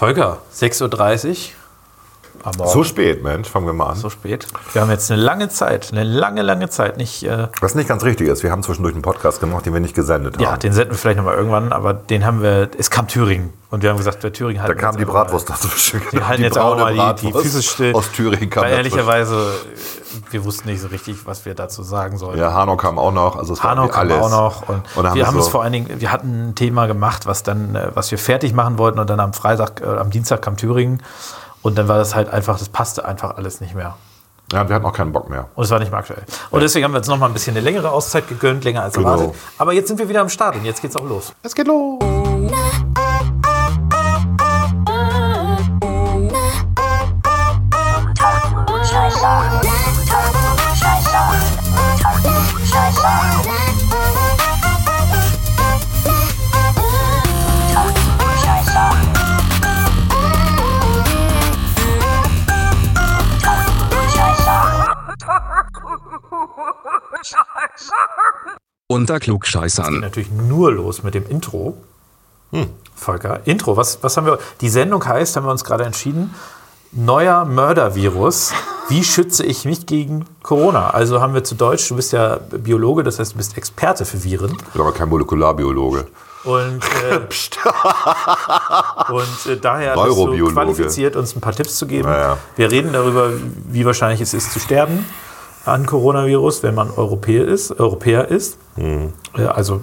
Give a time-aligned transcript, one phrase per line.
[0.00, 1.59] Volker, 6.30 Uhr
[2.44, 2.70] Morgen.
[2.70, 3.96] So spät, Mensch, fangen wir mal an.
[3.96, 4.46] So spät.
[4.72, 7.22] Wir haben jetzt eine lange Zeit, eine lange, lange Zeit nicht.
[7.22, 9.94] Äh, Was nicht ganz richtig ist, wir haben zwischendurch einen Podcast gemacht, den wir nicht
[9.94, 10.60] gesendet ja, haben.
[10.60, 12.70] den senden wir vielleicht nochmal irgendwann, aber den haben wir.
[12.78, 15.50] Es kam Thüringen und wir haben gesagt, bei Thüringen Da halten wir kam die Bratwurst
[15.50, 16.00] dazwischen.
[16.12, 17.94] Wir halten Die jetzt auch mal die, die Füße still.
[17.94, 19.36] Aus Thüringen kam Weil ehrlicherweise,
[20.30, 22.38] wir wussten nicht so richtig, was wir dazu sagen sollten.
[22.40, 23.36] Ja, Hanau kam auch noch.
[23.36, 24.16] Also es war Hanau kam alles.
[24.18, 24.68] auch noch.
[24.68, 27.42] Und, Und wir haben so- es vor allen Dingen, wir hatten ein Thema gemacht, was
[27.42, 30.56] dann, äh, was wir fertig machen wollten und dann am Freitag, äh, am Dienstag kam
[30.56, 31.02] Thüringen
[31.62, 33.96] und dann war das halt einfach, das passte einfach alles nicht mehr.
[34.52, 35.46] Ja, wir hatten auch keinen Bock mehr.
[35.54, 36.24] Und es war nicht mehr aktuell.
[36.50, 38.94] Und deswegen haben wir jetzt noch mal ein bisschen eine längere Auszeit gegönnt, länger als
[38.94, 39.10] Genau.
[39.12, 39.34] erwartet.
[39.58, 41.32] Aber jetzt sind wir wieder am Start und jetzt geht's auch los.
[41.44, 42.00] Es geht los.
[68.88, 70.00] Unter Klugscheißern.
[70.00, 71.76] Natürlich nur los mit dem Intro.
[72.96, 74.38] Volker, Intro, was, was haben wir?
[74.60, 76.34] Die Sendung heißt, haben wir uns gerade entschieden,
[76.92, 78.52] neuer Mördervirus.
[78.88, 80.90] Wie schütze ich mich gegen Corona?
[80.90, 84.24] Also haben wir zu Deutsch, du bist ja Biologe, das heißt, du bist Experte für
[84.24, 84.50] Viren.
[84.50, 86.08] Ich bin aber kein Molekularbiologe.
[86.42, 87.20] Und, äh,
[89.12, 92.08] und äh, daher bist du qualifiziert, uns ein paar Tipps zu geben.
[92.08, 92.38] Ja, ja.
[92.56, 93.30] Wir reden darüber,
[93.68, 95.06] wie wahrscheinlich es ist zu sterben
[95.70, 97.78] an Coronavirus, wenn man Europäer ist.
[97.78, 98.58] Europäer ist.
[98.76, 99.12] Mhm.
[99.36, 99.80] Äh, Also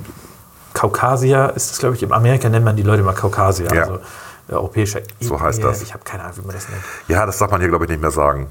[0.73, 3.67] Kaukasier ist das, glaube ich, in Amerika nennt man die Leute mal Kaukasier.
[3.73, 3.81] Ja.
[3.83, 3.99] Also
[4.49, 5.81] äh, europäischer So heißt das.
[5.81, 6.81] Ich habe keine Ahnung, wie man das nennt.
[7.07, 8.47] Ja, das darf man hier, glaube ich, nicht mehr sagen.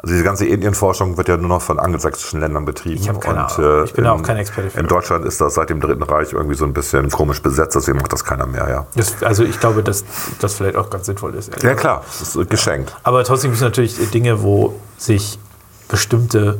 [0.00, 3.00] Also diese ganze Indienforschung wird ja nur noch von angelsächsischen Ländern betrieben.
[3.00, 3.80] Ich habe keine Und, Ahnung.
[3.80, 4.78] äh, Ich bin in, auch kein Experte für.
[4.78, 7.98] In Deutschland ist das seit dem Dritten Reich irgendwie so ein bisschen komisch besetzt, deswegen
[7.98, 8.86] macht das keiner mehr, ja.
[8.94, 10.04] Das, also ich glaube, dass
[10.40, 11.50] das vielleicht auch ganz sinnvoll ist.
[11.64, 12.94] Ja klar, das ist äh, geschenkt.
[13.02, 15.40] Aber trotzdem gibt es natürlich Dinge, wo sich
[15.88, 16.58] bestimmte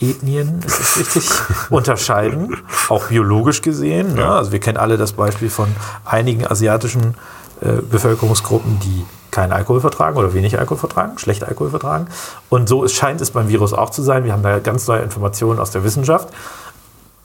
[0.00, 1.30] Ethnien, ist es richtig,
[1.70, 2.56] unterscheiden,
[2.88, 4.14] auch biologisch gesehen.
[4.14, 4.26] Ne?
[4.26, 5.68] Also wir kennen alle das Beispiel von
[6.04, 7.14] einigen asiatischen
[7.60, 12.06] äh, Bevölkerungsgruppen, die keinen Alkohol vertragen oder wenig Alkohol vertragen, schlecht Alkohol vertragen.
[12.48, 14.24] Und so scheint es beim Virus auch zu sein.
[14.24, 16.28] Wir haben da ganz neue Informationen aus der Wissenschaft.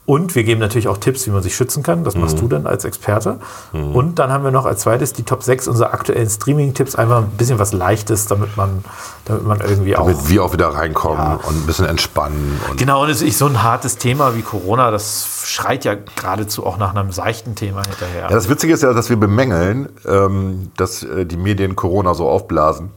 [0.06, 2.04] Und wir geben natürlich auch Tipps, wie man sich schützen kann.
[2.04, 3.38] Das machst du dann als Experte.
[3.72, 6.94] Und dann haben wir noch als zweites die Top 6 unserer aktuellen Streaming-Tipps.
[6.94, 8.84] Einfach ein bisschen was Leichtes, damit man,
[9.24, 10.06] damit man irgendwie auch.
[10.06, 11.40] Damit wir auch wieder reinkommen Ja.
[11.48, 12.60] und ein bisschen entspannen.
[12.70, 16.66] Und Genau, und es ist so ein hartes Thema wie Corona, das schreit ja geradezu
[16.66, 18.22] auch nach einem seichten Thema hinterher.
[18.24, 22.28] ja, das Witzige ist ja, dass wir bemängeln, ähm, dass äh, die Medien Corona so
[22.28, 22.90] aufblasen.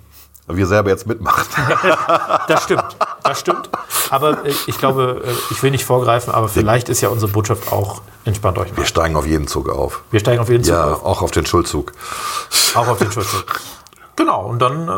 [0.49, 1.43] Wir selber jetzt mitmachen.
[2.47, 2.83] Das stimmt,
[3.23, 3.69] das stimmt.
[4.09, 7.71] Aber äh, ich glaube, äh, ich will nicht vorgreifen, aber vielleicht ist ja unsere Botschaft
[7.71, 8.77] auch, entspannt euch mal.
[8.77, 10.03] Wir steigen auf jeden Zug auf.
[10.11, 11.91] Wir steigen auf jeden Fall Ja, auf, auch auf den Schuldzug.
[12.75, 13.59] auch auf den Schulzug.
[14.15, 14.93] Genau, und dann, äh,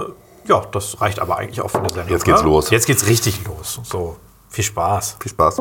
[0.47, 2.09] ja, das reicht aber eigentlich auch für eine Sendung.
[2.09, 2.49] Jetzt geht's oder?
[2.49, 2.69] los.
[2.69, 3.79] Jetzt geht's richtig los.
[3.83, 4.17] So,
[4.49, 5.17] viel Spaß.
[5.19, 5.57] Viel Spaß.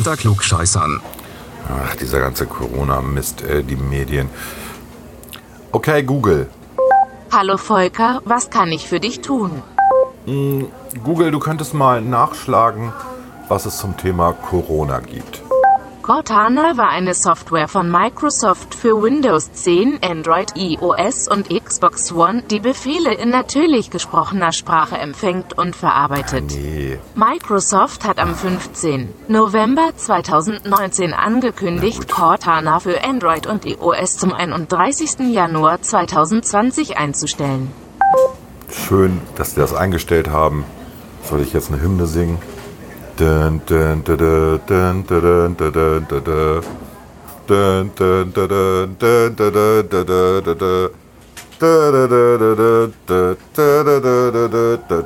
[0.00, 1.02] Unter Klugscheißern.
[1.68, 4.30] Ach, dieser ganze Corona-Mist, äh, die Medien.
[5.72, 6.48] Okay, Google.
[7.30, 9.62] Hallo Volker, was kann ich für dich tun?
[11.04, 12.94] Google, du könntest mal nachschlagen,
[13.48, 15.42] was es zum Thema Corona gibt.
[16.10, 22.58] Cortana war eine Software von Microsoft für Windows 10, Android, iOS und Xbox One, die
[22.58, 26.46] Befehle in natürlich gesprochener Sprache empfängt und verarbeitet.
[26.48, 26.98] Nee.
[27.14, 29.08] Microsoft hat am 15.
[29.28, 35.32] November 2019 angekündigt, Cortana für Android und iOS zum 31.
[35.32, 37.70] Januar 2020 einzustellen.
[38.68, 40.64] Schön, dass die das eingestellt haben.
[41.22, 42.38] Soll ich jetzt eine Hymne singen?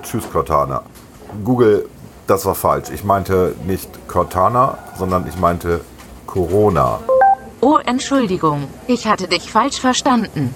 [0.03, 0.83] Tschüss Cortana.
[1.43, 1.89] Google,
[2.29, 2.91] das war falsch.
[2.95, 5.81] Ich meinte nicht Cortana, sondern ich meinte
[6.29, 7.01] Corona.
[7.61, 10.55] Oh, Entschuldigung, ich hatte dich falsch verstanden.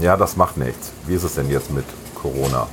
[0.00, 0.90] Ja, das macht nichts.
[1.06, 1.84] Wie ist es denn jetzt mit
[2.16, 2.66] Corona?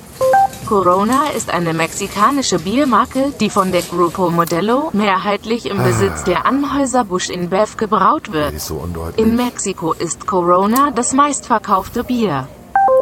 [0.68, 7.30] Corona ist eine mexikanische Biermarke, die von der Grupo Modelo mehrheitlich im Besitz der Anhäuser-Busch
[7.30, 8.60] in Bev gebraut wird.
[8.60, 8.86] so.
[9.16, 12.50] In Mexiko ist Corona das meistverkaufte Bier.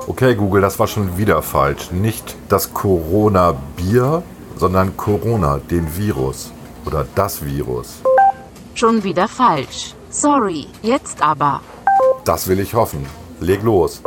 [0.05, 1.89] Okay, Google, das war schon wieder falsch.
[1.91, 4.21] Nicht das Corona-Bier,
[4.57, 6.51] sondern Corona, den Virus.
[6.85, 7.95] oder das Virus?
[8.75, 9.95] Schon wieder falsch.
[10.11, 11.61] Sorry, jetzt aber.
[12.25, 13.07] Das will ich hoffen.
[13.39, 14.03] Leg los.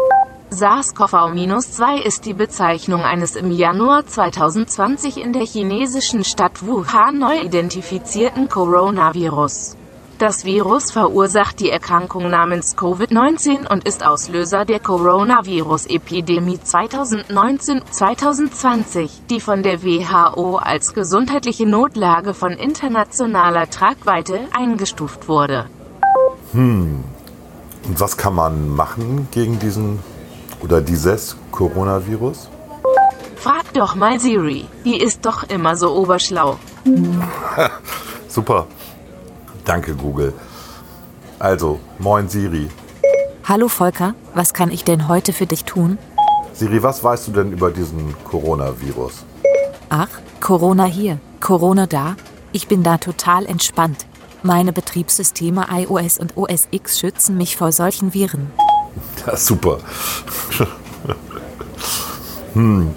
[0.50, 8.48] SARS-CoV-2 ist die Bezeichnung eines im Januar 2020 in der chinesischen Stadt Wuhan neu identifizierten
[8.48, 9.76] Coronavirus.
[10.16, 19.62] Das Virus verursacht die Erkrankung namens Covid-19 und ist Auslöser der Coronavirus-Epidemie 2019-2020, die von
[19.62, 25.66] der WHO als gesundheitliche Notlage von internationaler Tragweite eingestuft wurde.
[26.54, 27.04] Und
[27.84, 29.98] was kann man machen gegen diesen
[30.62, 32.48] oder dieses Coronavirus?
[33.36, 36.58] Frag doch mal Siri, die ist doch immer so oberschlau.
[38.28, 38.66] Super.
[39.64, 40.32] Danke, Google.
[41.38, 42.68] Also, moin Siri.
[43.44, 45.98] Hallo Volker, was kann ich denn heute für dich tun?
[46.52, 49.24] Siri, was weißt du denn über diesen Coronavirus?
[49.88, 50.08] Ach,
[50.40, 52.16] Corona hier, Corona da.
[52.52, 54.06] Ich bin da total entspannt.
[54.42, 58.50] Meine Betriebssysteme iOS und OS X schützen mich vor solchen Viren.
[59.26, 59.78] Ja, super.
[62.54, 62.94] hm,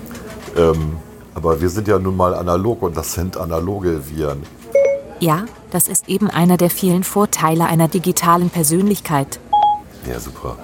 [0.56, 0.98] ähm,
[1.33, 4.44] aber wir sind ja nun mal analog und das sind analoge Viren.
[5.19, 9.39] Ja, das ist eben einer der vielen Vorteile einer digitalen Persönlichkeit.
[10.07, 10.57] Ja, super.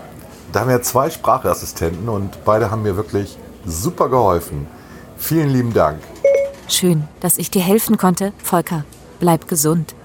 [0.51, 4.67] Da haben wir zwei Sprachassistenten und beide haben mir wirklich super geholfen.
[5.17, 5.99] Vielen lieben Dank.
[6.67, 8.83] Schön, dass ich dir helfen konnte, Volker.
[9.19, 9.95] Bleib gesund.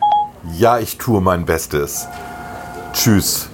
[0.59, 2.07] Ja, ich tue mein Bestes.
[2.93, 3.49] Tschüss.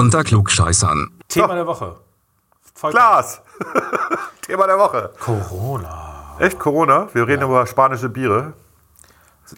[0.00, 1.10] Unter Klugscheißern.
[1.28, 1.96] Thema der Woche.
[2.80, 3.42] Klaas!
[4.46, 5.10] Thema der Woche.
[5.20, 6.36] Corona.
[6.38, 7.08] Echt Corona?
[7.12, 8.54] Wir reden über spanische Biere.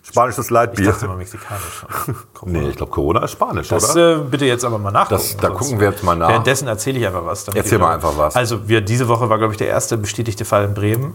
[0.03, 0.87] Spanisches Ich Leitbier.
[0.91, 1.85] dachte immer mexikanisch.
[2.35, 2.59] Corona.
[2.59, 4.17] Nee, ich glaube, Corona ist Spanisch, Das oder?
[4.17, 5.23] äh, bitte jetzt aber mal nachgucken.
[5.23, 6.29] Das- da sonst- gucken wir jetzt mal nach.
[6.29, 7.45] Währenddessen erzähle ich einfach was.
[7.45, 8.35] damit Erzähl mal einfach was.
[8.35, 11.15] Also wir, diese Woche war, glaube ich, der erste bestätigte Fall in Bremen.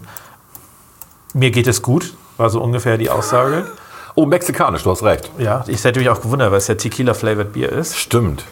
[1.34, 3.66] Mir geht es gut, war so ungefähr die Aussage.
[4.14, 5.30] Oh, mexikanisch, du hast recht.
[5.36, 7.98] Ja, ich hätte mich auch gewundert, weil es ja Tequila-flavored Bier ist.
[7.98, 8.44] Stimmt.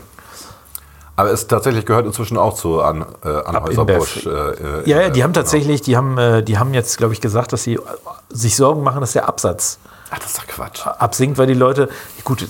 [1.16, 4.26] Aber es tatsächlich gehört inzwischen auch zu an, äh, Anhäuser-Busch.
[4.26, 4.54] Äh, äh,
[4.84, 5.42] Ja, ja, die haben genau.
[5.42, 7.80] tatsächlich, die haben, äh, die haben jetzt, glaube ich, gesagt, dass sie äh,
[8.28, 9.78] sich Sorgen machen, dass der Absatz
[10.10, 10.86] Ach, das ist doch Quatsch.
[10.86, 11.88] absinkt, weil die Leute,
[12.24, 12.46] gut,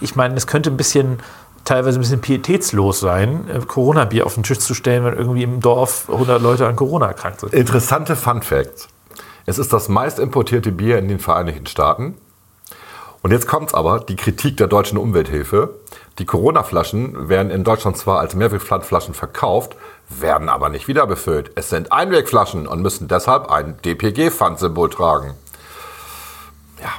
[0.00, 1.18] ich meine, es könnte ein bisschen,
[1.64, 5.60] teilweise ein bisschen pietätslos sein, äh, Corona-Bier auf den Tisch zu stellen, wenn irgendwie im
[5.60, 7.52] Dorf 100 Leute an Corona erkrankt sind.
[7.52, 8.88] Interessante Fun Facts.
[9.46, 12.14] Es ist das meist importierte Bier in den Vereinigten Staaten.
[13.22, 15.70] Und jetzt kommt's aber, die Kritik der deutschen Umwelthilfe.
[16.18, 19.76] Die Corona-Flaschen werden in Deutschland zwar als Mehrwegflaschen verkauft,
[20.08, 21.50] werden aber nicht wieder befüllt.
[21.56, 25.34] Es sind Einwegflaschen und müssen deshalb ein DPG-Pfandsymbol tragen.
[26.80, 26.90] Ja,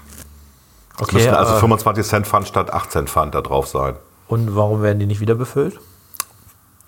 [1.02, 3.96] es müssen also aber- 25 Cent Pfand statt 18 Pfand da drauf sein.
[4.28, 5.80] Und warum werden die nicht wieder befüllt?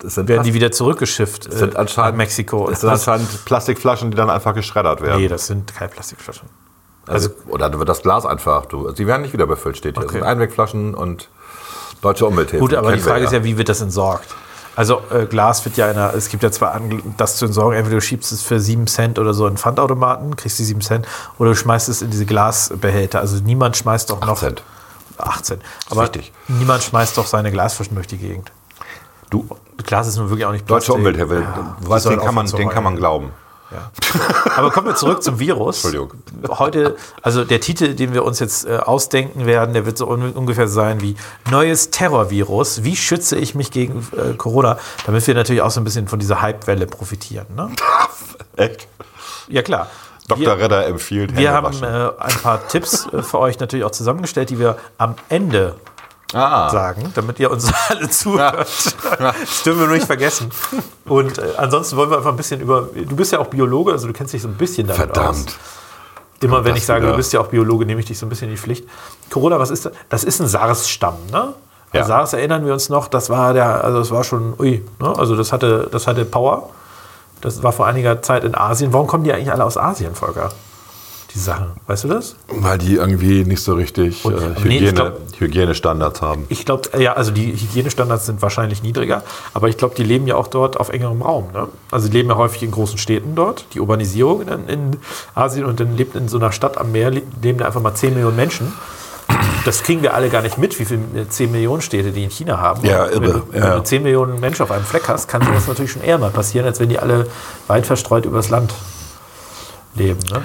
[0.00, 2.68] Das Werden die wieder zurückgeschifft äh, das sind nach anscheinend, Mexiko?
[2.70, 5.20] Es sind Das- anscheinend Plastikflaschen, die dann einfach geschreddert werden.
[5.20, 6.48] nee, das sind keine Plastikflaschen.
[7.06, 8.66] Also, oder wird das Glas einfach.
[8.66, 10.04] Du, sie werden nicht wieder befüllt, steht hier.
[10.04, 10.06] Okay.
[10.18, 11.30] Das sind Einwegflaschen und
[12.00, 12.60] deutsche Umwelthilfe.
[12.60, 14.34] Gut, aber die Frage ist ja, wie wird das entsorgt?
[14.76, 17.96] Also äh, Glas wird ja einer, es gibt ja zwar an, das zu entsorgen, entweder
[17.96, 21.06] du schiebst es für 7 Cent oder so in Pfandautomaten, kriegst die 7 Cent,
[21.38, 23.18] oder du schmeißt es in diese Glasbehälter.
[23.18, 24.62] Also niemand schmeißt doch noch 8 Cent.
[25.18, 25.60] 18.
[25.90, 26.32] Aber wichtig.
[26.46, 28.52] niemand schmeißt doch seine Glasflaschen durch die Gegend.
[29.30, 29.48] Du,
[29.84, 30.94] Glas ist nun wirklich auch nicht deutsche Plastik.
[30.94, 31.42] Umwelthilfe,
[31.88, 33.30] Ja, den kann, man, den kann man heulen.
[33.68, 34.50] Glauben.
[34.56, 35.84] Aber kommen wir zurück zum Virus.
[35.84, 36.22] Entschuldigung.
[36.48, 40.32] Heute, also der Titel, den wir uns jetzt äh, ausdenken werden, der wird so un
[40.32, 41.16] ungefähr sein wie
[41.50, 42.84] Neues Terrorvirus.
[42.84, 44.78] Wie schütze ich mich gegen äh, Corona?
[45.06, 47.46] Damit wir natürlich auch so ein bisschen von dieser Hypewelle profitieren.
[47.56, 47.70] Ne?
[48.56, 48.88] Echt?
[49.48, 49.88] Ja, klar.
[50.28, 50.40] Dr.
[50.40, 51.86] Wir, Redder empfiehlt wir haben äh,
[52.18, 55.76] ein paar Tipps äh, für euch natürlich auch zusammengestellt, die wir am Ende
[56.34, 58.68] ah, sagen, damit ihr uns alle zuhört.
[59.18, 60.50] Das dürfen wir nur nicht vergessen.
[61.06, 62.88] Und äh, ansonsten wollen wir einfach ein bisschen über.
[62.94, 65.16] Du bist ja auch Biologe, also du kennst dich so ein bisschen damit aus.
[65.16, 65.58] verdammt.
[66.40, 67.12] Immer wenn ich sage, wieder.
[67.12, 68.86] du bist ja auch Biologe, nehme ich dich so ein bisschen in die Pflicht.
[69.30, 69.92] Corona, was ist das?
[70.08, 71.54] Das ist ein SARS-Stamm, ne?
[71.92, 72.02] Ja.
[72.02, 75.18] An SARS erinnern wir uns noch, das war der, also das war schon, ui, ne?
[75.18, 76.70] Also das hatte, das hatte Power.
[77.40, 78.92] Das war vor einiger Zeit in Asien.
[78.92, 80.50] Warum kommen die eigentlich alle aus Asien, Volker?
[81.34, 81.66] Die Sachen.
[81.86, 82.36] Weißt du das?
[82.48, 86.46] Weil die irgendwie nicht so richtig äh, nee, Hygiene, glaub- Hygienestandards haben.
[86.48, 90.36] Ich glaube, ja, also die Hygienestandards sind wahrscheinlich niedriger, aber ich glaube, die leben ja
[90.36, 91.48] auch dort auf engerem Raum.
[91.52, 91.68] Ne?
[91.90, 94.96] Also die leben ja häufig in großen Städten dort, die Urbanisierung in, in
[95.34, 97.94] Asien und dann lebt in so einer Stadt am Meer, le- leben da einfach mal
[97.94, 98.72] 10 Millionen Menschen.
[99.66, 102.58] das kriegen wir alle gar nicht mit, wie viele 10 Millionen Städte die in China
[102.58, 102.86] haben.
[102.86, 103.76] Ja, Und wenn, irre, du, wenn ja.
[103.76, 106.64] du 10 Millionen Menschen auf einem Fleck hast, kann sowas natürlich schon eher mal passieren,
[106.66, 107.26] als wenn die alle
[107.66, 108.72] weit verstreut übers Land
[109.94, 110.20] leben.
[110.32, 110.40] Ne?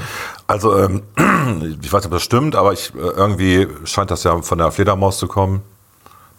[0.47, 1.03] Also, ähm,
[1.81, 4.71] ich weiß nicht, ob das stimmt, aber ich, äh, irgendwie scheint das ja von der
[4.71, 5.61] Fledermaus zu kommen.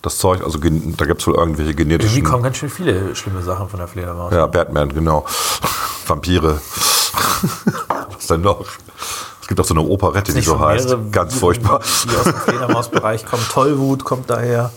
[0.03, 2.25] Das Zeug, also da gibt es wohl irgendwelche Irgendwie genetischen.
[2.25, 4.35] kommen ganz schön viele schlimme Sachen von der Fledermaus.
[4.35, 5.25] Ja, Batman, genau.
[6.07, 6.61] Vampire.
[8.15, 8.67] Was denn noch?
[9.41, 10.95] Es gibt auch so eine Operette, die so heißt.
[11.11, 11.81] Ganz furchtbar.
[12.05, 13.43] Die aus dem Fledermausbereich kommen.
[13.51, 14.73] Tollwut kommt daher.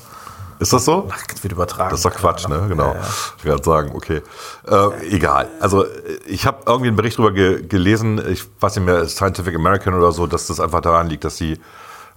[0.59, 1.07] Ist das so?
[1.07, 1.91] Das wird übertragen.
[1.91, 2.65] Das ist doch Quatsch, ne?
[2.67, 2.93] Genau.
[2.93, 3.07] Ja, ja.
[3.37, 4.21] Ich werde sagen, okay.
[4.67, 5.47] Äh, egal.
[5.59, 5.85] Also
[6.25, 10.11] ich habe irgendwie einen Bericht darüber ge gelesen, ich weiß nicht mehr, Scientific American oder
[10.11, 11.59] so, dass das einfach daran liegt, dass sie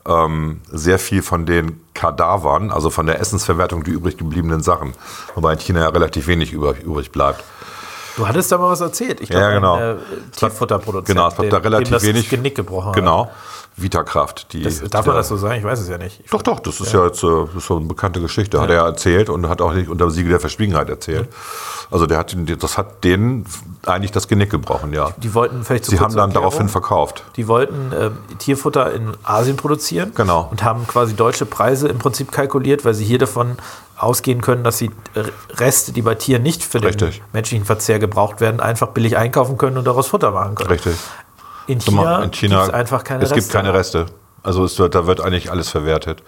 [0.07, 4.95] ähm, sehr viel von den Kadavern, also von der Essensverwertung, die übrig gebliebenen Sachen,
[5.35, 7.45] wobei in China ja relativ wenig über, übrig bleibt.
[8.17, 9.21] Du hattest da mal was erzählt.
[9.21, 9.75] Ich Ja, genau.
[9.77, 9.95] Ein, äh,
[10.37, 11.07] Tierfutterproduzent.
[11.07, 12.29] Genau, es bleibt da dem- dem relativ das wenig.
[12.29, 12.93] Genick gebrochen.
[12.93, 13.31] Genau.
[13.77, 14.53] Vitakraft.
[14.53, 15.55] Die, Das, darf man die- das so sagen?
[15.59, 16.23] Ich weiß es ja nicht.
[16.33, 18.61] Doch, doch, das ist ja, jetzt äh, ist so eine bekannte Geschichte.
[18.61, 21.29] Hat er erzählt und hat auch nicht unter Siegel der Verschwiegenheit erzählt.
[21.91, 23.47] Also der hat, das hat denen
[23.87, 25.11] eigentlich das Genick gebrochen, ja.
[25.17, 27.25] Die wollten vielleicht so Sie haben dann daraufhin verkauft.
[27.37, 30.13] Die wollten äh, Tierfutter in Asien produzieren.
[30.15, 30.49] Genau.
[30.51, 33.57] Und haben quasi deutsche Preise im Prinzip kalkuliert, weil sie hier davon
[34.03, 34.91] ausgehen können, dass sie
[35.59, 37.23] Reste, die bei Tieren nicht für den Richtig.
[37.33, 40.71] menschlichen Verzehr gebraucht werden, einfach billig einkaufen können und daraus Futter machen können.
[40.71, 40.97] Richtig.
[41.67, 43.41] In China, in China gibt es einfach keine es Reste.
[43.41, 44.07] gibt keine Reste.
[44.43, 46.23] Also es wird, da wird eigentlich alles verwertet.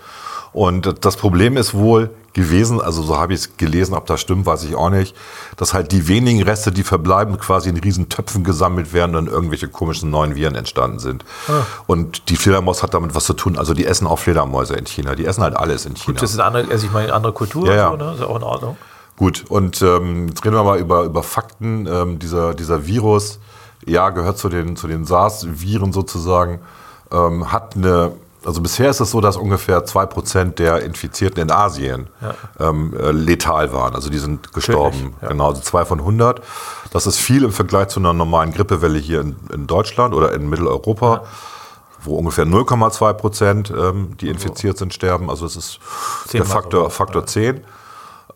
[0.53, 4.47] Und das Problem ist wohl gewesen, also so habe ich es gelesen, ob das stimmt,
[4.47, 5.15] weiß ich auch nicht,
[5.57, 9.69] dass halt die wenigen Reste, die verbleiben, quasi in riesen Töpfen gesammelt werden und irgendwelche
[9.69, 11.25] komischen neuen Viren entstanden sind.
[11.49, 11.63] Ah.
[11.87, 13.59] Und die Fledermaus hat damit was zu tun.
[13.59, 15.15] Also die essen auch Fledermäuse in China.
[15.15, 16.21] Die essen halt alles in China.
[16.21, 17.91] Das ist eine andere, also ich meine, eine andere Kultur, Ja, ja.
[17.91, 18.13] So, ne?
[18.13, 18.77] ist ja auch in Ordnung.
[19.17, 21.87] Gut, und ähm, jetzt reden wir mal über, über Fakten.
[21.87, 23.39] Ähm, dieser, dieser Virus,
[23.85, 26.61] ja, gehört zu den, zu den SARS-Viren sozusagen,
[27.13, 28.13] ähm, hat eine,
[28.45, 32.09] also bisher ist es so, dass ungefähr 2% der Infizierten in Asien
[32.59, 33.95] ähm, äh, letal waren.
[33.95, 35.15] Also die sind gestorben.
[35.23, 35.29] Ja.
[35.29, 36.43] Genau, also 2 von 100.
[36.93, 40.49] Das ist viel im Vergleich zu einer normalen Grippewelle hier in, in Deutschland oder in
[40.49, 41.25] Mitteleuropa.
[42.05, 45.31] Wo ungefähr 0,2 Prozent ähm, die infiziert sind, sterben.
[45.31, 45.79] Also es ist
[46.33, 47.63] der Faktor, Faktor 10.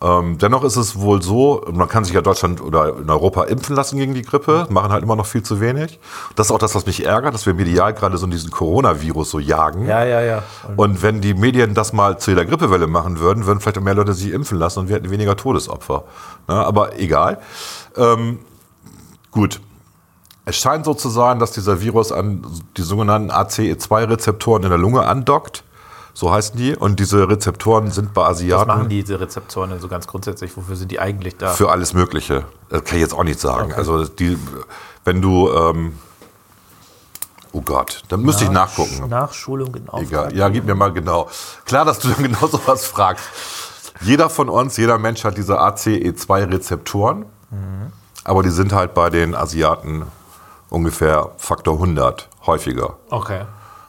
[0.02, 3.74] Ähm, dennoch ist es wohl so, man kann sich ja Deutschland oder in Europa impfen
[3.74, 5.98] lassen gegen die Grippe, machen halt immer noch viel zu wenig.
[6.34, 9.38] Das ist auch das, was mich ärgert, dass wir medial gerade so diesen Coronavirus so
[9.38, 9.86] jagen.
[9.86, 10.42] Ja, ja, ja.
[10.76, 13.94] Und wenn die Medien das mal zu jeder Grippewelle machen würden, würden vielleicht auch mehr
[13.94, 16.04] Leute sich impfen lassen und wir hätten weniger Todesopfer.
[16.48, 17.38] Ja, aber egal.
[17.96, 18.40] Ähm,
[19.30, 19.60] gut.
[20.48, 25.04] Es scheint so zu sein, dass dieser Virus an die sogenannten ACE2-Rezeptoren in der Lunge
[25.04, 25.64] andockt.
[26.16, 26.74] So heißen die.
[26.74, 28.68] Und diese Rezeptoren sind bei Was Asiaten.
[28.68, 30.56] machen diese Rezeptoren denn so ganz grundsätzlich?
[30.56, 31.50] Wofür sind die eigentlich da?
[31.50, 32.44] Für alles Mögliche.
[32.70, 33.74] Das kann ich jetzt auch nicht sagen.
[33.74, 34.38] Also die,
[35.04, 35.98] wenn du, ähm,
[37.52, 39.10] oh Gott, dann müsste ich nachgucken.
[39.10, 40.02] Nachschulung Auftrag.
[40.02, 40.34] Egal.
[40.34, 41.28] Ja, gib mir mal genau.
[41.66, 43.24] Klar, dass du dann genau sowas fragst.
[44.00, 47.26] Jeder von uns, jeder Mensch hat diese ACE2-Rezeptoren,
[48.24, 50.06] aber die sind halt bei den Asiaten
[50.70, 52.96] ungefähr Faktor 100 häufiger.
[53.10, 53.42] Okay.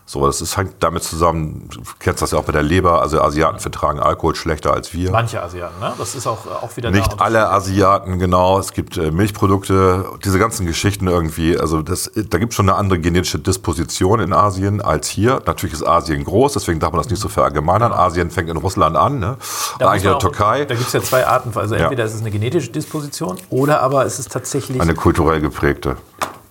[0.09, 3.21] So, das ist, hängt damit zusammen, du kennst das ja auch bei der Leber, also
[3.21, 5.11] Asiaten vertragen Alkohol schlechter als wir.
[5.11, 5.93] Manche Asiaten, ne?
[5.97, 8.57] Das ist auch, auch wieder Nicht alle Asiaten, genau.
[8.57, 11.59] Es gibt äh, Milchprodukte, diese ganzen Geschichten irgendwie.
[11.59, 15.41] Also das, da gibt es schon eine andere genetische Disposition in Asien als hier.
[15.45, 17.91] Natürlich ist Asien groß, deswegen darf man das nicht so verallgemeinern.
[17.91, 19.35] Asien fängt in Russland an, ne?
[19.77, 20.63] Da Eigentlich in der Türkei.
[20.63, 21.51] Da gibt es ja zwei Arten.
[21.53, 21.81] Also Ja.
[21.81, 25.97] entweder ist es eine genetische Disposition oder aber ist es tatsächlich, Eine kulturell geprägte,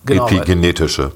[0.05, 1.13] Genau, epigenetische.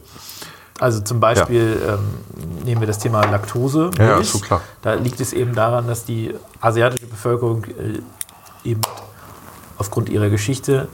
[0.80, 3.90] Also zum Beispiel ähm, nehmen wir das Thema Laktose.
[3.99, 4.62] Ja, ja, so klar.
[4.82, 8.80] Da liegt es eben daran, dass die asiatische Bevölkerung äh, eben
[9.78, 10.88] aufgrund ihrer Geschichte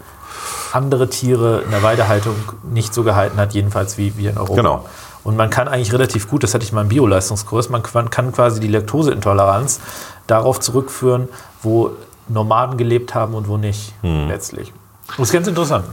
[0.72, 2.34] andere Tiere in der Weidehaltung
[2.70, 4.54] nicht so gehalten hat, jedenfalls wie wir in Europa.
[4.56, 4.84] Genau.
[5.24, 8.32] Und man kann eigentlich relativ gut, das hatte ich mal im Bioleistungskurs, man kann kann
[8.32, 9.80] quasi die Laktoseintoleranz
[10.26, 11.28] darauf zurückführen,
[11.62, 11.90] wo
[12.28, 14.28] Nomaden gelebt haben und wo nicht, Hm.
[14.28, 14.72] letztlich.
[15.08, 15.84] Das ist ganz interessant.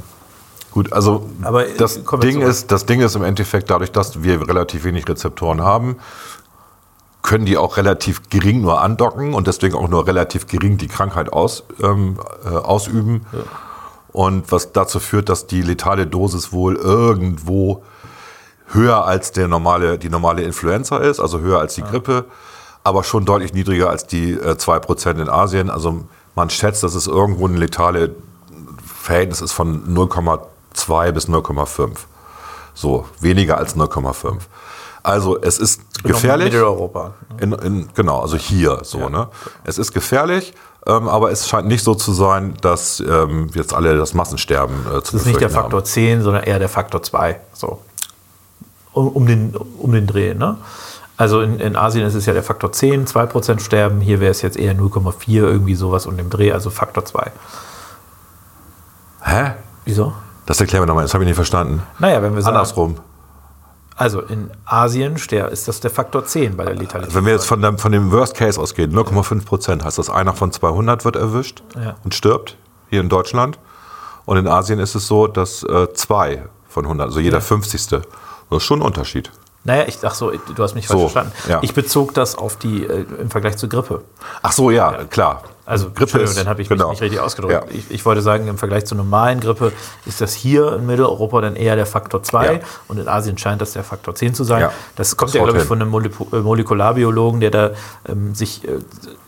[0.73, 4.47] Gut, also Aber, äh, das, Ding ist, das Ding ist im Endeffekt, dadurch, dass wir
[4.47, 5.97] relativ wenig Rezeptoren haben,
[7.21, 11.31] können die auch relativ gering nur andocken und deswegen auch nur relativ gering die Krankheit
[11.31, 13.25] aus, ähm, äh, ausüben.
[14.11, 17.83] Und was dazu führt, dass die letale Dosis wohl irgendwo
[18.67, 22.25] höher als der normale, die normale Influenza ist, also höher als die Grippe,
[22.83, 25.69] aber schon deutlich niedriger als die äh, 2% in Asien.
[25.69, 28.15] Also man schätzt, dass es irgendwo ein letale
[28.85, 31.91] Verhältnis ist von 0,2 bis 0,5.
[32.73, 34.39] So, weniger als 0,5.
[35.03, 36.45] Also es ist gefährlich.
[36.45, 37.13] Mitteleuropa.
[37.39, 39.09] In, in, genau, also hier so.
[39.09, 39.27] Ne?
[39.65, 40.53] Es ist gefährlich,
[40.87, 45.03] ähm, aber es scheint nicht so zu sein, dass ähm, jetzt alle das Massensterben äh,
[45.03, 47.39] zu Das ist nicht der Faktor 10, sondern eher der Faktor 2.
[47.53, 47.81] So.
[48.93, 50.33] Um, um, den, um den Dreh.
[50.33, 50.57] Ne?
[51.17, 54.01] Also in, in Asien ist es ja der Faktor 10, 2% sterben.
[54.01, 57.31] Hier wäre es jetzt eher 0,4, irgendwie sowas um den Dreh, also Faktor 2.
[59.23, 59.51] Hä?
[59.85, 60.13] Wieso?
[60.45, 61.83] Das erklären wir nochmal, das habe ich nicht verstanden.
[61.99, 62.97] Naja, wenn wir sagen, Andersrum.
[63.95, 67.15] also in Asien ist das der Faktor 10 bei der Letalität.
[67.15, 70.33] Wenn wir jetzt von dem, von dem Worst Case ausgehen, 0,5 Prozent, heißt das, einer
[70.33, 71.95] von 200 wird erwischt Ja.
[72.03, 72.57] und stirbt,
[72.89, 73.57] hier in Deutschland.
[74.25, 77.87] Und in Asien ist es so, dass äh, zwei von 100, also jeder 50.
[77.87, 78.01] Das
[78.51, 79.31] ist schon ein Unterschied.
[79.65, 81.31] Naja, ich, ach so, du hast mich falsch So, verstanden.
[81.47, 81.59] ja.
[81.61, 84.03] Ich bezog das auf die, äh, im Vergleich zur Grippe.
[84.41, 85.43] Ach so, ja, klar.
[85.65, 86.89] Also Grippe, dann habe ich genau.
[86.89, 87.53] mich nicht richtig ausgedrückt.
[87.53, 87.63] Ja.
[87.71, 89.71] Ich, ich wollte sagen, im Vergleich zur normalen Grippe
[90.05, 92.59] ist das hier in Mitteleuropa dann eher der Faktor 2 Ja.
[92.89, 94.61] und in Asien scheint das der Faktor 10 zu sein.
[94.61, 97.71] Ja, das kommt das ja, glaube ich, von einem äh, Molekularbiologen, der da
[98.09, 98.79] ähm, sich äh,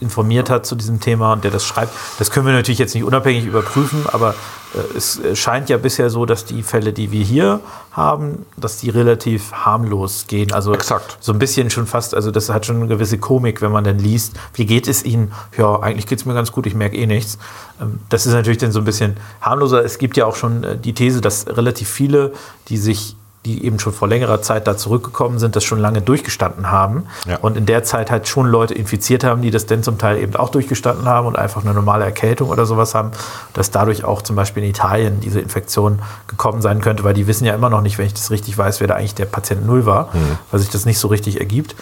[0.02, 1.94] informiert hat zu diesem Thema und der das schreibt.
[2.20, 4.36] Das können wir natürlich jetzt nicht unabhängig überprüfen, aber
[4.76, 7.62] äh, es äh, scheint ja bisher so, dass die Fälle, die wir hier
[7.92, 10.52] haben, dass die relativ harmlos gehen.
[10.52, 11.18] Also Exakt.
[11.22, 14.00] so ein bisschen schon fast, also das hat schon eine gewisse Komik, wenn man dann
[14.00, 15.32] liest, wie geht es Ihnen?
[15.58, 17.38] Ja, eigentlich geht es mir ganz gut, ich merke eh nichts.
[17.82, 19.84] Ähm, Das ist natürlich dann so ein bisschen harmloser.
[19.84, 22.34] Es gibt ja auch schon äh, die These, dass relativ viele,
[22.70, 23.16] die sich
[23.46, 27.38] die eben schon vor längerer Zeit da zurückgekommen sind, das schon lange durchgestanden haben Ja.
[27.38, 30.36] und in der Zeit halt schon Leute infiziert haben, die das dann zum Teil eben
[30.36, 33.12] auch durchgestanden haben und einfach eine normale Erkältung oder sowas haben,
[33.54, 37.46] dass dadurch auch zum Beispiel in Italien diese Infektion gekommen sein könnte, weil die wissen
[37.46, 39.86] ja immer noch nicht, wenn ich das richtig weiß, wer da eigentlich der Patient Null
[39.86, 40.10] war,
[40.50, 41.76] weil sich das nicht so richtig ergibt.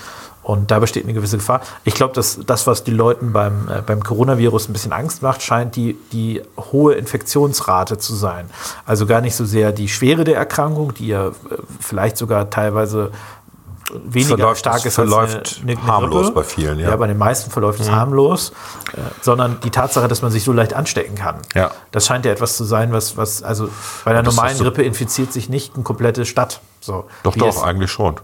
[0.43, 1.61] Und da besteht eine gewisse Gefahr.
[1.85, 5.41] Ich glaube, dass das, was die Leuten beim, äh, beim Coronavirus ein bisschen Angst macht,
[5.41, 8.49] scheint die, die hohe Infektionsrate zu sein.
[8.85, 11.31] Also gar nicht so sehr die Schwere der Erkrankung, die ja äh,
[11.79, 13.11] vielleicht sogar teilweise
[14.05, 16.35] weniger Verläuft- stark ist verläuft als eine, eine harmlos Grippe.
[16.39, 16.85] bei vielen, ja.
[16.87, 16.91] Mhm.
[16.91, 16.95] ja.
[16.97, 18.51] bei den meisten verläuft es harmlos,
[18.93, 21.35] äh, sondern die Tatsache, dass man sich so leicht anstecken kann.
[21.53, 21.71] Ja.
[21.91, 23.69] Das scheint ja etwas zu sein, was, was also
[24.05, 26.61] bei ist normalen so- Grippe infiziert sich nicht eine komplette Stadt.
[26.79, 28.15] So, Doch, doch, es- eigentlich schon.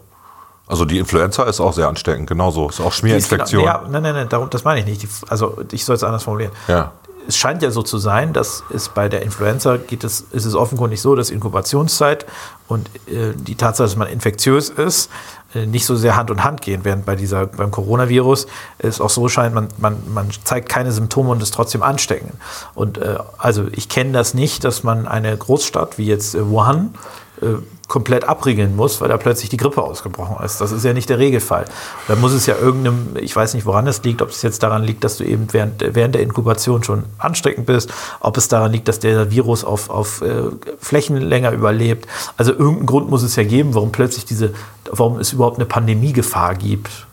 [0.70, 2.70] Also die Influenza ist auch sehr ansteckend, genauso.
[2.70, 3.64] Ist auch ist Schmierinfektion.
[3.64, 5.02] Genau, ja, nein, nein, nein, darum, das meine ich nicht.
[5.02, 6.52] Die, also ich soll es anders formulieren.
[6.68, 6.92] Ja.
[7.28, 10.54] Es scheint ja so zu sein, dass es bei der Influenza geht es, ist es
[10.56, 12.28] offenkundig so, dass Inkubationszeit
[12.68, 15.10] und äh, die Tatsache, dass man infektiös ist,
[15.56, 18.46] äh, nicht so sehr Hand in Hand gehen, während bei dieser, beim Coronavirus
[18.78, 22.34] es auch so scheint, man, man, man zeigt keine Symptome und ist trotzdem ansteckend.
[22.76, 26.94] Und äh, also ich kenne das nicht, dass man eine Großstadt wie jetzt äh, Wuhan
[27.42, 27.56] äh,
[27.90, 30.62] komplett abriegeln muss, weil da plötzlich die Grippe ausgebrochen ist.
[30.62, 31.66] Das ist ja nicht der Regelfall.
[32.08, 34.84] Da muss es ja irgendeinem, ich weiß nicht, woran es liegt, ob es jetzt daran
[34.84, 38.88] liegt, dass du eben während, während der Inkubation schon ansteckend bist, ob es daran liegt,
[38.88, 40.44] dass der Virus auf, auf äh,
[40.80, 42.08] Flächen länger überlebt.
[42.38, 44.54] Also irgendeinen Grund muss es ja geben, warum plötzlich diese,
[44.92, 47.08] warum es überhaupt eine Pandemiegefahr gibt.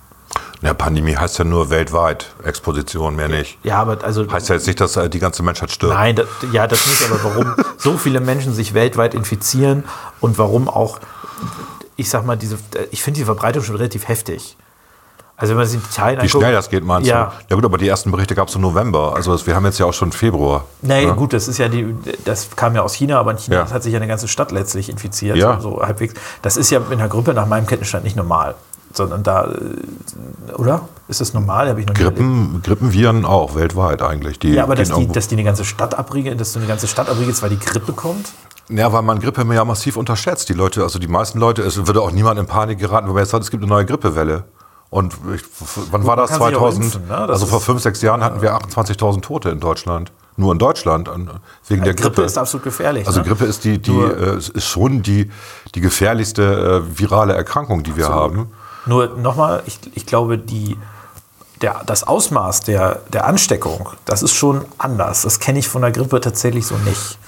[0.62, 3.58] Ja, Pandemie heißt ja nur weltweit Exposition, mehr nicht.
[3.62, 5.94] Ja, aber also Heißt ja jetzt nicht, dass äh, die ganze Menschheit stirbt.
[5.94, 9.84] Nein, das, ja, das nicht, aber warum so viele Menschen sich weltweit infizieren
[10.20, 10.98] und warum auch,
[11.96, 12.58] ich sag mal, diese,
[12.90, 14.56] ich finde die Verbreitung schon relativ heftig.
[15.38, 17.26] Also wenn man sich in Italien Wie schnell das geht, meinst ja.
[17.26, 17.44] du?
[17.50, 19.14] Ja gut, aber die ersten Berichte gab es im November.
[19.14, 20.64] Also das, wir haben jetzt ja auch schon Februar.
[20.80, 21.14] Nee, ne?
[21.14, 23.70] gut, das ist ja die, das kam ja aus China, aber in China Ja.
[23.70, 25.36] hat sich ja eine ganze Stadt letztlich infiziert.
[25.36, 25.60] Ja.
[25.60, 26.14] So halbwegs.
[26.40, 28.54] Das ist ja in der Grippe nach meinem Kenntnisstand nicht normal.
[28.96, 30.88] Sondern da, äh, oder?
[31.08, 31.68] Ist das normal?
[31.68, 31.94] Hab ich noch.
[31.94, 34.38] Grippen, Grippenviren auch weltweit eigentlich.
[34.38, 36.88] Die Ja, aber dass die, dass die eine ganze Stadt abriegeln, dass du eine ganze
[36.88, 38.32] Stadt abriegelst, weil die Grippe kommt?
[38.68, 40.48] Ja, weil man Grippe ja massiv unterschätzt.
[40.48, 43.22] Die Leute, also die meisten Leute, es würde auch niemand in Panik geraten, weil man
[43.22, 44.44] jetzt sagt, es gibt eine neue Grippewelle.
[44.88, 45.42] Und ich,
[45.90, 46.30] wann war das?
[46.30, 46.84] kann sich auch 2000?
[46.84, 47.08] impfen, ne?
[47.08, 50.12] Das also vor fünf, sechs Jahren hatten wir 28.000 Tote in Deutschland.
[50.36, 51.30] Nur in Deutschland, an-
[51.66, 52.10] wegen der Grippe.
[52.10, 53.06] Grippe ist absolut gefährlich.
[53.06, 53.26] Also ne?
[53.26, 55.30] Grippe ist die, die äh, ist schon die,
[55.74, 58.48] die gefährlichste äh, virale Erkrankung, die wir haben.
[58.86, 60.76] Nur nochmal, ich, ich glaube, die,
[61.62, 65.22] der, das Ausmaß der, der Ansteckung, das ist schon anders.
[65.22, 67.18] Das kenne ich von der Grippe tatsächlich so nicht.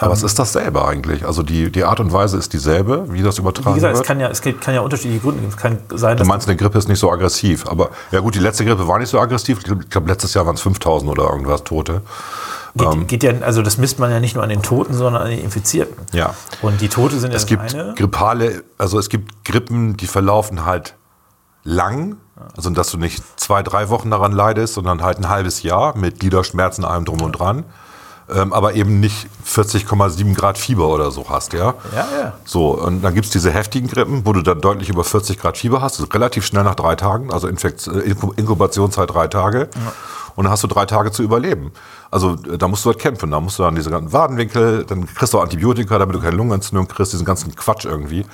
[0.00, 1.24] Aber es ist dasselbe eigentlich.
[1.24, 4.06] Also die, die Art und Weise ist dieselbe, wie das Wie übertragen gesagt, es wird.
[4.08, 5.52] kann ja, es gibt- kann ja unterschiedliche Gründe geben.
[5.52, 7.64] Es kann sein, Du meinst, eine Grippe ist nicht so aggressiv.
[7.68, 9.58] Aber ja gut, die letzte Grippe war nicht so aggressiv.
[9.58, 12.02] Ich glaube, letztes Jahr waren es 5000 oder irgendwas Tote.
[12.76, 15.30] Geht, geht ja, also das misst man ja nicht nur an den Toten, sondern an
[15.30, 15.96] den Infizierten.
[16.12, 16.34] Ja.
[16.62, 17.94] Und die Tote sind ja Es das gibt eine.
[17.94, 20.94] grippale, also es gibt Grippen, die verlaufen halt
[21.62, 22.16] lang.
[22.56, 26.18] Also dass du nicht zwei, drei Wochen daran leidest, sondern halt ein halbes Jahr mit
[26.20, 27.64] Gliederschmerzen, allem drum und dran.
[28.34, 31.74] Ähm, aber eben nicht 40,7 Grad Fieber oder so hast, ja?
[31.94, 32.32] Ja, ja.
[32.46, 35.58] So, und dann gibt es diese heftigen Grippen, wo du dann deutlich über 40 Grad
[35.58, 39.68] Fieber hast, also relativ schnell nach drei Tagen, also Infekt äh, Inku- Inkubationszeit drei Tage.
[40.36, 41.72] Und dann hast du drei Tage zu überleben.
[42.10, 43.30] Also äh, da musst du halt kämpfen.
[43.30, 46.88] Da musst du dann diese ganzen Wadenwinkel, dann kriegst du Antibiotika, damit du keine Lungenentzündung
[46.88, 48.26] kriegst, diesen ganzen Quatsch irgendwie.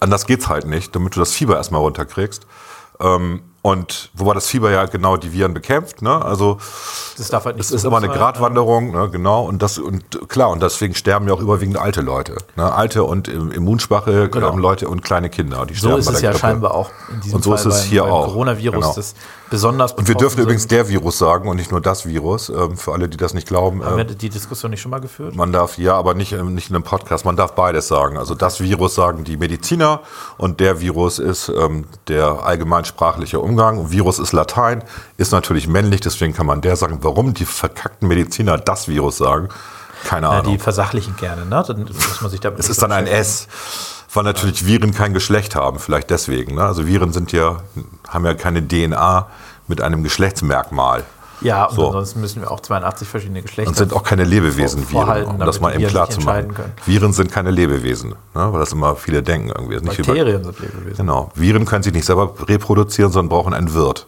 [0.00, 2.46] Anders geht's halt nicht, damit du das Fieber erstmal runterkriegst.
[3.00, 6.24] Ähm, und wobei das Fieber ja genau die Viren bekämpft, ne?
[6.24, 6.58] Also
[7.16, 9.08] Das darf halt nicht es ist immer eine Gratwanderung, ne?
[9.10, 9.44] genau.
[9.44, 12.72] Und das und klar und deswegen sterben ja auch überwiegend alte Leute, ne?
[12.72, 14.56] alte und im- immunschwache Genau.
[14.56, 15.66] Leute und kleine Kinder.
[15.66, 16.40] Die So sterben ist es ja Grippe.
[16.40, 18.26] scheinbar auch in diesem Und so Fall ist es beim, hier beim auch.
[18.28, 18.94] Coronavirus, Genau.
[18.94, 19.14] das
[19.50, 20.72] besonders Und wir dürfen betroffen übrigens sind.
[20.72, 22.48] der Virus sagen und nicht nur das Virus.
[22.48, 23.84] Ähm, für alle, die das nicht glauben.
[23.84, 25.34] Haben wir Ähm, die Diskussion nicht schon mal geführt?
[25.36, 27.24] man darf, ja, aber nicht, ähm, nicht in einem Podcast.
[27.24, 28.16] Man darf beides sagen.
[28.18, 30.00] Also das Virus sagen die Mediziner
[30.36, 31.52] und der Virus ist
[32.08, 33.90] der allgemeinsprachliche Umgang.
[33.90, 34.82] Virus ist Latein,
[35.16, 36.98] ist natürlich männlich, deswegen kann man der sagen.
[37.02, 39.48] Warum die verkackten Mediziner das Virus sagen,
[40.04, 40.52] keine Ja, Ahnung.
[40.52, 41.64] die versachlichen gerne, ne?
[41.66, 43.06] Dann muss man sich damit Es ist dann ein.
[43.08, 43.48] S,
[44.12, 46.54] weil natürlich Viren kein Geschlecht haben, vielleicht deswegen.
[46.54, 46.62] Ne?
[46.64, 47.58] Also Viren sind ja,
[48.08, 49.26] haben ja keine DNA
[49.66, 51.04] mit einem Geschlechtsmerkmal.
[51.40, 51.86] Ja, und So.
[51.86, 53.68] ansonsten müssen wir auch 82 verschiedene Geschlechter.
[53.68, 56.52] Und sind auch keine Lebewesen, vor- Viren, um das mal eben klar zu machen.
[56.52, 56.72] können.
[56.84, 58.52] Viren sind keine Lebewesen, ne?
[58.52, 59.76] weil das immer viele denken irgendwie.
[59.76, 60.96] Ist Bakterien sind Lebewesen.
[60.96, 61.30] Genau.
[61.36, 64.06] Viren können sich nicht selber reproduzieren, sondern brauchen einen Wirt.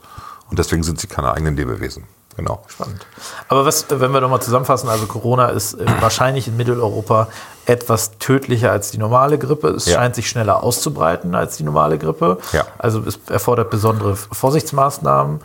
[0.50, 2.02] Und deswegen sind sie keine eigenen Lebewesen.
[2.40, 2.62] Genau.
[2.68, 3.07] Spannend.
[3.48, 7.29] Aber was, wenn wir nochmal zusammenfassen, also Corona ist äh, wahrscheinlich in Mitteleuropa
[7.66, 9.68] etwas tödlicher als die normale Grippe.
[9.68, 9.96] Es Ja.
[9.96, 12.38] scheint sich schneller auszubreiten als die normale Grippe.
[12.53, 12.64] Ja.
[12.79, 15.40] Also es erfordert besondere Vorsichtsmaßnahmen.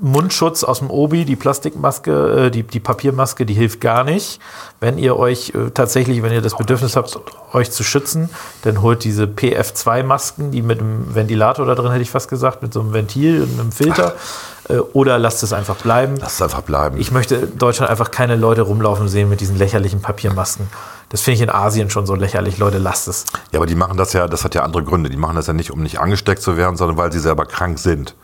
[0.00, 4.40] Mundschutz aus dem Obi, die Plastikmaske, äh, die, die Papiermaske, die hilft gar nicht.
[4.80, 7.18] Wenn ihr euch äh, tatsächlich, wenn ihr das Bedürfnis habt,
[7.52, 8.30] euch zu schützen,
[8.62, 12.72] dann holt diese PF2-Masken, die mit einem Ventilator da drin, hätte ich fast gesagt, mit
[12.72, 14.14] so einem Ventil und einem Filter.
[14.68, 16.16] Äh, oder lasst es einfach bleiben.
[16.20, 16.98] Lass es einfach bleiben.
[16.98, 20.66] Ich möchte in Deutschland einfach keine Leute rumlaufen sehen mit diesen lächerlichen Papiermasken.
[21.08, 22.58] Das finde ich in Asien schon so lächerlich.
[22.58, 23.26] Leute, lasst es.
[23.52, 25.08] ja, aber die machen das ja, das hat ja andere Gründe.
[25.08, 27.78] Die machen das ja nicht, um nicht angesteckt zu werden, sondern weil sie selber krank
[27.78, 28.16] sind.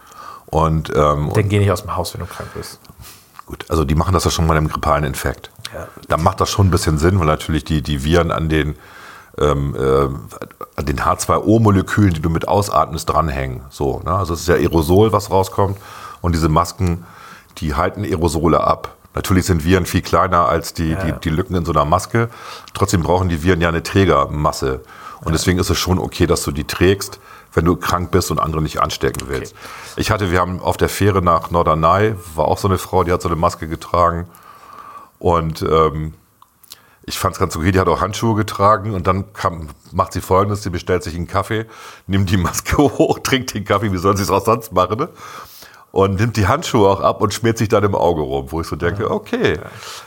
[0.53, 2.79] Und, ähm, Dann geh nicht aus dem Haus, wenn du krank bist.
[3.47, 5.51] gut, also die machen das ja schon mal im grippalen Infekt.
[5.75, 5.89] Ja.
[6.09, 8.77] Da macht das schon ein bisschen Sinn, weil natürlich die, die Viren an den,
[9.39, 10.05] ähm, äh,
[10.77, 13.63] an den H2O-Molekülen, die du mit ausatmest, dranhängen.
[13.71, 14.13] So, ne?
[14.15, 15.79] Also es ist ja Aerosol, was rauskommt.
[16.21, 17.05] Und diese Masken,
[17.59, 18.95] die halten Aerosole ab.
[19.15, 21.17] Natürlich sind Viren viel kleiner als die, Ja, die, ja.
[21.17, 22.29] die Lücken in so einer Maske.
[22.75, 24.81] Trotzdem brauchen die Viren ja eine Trägermasse.
[25.25, 27.21] Und deswegen ist es schon okay, dass du die trägst,
[27.53, 29.55] wenn du krank bist und andere nicht anstecken willst.
[29.97, 33.13] Ich hatte, wir haben auf der Fähre nach Norderney, war auch so eine Frau, die
[33.13, 34.29] hat so eine Maske getragen.
[35.19, 36.15] Und ähm,
[37.05, 40.21] ich fand es ganz okay, die hat auch Handschuhe getragen und dann kam, macht sie
[40.21, 41.67] folgendes, sie bestellt sich einen Kaffee,
[42.07, 45.09] nimmt die Maske hoch, trinkt den Kaffee, wie soll sie es auch sonst machen, ne?
[45.93, 48.67] Und nimmt die Handschuhe auch ab und schmiert sich dann im Auge rum, wo ich
[48.67, 49.61] so denke, okay,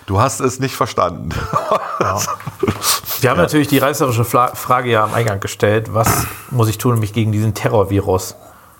[0.07, 1.29] du hast es nicht verstanden.
[3.21, 5.93] Wir haben natürlich die reißerische Frage ja am Eingang gestellt.
[5.93, 8.35] Was muss ich tun, um mich gegen diesen Terrorvirus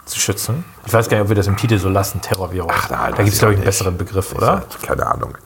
[0.05, 0.65] zu schützen?
[0.87, 2.71] Ich weiß gar nicht, ob wir das im Titel so lassen, Terrorvirus.
[2.89, 4.63] nein, da gibt es, glaube ich, einen besseren Begriff, Ich oder?
[4.81, 5.37] Keine Ahnung.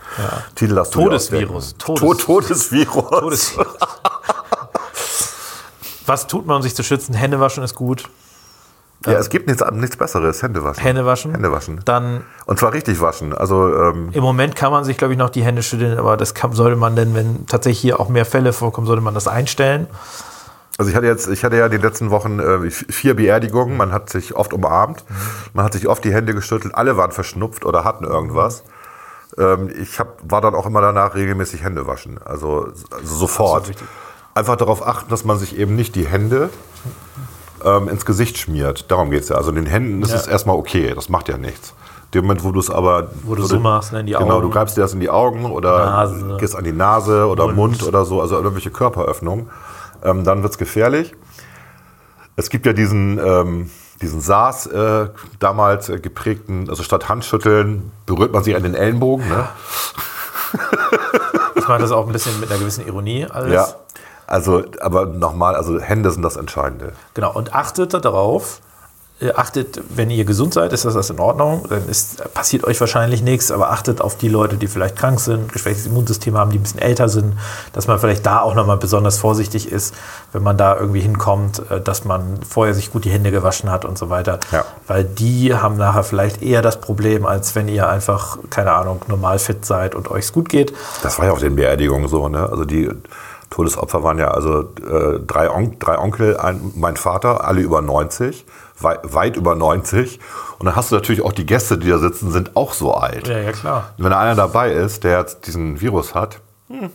[0.55, 1.75] Titel hast Todesvirus.
[1.77, 3.09] Todes- To- Todesvirus.
[3.09, 3.57] Todesvirus.
[6.05, 7.13] Was tut man, um sich zu schützen?
[7.13, 8.09] Hände waschen ist gut.
[9.05, 10.43] Ja, es gibt nichts, nichts Besseres.
[10.43, 10.83] Hände waschen.
[10.83, 11.31] Hände waschen.
[11.31, 11.81] Hände waschen.
[11.85, 13.33] Dann Und zwar richtig waschen.
[13.33, 16.33] Also ähm, im Moment kann man sich, glaube ich, noch die Hände schütteln, aber das
[16.33, 19.87] kann, sollte man denn, wenn tatsächlich hier auch mehr Fälle vorkommen, sollte man das einstellen.
[20.77, 23.77] Also ich hatte jetzt, ich hatte ja die letzten Wochen äh, vier Beerdigungen.
[23.77, 25.03] Man hat sich oft umarmt,
[25.53, 26.75] man hat sich oft die Hände geschüttelt.
[26.75, 28.63] Alle waren verschnupft oder hatten irgendwas.
[29.37, 32.19] Ähm, ich hab, war dann auch immer danach regelmäßig Hände waschen.
[32.23, 33.69] Also, also sofort.
[33.69, 33.87] wichtig.
[34.35, 36.49] Einfach darauf achten, dass man sich eben nicht die Hände
[37.63, 38.89] ähm, ins Gesicht schmiert.
[38.91, 39.35] Darum geht's ja.
[39.35, 40.17] Also in den Händen ist Ja.
[40.17, 40.93] es erstmal okay.
[40.95, 41.73] Das macht ja nichts.
[42.13, 44.41] Dem Moment, wo du es aber Wo du so machst, ne, in die Genau, Augen.
[44.43, 46.37] du greifst dir das in die Augen oder Nase.
[46.39, 47.55] gehst an die Nase oder Mund.
[47.79, 49.49] Mund, oder so, also irgendwelche Körperöffnungen.
[50.03, 51.13] Ähm, dann wird's gefährlich.
[52.35, 53.69] Es gibt ja diesen, ähm,
[54.01, 59.27] diesen SARS äh, damals äh, geprägten, also statt Handschütteln berührt man sich an den Ellenbogen.
[59.27, 59.47] Ne?
[61.55, 63.53] Ich mache das auch ein bisschen mit einer gewissen Ironie alles.
[63.53, 63.67] Ja.
[64.29, 66.93] Also, aber nochmal, also Hände sind das Entscheidende.
[67.15, 68.61] Genau, und achtet darauf,
[69.21, 72.79] äh, achtet, wenn ihr gesund seid, ist das, das in Ordnung, dann ist, passiert euch
[72.79, 76.59] wahrscheinlich nichts, aber achtet auf die Leute, die vielleicht krank sind, geschwächtes Immunsystem haben, die
[76.59, 77.33] ein bisschen älter sind,
[77.73, 79.95] dass man vielleicht da auch nochmal besonders vorsichtig ist,
[80.31, 83.83] wenn man da irgendwie hinkommt, äh, dass man vorher sich gut die Hände gewaschen hat
[83.83, 84.39] und so weiter.
[84.51, 84.63] Ja.
[84.85, 89.39] Weil die haben nachher vielleicht eher das Problem, als wenn ihr einfach, keine Ahnung, normal
[89.39, 90.71] fit seid und euch gut geht.
[91.01, 92.47] Das war ja auf den Beerdigungen so, ne?
[92.47, 92.91] Also die
[93.59, 98.45] Todesopfer waren ja also äh, drei, On drei Onkel, ein, mein Vater, alle über 90,
[98.79, 100.17] wei weit über 90.
[100.59, 103.27] Und dann hast du natürlich auch die Gäste, die da sitzen, sind auch so alt.
[103.27, 103.91] Ja, ja, klar.
[103.97, 106.89] Und wenn da einer dabei ist, der jetzt diesen Virus hat, hm,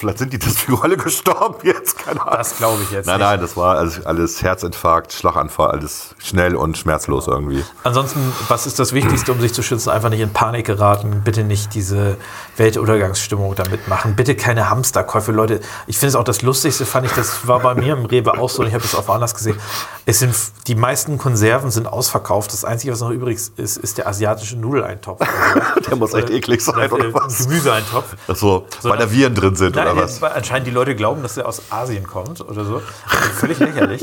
[0.00, 2.34] Vielleicht sind die deswegen alle gestorben jetzt, keine Ahnung.
[2.38, 3.26] Das glaube ich jetzt Nein, nicht.
[3.28, 7.62] nein, das war alles, alles Herzinfarkt, Schlaganfall, alles schnell und schmerzlos irgendwie.
[7.84, 9.90] Ansonsten, was ist das Wichtigste, um sich zu schützen?
[9.90, 11.20] Einfach nicht in Panik geraten.
[11.22, 12.16] Bitte nicht diese
[12.56, 14.16] Weltuntergangsstimmung damit machen.
[14.16, 15.32] Bitte keine Hamsterkäufe.
[15.32, 18.38] Leute, ich finde es auch das Lustigste, fand ich, das war bei mir im Rewe
[18.38, 19.58] auch so und ich habe es auch woanders gesehen.
[20.06, 20.34] Es sind,
[20.66, 22.52] die meisten Konserven sind ausverkauft.
[22.52, 25.20] Das Einzige, was noch übrig ist, ist der asiatische Nudeleintopf.
[25.88, 27.38] Der muss echt eklig sein, oder Äh, was?
[27.38, 28.16] Gemüseeintopf.
[28.28, 30.22] Achso, weil da Viren drin sind, Nein, oder was?
[30.22, 32.76] anscheinend die Leute glauben, dass der aus Asien kommt oder so.
[32.76, 34.02] Also völlig lächerlich.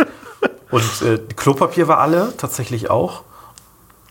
[0.70, 3.24] Und äh, Klopapier war alle, tatsächlich auch.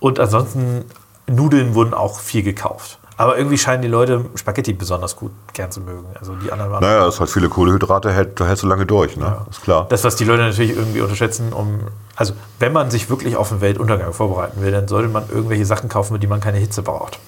[0.01, 0.85] Und ansonsten
[1.27, 2.99] Nudeln wurden auch viel gekauft.
[3.19, 6.05] Aber irgendwie scheinen die Leute Spaghetti besonders gut gern zu mögen.
[6.19, 6.83] Also die anderen waren.
[6.83, 9.47] Naja, es hat viele Kohlehydrate, hält, hältst du lange durch, ne?
[9.49, 9.87] Ist klar.
[9.89, 11.81] Das, was die Leute natürlich irgendwie unterschätzen, um.
[12.15, 15.89] Also, wenn man sich wirklich auf den Weltuntergang vorbereiten will, dann sollte man irgendwelche Sachen
[15.89, 17.19] kaufen, mit denen man keine Hitze braucht.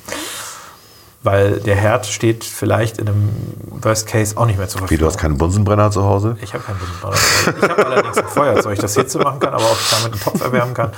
[1.24, 3.28] Weil der Herd steht vielleicht in einem
[3.82, 5.00] Worst Case auch nicht mehr zur Wie, Verfügung.
[5.00, 6.36] du hast keinen Bunsenbrenner zu Hause?
[6.40, 7.16] Ich habe keinen Bunsenbrenner.
[7.60, 10.74] Ich habe allerdings ein Feuerzeug, das Hitze machen kann, aber ich damit einen Topf erwärmen
[10.74, 10.92] kann,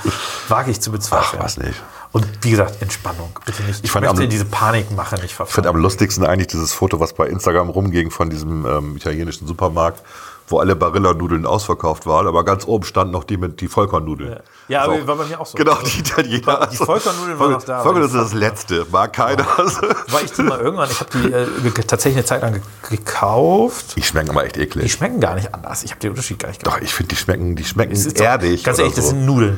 [0.47, 1.39] wage ich zu bezweifeln.
[1.39, 1.81] Ach, was nicht.
[2.11, 3.31] Und wie gesagt, Entspannung.
[3.45, 3.83] Bitte nicht.
[3.83, 7.13] Ich, fand möchte am- diese Panikmache nicht Ich finde am lustigsten eigentlich dieses Foto, was
[7.13, 10.03] bei Instagram rumging von diesem ähm, italienischen Supermarkt,
[10.51, 14.39] wo alle Barilla-Nudeln ausverkauft waren, aber ganz oben stand noch die mit die Vollkornnudeln.
[14.67, 14.91] Ja, So.
[14.91, 15.57] aber war bei mir auch so.
[15.57, 16.67] Genau, die Italiener.
[16.71, 19.45] Die Vollkornnudeln waren noch da, aber ist das Letzte, mag keiner.
[19.47, 23.95] War ich die mal irgendwann, ich habe die äh, tatsächlich eine Zeit lang ge gekauft.
[23.95, 24.91] Die schmecken aber echt Die eklig.
[24.91, 25.83] schmecken gar nicht anders.
[25.83, 28.23] Ich habe den Unterschied gar nicht Doch, ich finde, die schmecken, die schmecken ist doch-
[28.25, 28.63] erdig.
[28.63, 29.09] Ganz ehrlich, das so.
[29.11, 29.57] sind Nudeln.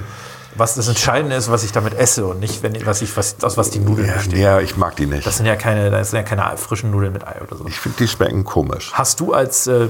[0.56, 3.58] Was das Entscheidende ist, was ich damit esse und nicht, wenn, was ich, was, aus
[3.58, 4.40] was die Nudeln ja, bestehen.
[4.40, 5.26] ja, ich mag die nicht.
[5.26, 7.66] Das sind ja keine, das sind ja keine frischen Nudeln mit Ei oder so.
[7.68, 8.92] ich finde, die schmecken komisch.
[8.94, 9.88] Hast du als äh,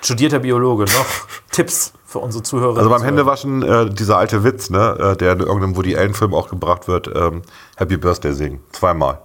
[0.00, 1.06] studierter Biologe noch
[1.50, 2.76] Tipps für unsere Zuhörer?
[2.76, 6.48] Also beim Händewaschen, äh, dieser alte Witz, ne, äh, der in irgendeinem Woody Allen-Film auch
[6.48, 7.42] gebracht wird, ähm,
[7.76, 8.60] Happy Birthday singen.
[8.72, 9.20] Zweimal.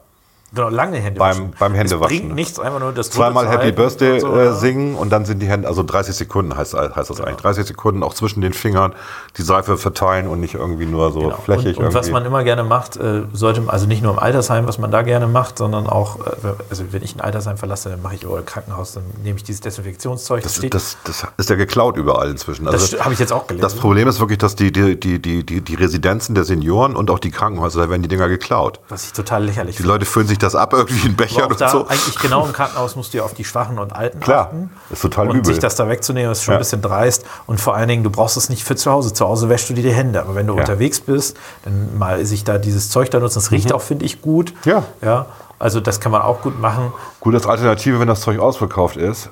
[0.55, 1.53] Genau, lange Hände Beim- waschen.
[1.59, 2.15] beim Händewaschen.
[2.15, 5.25] Es bringt nichts, einfach nur das Zweimal Happy Birthday und so, äh, singen und dann
[5.25, 7.37] sind die Hände, also 30 Sekunden heißt, heißt das eigentlich.
[7.41, 8.93] 30 Sekunden auch zwischen den Fingern
[9.37, 11.35] die Seife verteilen und nicht irgendwie nur so Genau.
[11.37, 11.77] flächig.
[11.77, 14.77] Und, und was man immer gerne macht, äh, sollte, also nicht nur im Altersheim, was
[14.77, 16.29] man da gerne macht, sondern auch, äh,
[16.69, 19.43] also wenn ich ein Altersheim verlasse, dann mache ich oder ein Krankenhaus, dann nehme ich
[19.43, 20.43] dieses Desinfektionszeug.
[20.43, 22.67] das, steht- das, das ist ja geklaut überall inzwischen.
[22.67, 23.61] Also Das habe ich jetzt auch gelesen.
[23.63, 27.11] Das Problem ist wirklich, dass die, die, die, die, die, die Residenzen der Senioren und
[27.11, 28.79] auch die Krankenhäuser, da werden die Dinger geklaut.
[28.89, 31.69] was ich total lächerlich Die Leute füllen sich das ab irgendwie in Bechern und da,
[31.69, 31.87] so.
[31.87, 34.69] eigentlich genau im Krankenhaus musst du ja auf die Schwachen und Alten Klar, achten.
[34.89, 35.45] ist total und übel.
[35.45, 36.57] sich das da wegzunehmen, ist schon Ja.
[36.57, 37.25] ein bisschen dreist.
[37.47, 39.13] Und vor allen Dingen, du brauchst es nicht für zu Hause.
[39.13, 40.21] Zu Hause wäschst du dir die Hände.
[40.21, 40.61] Aber wenn du Ja.
[40.61, 43.35] unterwegs bist, dann mal sich da dieses Zeug da nutzen.
[43.39, 44.53] Das riecht auch, finde ich, gut.
[44.65, 44.71] Mhm.
[44.71, 44.83] Ja.
[45.01, 45.25] ja.
[45.59, 46.91] Also das kann man auch gut machen.
[47.21, 49.29] Gut, als Alternative, wenn das Zeug ausverkauft ist.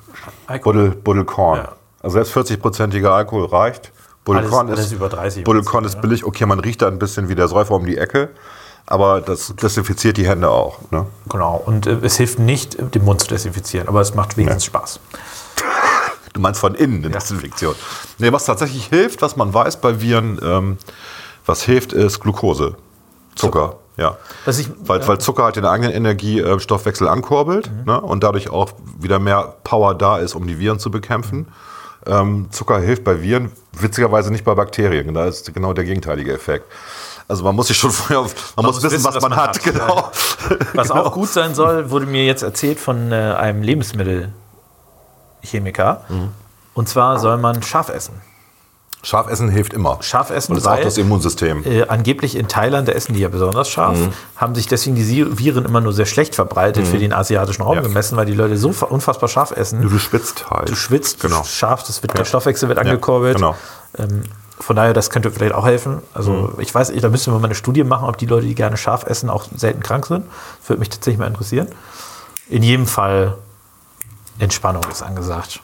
[0.63, 1.59] Buddel, Buddelkorn.
[1.59, 1.69] Ja.
[2.01, 3.91] Also selbst 40-prozentiger Alkohol reicht.
[4.25, 6.25] Buddelkorn Alles- alles ist, über 30 Buddelkorn ist billig.
[6.25, 8.29] Okay, man riecht da ein bisschen wie der Säufer um die Ecke,
[8.85, 10.79] aber das desinfiziert die Hände auch.
[10.91, 11.05] Ne?
[11.29, 11.61] Genau.
[11.65, 13.87] Und äh, es hilft nicht, äh, den Mund zu desinfizieren.
[13.87, 14.99] Aber es macht wenigstens Spaß.
[16.33, 17.75] Du meinst von innen eine Desinfektion.
[18.17, 20.77] Nee, was tatsächlich hilft, was man weiß bei Viren, ähm,
[21.45, 22.75] was hilft, ist Glucose.
[23.35, 23.75] Zucker.
[23.97, 24.17] Ja.
[24.45, 25.07] Was ich- weil, ja.
[25.07, 28.01] weil Zucker halt den eigenen Energiestoffwechsel ankurbelt ne?
[28.01, 31.47] und dadurch auch wieder mehr Power da ist, um die Viren zu bekämpfen.
[32.07, 35.13] Ähm, Zucker hilft bei Viren, witzigerweise nicht bei Bakterien.
[35.13, 36.65] Da ist genau der gegenteilige Effekt.
[37.27, 39.61] Also man muss sich schon vorher, man, muss wissen, was, man, hat.
[39.63, 40.11] Genau.
[40.73, 41.03] Was Genau.
[41.05, 46.01] auch gut sein soll, wurde mir jetzt erzählt von äh, einem Lebensmittelchemiker.
[46.09, 46.29] Mhm.
[46.73, 48.21] Und zwar soll man scharf essen.
[49.05, 49.97] Scharf essen hilft immer.
[50.01, 51.65] Scharf essen, Und ist auch das Immunsystem.
[51.65, 54.13] Äh, angeblich in Thailand, da essen die ja besonders scharf, Mhm.
[54.37, 57.81] haben sich deswegen die Viren immer nur sehr schlecht verbreitet für den asiatischen Raum Ja.
[57.81, 59.81] gemessen, weil die Leute so fa- unfassbar scharf essen.
[59.81, 60.69] Du schwitzt halt.
[60.69, 61.41] Du schwitzt, Genau.
[61.41, 63.35] du scharf, das wird, der Stoffwechsel wird angekurbelt.
[63.35, 63.57] genau.
[63.97, 64.23] Ähm,
[64.59, 66.01] von daher, das könnte vielleicht auch helfen.
[66.13, 66.59] Also Mhm.
[66.59, 69.03] ich weiß, da müssten wir mal eine Studie machen, ob die Leute, die gerne scharf
[69.05, 70.25] essen, auch selten krank sind.
[70.59, 71.67] Das würde mich tatsächlich mal interessieren.
[72.49, 73.37] In jedem Fall
[74.39, 75.61] Entspannung ist angesagt.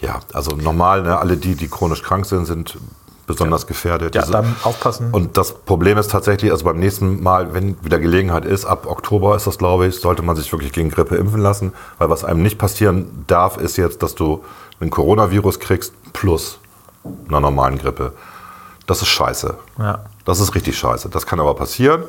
[0.00, 2.78] Ja, also normal, ne, alle die, die chronisch krank sind, sind
[3.26, 4.14] besonders gefährdet.
[4.14, 5.10] Ja, dann aufpassen.
[5.12, 9.36] und das Problem ist tatsächlich, also beim nächsten Mal, wenn wieder Gelegenheit ist, ab Oktober
[9.36, 11.72] ist das, glaube ich, sollte man sich wirklich gegen Grippe impfen lassen.
[11.98, 14.42] Weil was einem nicht passieren darf, ist jetzt, dass du
[14.80, 16.58] einen Coronavirus kriegst plus
[17.28, 18.12] einer normalen Grippe.
[18.86, 19.56] Das ist scheiße.
[19.78, 20.04] ja.
[20.26, 21.08] Das ist richtig scheiße.
[21.08, 22.04] Das kann aber passieren.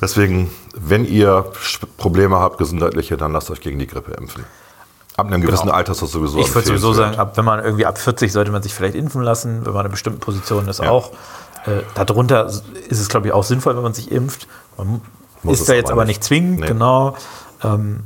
[0.00, 1.44] Deswegen, wenn ihr
[1.98, 4.44] Probleme habt, gesundheitliche, dann lasst euch gegen die Grippe impfen.
[5.16, 5.74] Ab einem gewissen Genau.
[5.74, 8.50] Alter ist das sowieso Ich würde sowieso sagen, ab, wenn man irgendwie ab 40 sollte
[8.50, 10.90] man sich vielleicht impfen lassen, wenn man in einer bestimmten Position ist Ja.
[10.90, 11.10] auch.
[11.66, 12.64] Äh, darunter ist
[13.00, 14.48] es, glaube ich, auch sinnvoll, wenn man sich impft.
[14.78, 15.02] Man
[15.42, 16.20] Muss ist da jetzt aber aber nicht.
[16.20, 16.66] nicht zwingend, Nee.
[16.68, 17.14] genau.
[17.62, 18.00] Ähm,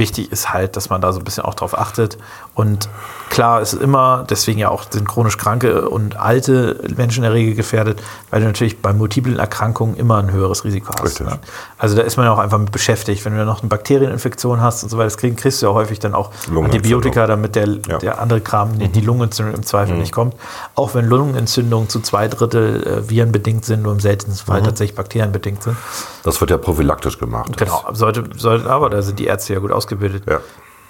[0.00, 2.18] wichtig ist halt, dass man da so ein bisschen auch drauf achtet.
[2.56, 2.88] Und
[3.30, 7.54] klar, ist immer, deswegen ja auch sind chronisch kranke und alte Menschen in der Regel
[7.54, 11.20] gefährdet, weil du natürlich bei multiplen Erkrankungen immer ein höheres Risiko hast.
[11.20, 11.38] Ne?
[11.78, 13.24] Also da ist man ja auch einfach mit beschäftigt.
[13.24, 16.00] Wenn du noch eine Bakterieninfektion hast und so weiter, das kriegst, kriegst du ja häufig
[16.00, 16.30] dann auch.
[16.52, 17.98] Antibiotika, damit der, Ja.
[17.98, 20.34] der andere Kram, die, die Lungenentzündung im Zweifel nicht kommt.
[20.74, 25.62] Auch wenn Lungenentzündungen zu zwei Drittel äh, virenbedingt sind, nur im seltensten Fall tatsächlich bakterienbedingt
[25.62, 25.76] sind.
[26.22, 27.56] Das wird ja prophylaktisch gemacht.
[27.56, 29.89] Genau, sollte, sollte, aber da sind die Ärzte ja gut ausgebildet.
[30.28, 30.40] Ja.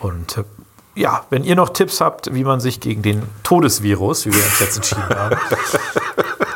[0.01, 0.45] Und äh,
[0.95, 4.59] ja, wenn ihr noch Tipps habt, wie man sich gegen den Todesvirus, wie wir uns
[4.61, 5.37] jetzt entschieden haben,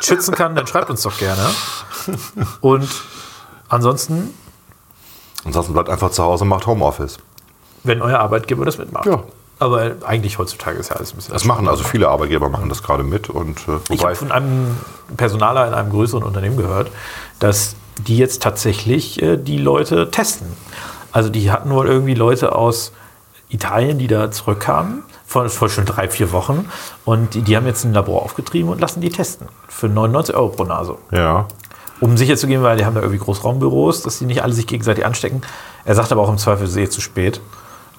[0.01, 1.41] schützen kann, dann schreibt uns doch gerne.
[2.61, 2.89] Und
[3.69, 4.33] ansonsten,
[5.45, 7.17] Ansonsten bleibt einfach zu Hause und macht Homeoffice.
[7.83, 9.05] wenn euer Arbeitgeber das mitmacht.
[9.05, 9.23] Ja.
[9.57, 11.33] Aber eigentlich heutzutage ist ja alles ein bisschen.
[11.33, 14.75] Das machen also viele Arbeitgeber machen das gerade mit und äh, Ich habe von einem
[15.15, 16.91] Personaler in einem größeren Unternehmen gehört,
[17.39, 20.47] dass die jetzt tatsächlich äh, die Leute testen.
[21.15, 22.91] Also die hatten wohl irgendwie Leute aus
[23.47, 26.69] Italien, die da zurückkamen, vor, vor schon drei, vier Wochen.
[27.05, 29.47] Und die, die haben jetzt ein Labor aufgetrieben und lassen die testen.
[29.69, 30.97] Für 99 Euro pro Nase.
[31.11, 31.47] ja,
[32.01, 34.67] Um sicher zu gehen, weil die haben da irgendwie Großraumbüros, dass die nicht alle sich
[34.67, 35.41] gegenseitig anstecken.
[35.85, 37.39] Er sagt aber auch im Zweifel, es ist eh zu spät.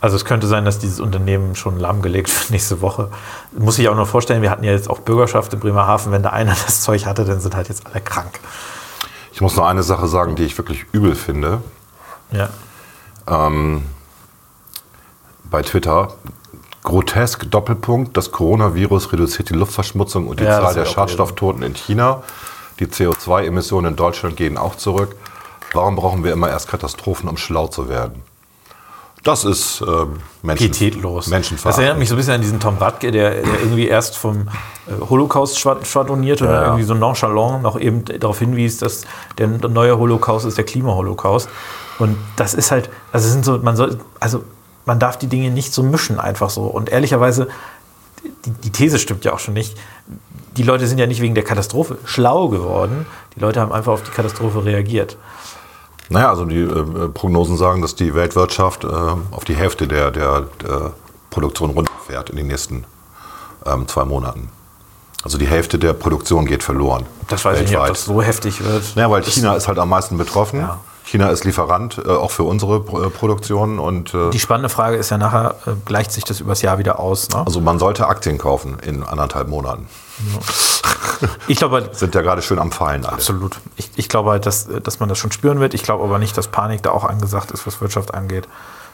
[0.03, 3.09] Also es könnte sein, dass dieses Unternehmen schon lahmgelegt wird nächste Woche.
[3.57, 6.13] Muss ich auch noch vorstellen, wir hatten ja jetzt auch Bürgerschaft in Bremerhaven.
[6.13, 8.41] Wenn da einer das Zeug hatte, dann sind halt jetzt alle krank.
[9.33, 11.63] ich muss noch eine Sache sagen, die ich wirklich übel finde.
[12.31, 12.51] Ja.
[13.27, 13.83] Bei
[15.63, 16.15] Twitter
[16.85, 22.23] grotesk Doppelpunkt, das Coronavirus reduziert die Luftverschmutzung und die Ja, Zahl der Schadstofftoten in China.
[22.79, 25.17] Die CO2-Emissionen in Deutschland gehen auch zurück.
[25.73, 28.23] Warum brauchen wir immer erst Katastrophen, um schlau zu werden?
[29.27, 31.25] Das ist ähm, Menschen, Pietätlos.
[31.25, 31.83] Das Menschenverachtend.
[31.83, 34.43] erinnert mich so ein bisschen an diesen Tom Radke, der, der irgendwie erst vom
[34.87, 36.69] äh, Holocaust schwa- schwadroniert und Ja, dann ja.
[36.69, 39.03] irgendwie so nonchalant noch eben darauf hinwies, dass
[39.37, 41.49] der neue Holocaust ist der Klimaholocaust.
[41.99, 44.45] Und das ist halt, also sind so, man soll, also
[44.85, 46.63] man darf die Dinge nicht so mischen einfach so.
[46.63, 47.49] Und ehrlicherweise,
[48.45, 49.77] die, die These stimmt ja auch schon nicht.
[50.57, 53.07] Die Leute sind ja nicht wegen der Katastrophe schlau geworden.
[53.35, 55.17] Die Leute haben einfach auf die Katastrophe reagiert.
[56.09, 60.43] Naja, also die äh, Prognosen sagen, dass die Weltwirtschaft äh, auf die Hälfte der, der,
[60.63, 60.93] der
[61.31, 62.85] Produktion runterfährt in den nächsten
[63.67, 64.49] ähm, zwei Monaten.
[65.23, 67.07] Also die Hälfte der Produktion geht verloren.
[67.29, 68.95] Das weiß ich nicht, ob das so heftig wird.
[68.95, 70.61] Ja, weil China ist halt am meisten betroffen.
[70.61, 70.79] Ja.
[71.07, 73.79] China ist Lieferant, äh, auch für unsere Pro- äh, Produktion.
[73.79, 76.99] Und äh, Die spannende Frage ist ja nachher, äh, gleicht sich das übers Jahr wieder
[77.01, 77.31] aus?
[77.31, 77.43] Ne?
[77.47, 79.87] also man sollte Aktien kaufen in anderthalb Monaten.
[81.49, 83.15] Ich glaube, Sind ja gerade schön am Fallen alle.
[83.15, 83.57] absolut.
[83.77, 85.73] Ich, ich glaube halt, dass, dass man das schon spüren wird.
[85.73, 88.47] Ich glaube aber nicht, dass Panik da auch angesagt ist, was Wirtschaft angeht.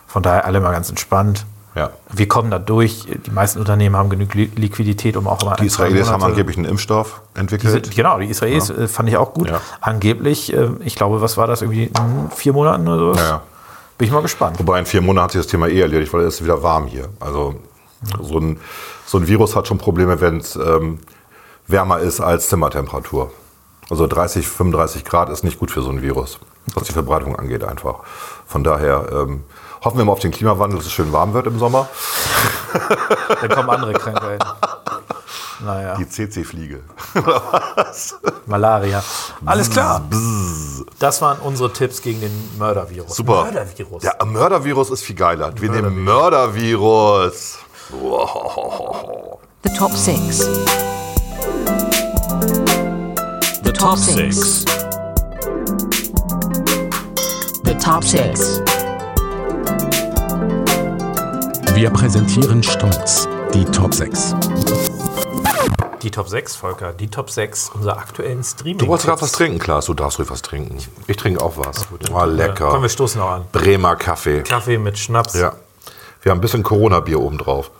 [0.06, 1.46] Von daher alle mal ganz entspannt.
[1.74, 1.90] Ja.
[2.12, 3.06] Wir kommen da durch.
[3.26, 6.66] Die meisten Unternehmen haben genug Li- Liquidität, um auch mal Die Israelis haben angeblich einen
[6.66, 7.90] Impfstoff diese, entwickelt.
[7.96, 9.48] Genau, die Israelis äh, fand ich auch gut.
[9.48, 9.60] Ja.
[9.80, 13.18] Angeblich, äh, ich glaube, was war das, irgendwie in vier Monaten oder sowas?
[13.20, 13.42] Ja, ja.
[13.96, 14.58] Bin ich mal gespannt.
[14.58, 16.86] Wobei in vier Monaten hat sich das Thema eh erledigt, weil es ist wieder warm
[16.86, 17.08] hier.
[17.20, 17.54] Also
[18.20, 18.58] so ein,
[19.06, 20.98] so ein Virus hat schon Probleme, wenn es ähm,
[21.68, 23.30] wärmer ist als Zimmertemperatur.
[23.90, 26.38] Also 30, 35 Grad ist nicht gut für so ein Virus,
[26.74, 28.00] was die Verbreitung angeht einfach.
[28.46, 29.44] Von daher ähm,
[29.84, 31.88] hoffen wir mal auf den Klimawandel, dass es schön warm wird im Sommer.
[33.40, 34.44] Dann kommen andere Krankheiten.
[35.64, 36.80] Naja, Die CC-Fliege.
[38.46, 39.02] Malaria.
[39.44, 40.02] Alles klar.
[40.98, 43.14] Das waren unsere Tipps gegen den Mördervirus.
[43.14, 43.44] Super.
[43.44, 44.02] Mördervirus.
[44.02, 45.52] Ja, Mördervirus ist viel geiler.
[45.60, 47.58] Wir nehmen Mördervirus.
[49.62, 50.48] The top six.
[53.64, 54.64] The top six.
[57.64, 58.60] The top six.
[61.74, 64.34] Wir präsentieren stolz die Top 6.
[66.02, 66.92] Die Top 6, Volker.
[66.92, 68.78] Die Top 6 unserer aktuellen Streaming.
[68.78, 69.86] Du wolltest gerade was trinken, Klaas.
[69.86, 70.78] Du darfst ruhig was trinken.
[71.06, 71.86] Ich trinke auch was.
[72.12, 72.70] Oh, lecker.
[72.70, 73.44] Komm, wir stoßen noch an.
[73.52, 74.42] Bremer Kaffee.
[74.42, 75.52] Kaffee mit Schnaps Ja.
[76.22, 77.70] Wir haben ein bisschen Corona-Bier oben drauf.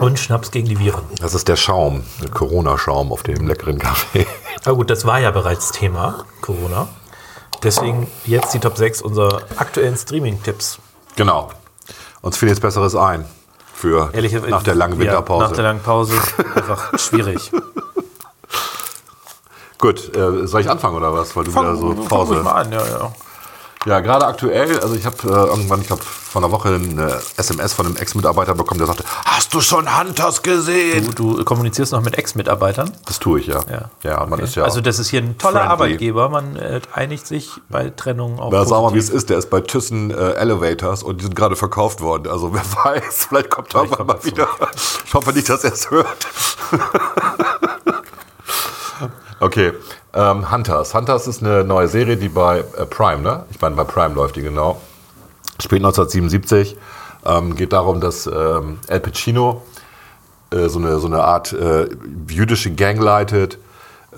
[0.00, 1.02] und Schnaps gegen die Viren.
[1.20, 4.26] Das ist der Schaum, der Corona-Schaum auf dem leckeren Kaffee.
[4.64, 6.88] Na gut, das war ja bereits Thema, Corona.
[7.62, 10.78] Deswegen jetzt die Top 6 unserer aktuellen Streaming-Tipps.
[11.16, 11.50] Genau.
[12.22, 13.24] Uns fiel jetzt Besseres ein
[13.74, 15.44] für Ehrlich, nach der langen ja, Winterpause.
[15.44, 16.14] nach der langen Pause
[16.54, 17.50] einfach schwierig.
[19.78, 21.34] Gut, äh, soll ich anfangen oder was?
[21.34, 22.34] Weil du wieder so fang Pause.
[22.34, 23.12] ruhig mal an, ja, ja.
[23.84, 27.72] Ja, gerade aktuell, also ich habe äh, irgendwann, ich glaube, vor einer Woche eine SMS
[27.72, 31.12] von einem Ex-Mitarbeiter bekommen, der sagte, hast du schon Hunters gesehen?
[31.16, 32.92] Du, du kommunizierst noch mit Ex-Mitarbeitern?
[33.06, 33.60] Das tue ich, ja.
[33.68, 33.90] Ja.
[34.04, 34.44] Ja, man Okay.
[34.44, 34.62] ist ja.
[34.64, 35.72] Also das ist hier ein toller friendly.
[35.72, 36.28] Arbeitgeber.
[36.28, 39.30] Man äh, einigt sich bei Trennungen auf Na, sagen wir mal, wie es ist.
[39.30, 42.28] Der ist bei Thyssen äh, Elevators und die sind gerade verkauft worden.
[42.30, 44.46] Also wer weiß, vielleicht kommt er mal er wieder.
[45.04, 46.26] Ich hoffe nicht, dass er es hört.
[49.40, 49.72] okay,
[50.14, 50.94] ähm, Hunters.
[50.94, 53.44] Hunters ist eine neue Serie, die bei äh, Prime, ne?
[53.50, 54.80] Ich meine, bei Prime läuft die genau.
[55.60, 56.76] Spielt 1977.
[57.24, 59.62] Ähm, geht darum, dass ähm, Al Pacino
[60.50, 61.88] äh, so, eine, so eine Art äh,
[62.28, 63.58] jüdische Gang leitet,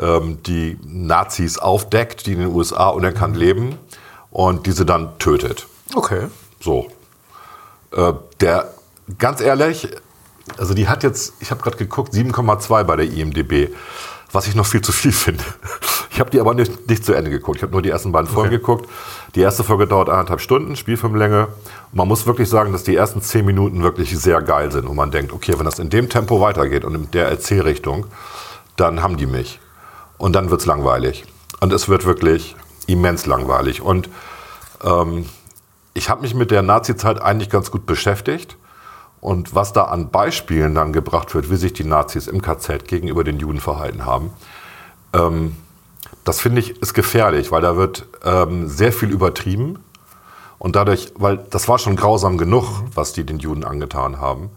[0.01, 3.79] ähm, die Nazis aufdeckt, die in den USA unerkannt leben
[4.31, 5.67] und diese dann tötet.
[5.95, 6.29] Okay.
[6.61, 6.89] So.
[7.93, 8.73] Äh, der,
[9.19, 9.89] ganz ehrlich,
[10.59, 13.73] also die hat jetzt, ich habe gerade geguckt, 7,2 bei der IMDB,
[14.35, 15.45] was ich noch viel zu viel finde.
[16.11, 17.57] Ich habe die aber nicht, nicht zu Ende geguckt.
[17.57, 18.89] Ich habe nur die ersten beiden Folgen geguckt.
[19.35, 21.47] Die erste Folge dauert anderthalb Stunden, Spielfilmlänge.
[21.47, 24.87] Und man muss wirklich sagen, dass die ersten zehn Minuten wirklich sehr geil sind.
[24.87, 28.07] Und man denkt, okay, wenn das in dem Tempo weitergeht und in der Erzählrichtung,
[28.77, 29.61] dann haben die mich.
[30.19, 31.25] Und dann wird's langweilig.
[31.61, 32.57] Und es wird wirklich
[32.87, 33.83] immens langweilig.
[33.83, 34.09] Und
[34.85, 35.27] ähm,
[35.95, 38.57] ich habe mich mit der Nazi-Zeit eigentlich ganz gut beschäftigt.
[39.25, 43.25] Und was da an Beispielen dann gebracht wird, wie sich die Nazis im KZ gegenüber
[43.25, 44.31] den Juden verhalten haben,
[45.15, 45.57] ähm,
[46.25, 49.83] das finde ich ist gefährlich, weil da wird ähm, sehr viel übertrieben.
[50.59, 54.51] Und dadurch, weil das war schon grausam genug, was die den Juden angetan haben.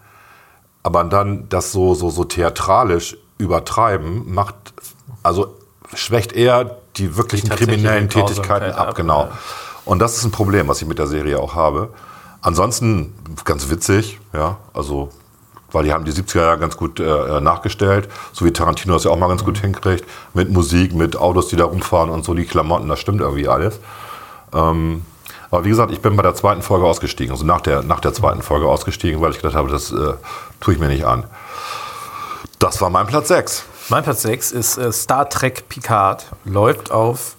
[0.83, 4.73] Aber dann das so, so, so theatralisch übertreiben, macht,
[5.23, 5.55] also
[5.93, 9.29] schwächt eher die wirklichen tatsächliche kriminellen Tätigkeiten ab, genau.
[9.85, 11.93] Und das ist ein Problem, was ich mit der Serie auch habe.
[12.47, 15.09] Ansonsten ganz witzig, ja, also
[15.73, 19.11] weil die haben die 70er Jahre ganz gut äh, nachgestellt, so wie Tarantino das ja
[19.11, 22.45] auch mal ganz gut hinkriegt, mit Musik, mit Autos, die da rumfahren und so, die
[22.45, 23.81] Klamotten, das stimmt irgendwie alles.
[24.53, 25.01] Ähm,
[25.51, 28.13] aber wie gesagt, ich bin bei der zweiten Folge ausgestiegen, also nach der, nach der
[28.13, 30.13] zweiten Folge ausgestiegen, weil ich gedacht habe, das äh,
[30.61, 31.25] tue ich mir nicht an.
[32.59, 33.65] Das war mein Platz 6.
[33.89, 36.27] Mein Platz 6 ist äh, Star Trek Picard.
[36.45, 37.35] Läuft auf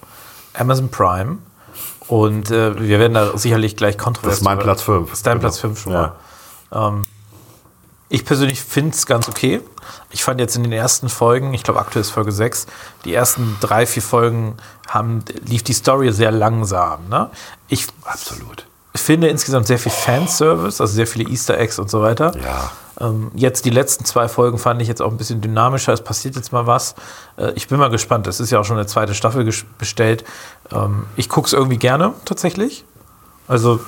[0.52, 1.38] Amazon Prime.
[2.08, 4.30] Und äh, wir werden da sicherlich gleich kontrovers.
[4.32, 5.10] Das ist mein Platz fünf.
[5.10, 5.40] Das ist dein Genau.
[5.48, 6.14] Platz 5 schon Ja.
[6.70, 6.88] mal.
[6.88, 7.02] Ähm,
[8.08, 9.60] ich persönlich finde es ganz okay.
[10.10, 12.66] Ich fand jetzt in den ersten Folgen, ich glaube aktuell ist Folge 6,
[13.04, 14.56] die ersten drei, vier Folgen
[14.86, 17.08] haben, lief die Story sehr langsam.
[17.10, 17.28] Ne?
[17.68, 18.66] Ich Absolut.
[19.00, 22.32] Finde insgesamt sehr viel Fanservice, also sehr viele Easter Eggs und so weiter.
[22.42, 22.70] Ja.
[23.00, 25.92] Ähm, jetzt die letzten zwei Folgen fand ich jetzt auch ein bisschen dynamischer.
[25.92, 26.94] Es passiert jetzt mal was.
[27.36, 28.26] Äh, ich bin mal gespannt.
[28.26, 30.24] Es ist ja auch schon eine zweite Staffel bestellt.
[30.72, 32.84] Ähm, ich gucke es irgendwie gerne tatsächlich.
[33.46, 33.80] Also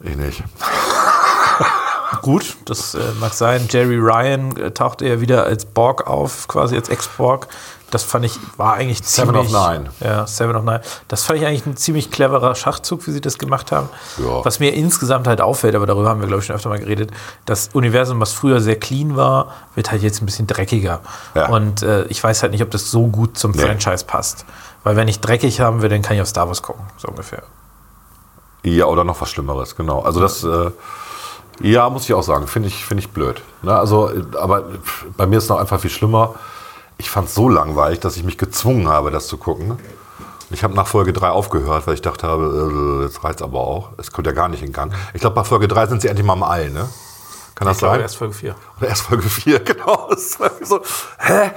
[0.00, 0.42] Ich nicht.
[2.22, 3.66] gut, das äh, mag sein.
[3.68, 7.48] Jerry Ryan äh, tauchte ja wieder als Borg auf, quasi als Ex-Borg.
[7.90, 9.54] Das fand ich, war eigentlich Seven ziemlich...
[9.54, 9.90] of Nine.
[10.00, 10.80] Ja, Seven of Nine.
[11.06, 13.88] Das fand ich eigentlich ein ziemlich cleverer Schachzug, wie sie das gemacht haben.
[14.18, 14.44] Ja.
[14.44, 17.12] Was mir insgesamt halt auffällt, aber darüber haben wir, glaube ich, schon öfter mal geredet,
[17.44, 21.00] das Universum, was früher sehr clean war, wird halt jetzt ein bisschen dreckiger.
[21.34, 21.48] Ja.
[21.48, 23.62] Und äh, ich weiß halt nicht, ob das so gut zum Nee.
[23.62, 24.44] Franchise passt.
[24.82, 27.44] Weil wenn ich dreckig haben will, dann kann ich auf Star Wars gucken, so ungefähr.
[28.64, 30.00] Ja, oder noch was Schlimmeres, genau.
[30.00, 30.70] Also das, äh,
[31.60, 33.40] ja, muss ich auch sagen, finde ich, finde ich blöd.
[33.62, 33.72] Ne?
[33.76, 34.64] Also, äh, aber
[35.16, 36.34] bei mir ist noch einfach viel schlimmer.
[36.98, 39.78] Ich fand es so langweilig, dass ich mich gezwungen habe, das zu gucken.
[40.50, 43.90] Ich habe nach Folge 3 aufgehört, weil ich dachte habe, äh, jetzt reizt aber auch.
[43.98, 44.92] Es kommt ja gar nicht in Gang.
[45.12, 46.88] Ich glaube, bei Folge 3 sind sie endlich mal am All, ne?
[47.56, 48.02] Kann das Ich glaube, sein?
[48.02, 48.54] erst Folge 4.
[48.76, 50.08] Oder erst Folge 4, genau.
[50.10, 50.80] Das so,
[51.18, 51.52] hä?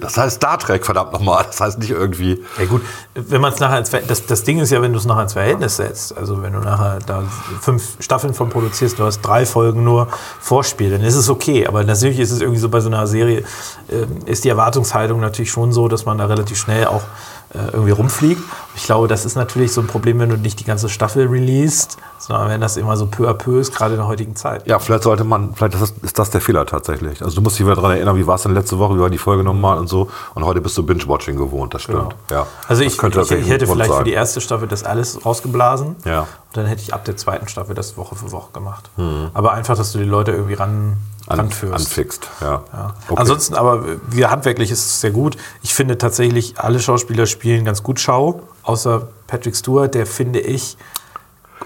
[0.00, 1.44] Das heißt Star Trek, verdammt nochmal.
[1.44, 2.44] Das heißt nicht irgendwie.
[2.56, 2.82] Ja gut,
[3.14, 5.32] wenn man es nachher ins das, das Ding ist ja, wenn du es nachher ins
[5.32, 7.24] Verhältnis setzt, also wenn du nachher da
[7.60, 10.06] fünf Staffeln von produzierst, du hast drei Folgen nur
[10.40, 11.66] Vorspiel, dann ist es okay.
[11.66, 13.42] Aber natürlich ist es irgendwie so bei so einer Serie,
[13.90, 17.06] ähm, ist die Erwartungshaltung natürlich schon so, dass man da relativ schnell auch äh,
[17.52, 18.42] irgendwie rumfliegt.
[18.76, 21.96] Ich glaube, das ist natürlich so ein Problem, wenn du nicht die ganze Staffel releast,
[22.18, 24.66] sondern wenn das immer so peu à peu ist, gerade in der heutigen Zeit.
[24.68, 27.22] Ja, vielleicht sollte man, vielleicht ist das, ist das der Fehler tatsächlich.
[27.22, 29.10] Also du musst dich wieder daran erinnern, wie war es denn letzte Woche, wie war
[29.10, 30.08] die Folge nochmal und so.
[30.34, 32.14] Und heute bist du Binge-Watching gewohnt, das stimmt.
[32.30, 32.46] Ja.
[32.68, 35.96] Also ich, könnte ich, ich hätte vielleicht für die erste Staffel das alles rausgeblasen.
[36.04, 36.20] Ja.
[36.20, 38.90] Und dann hätte ich ab der zweiten Staffel das Woche für Woche gemacht.
[39.34, 40.98] Aber einfach, dass du die Leute irgendwie ran,
[41.30, 41.74] An, ranführst.
[41.74, 42.28] anfixt.
[42.40, 42.64] Ja.
[42.72, 42.94] Ja.
[43.08, 43.20] Okay.
[43.20, 45.36] Ansonsten aber, wie handwerklich ist es sehr gut.
[45.62, 50.76] Ich finde tatsächlich, alle Schauspieler spielen ganz gut Schau, außer Patrick Stewart, der finde ich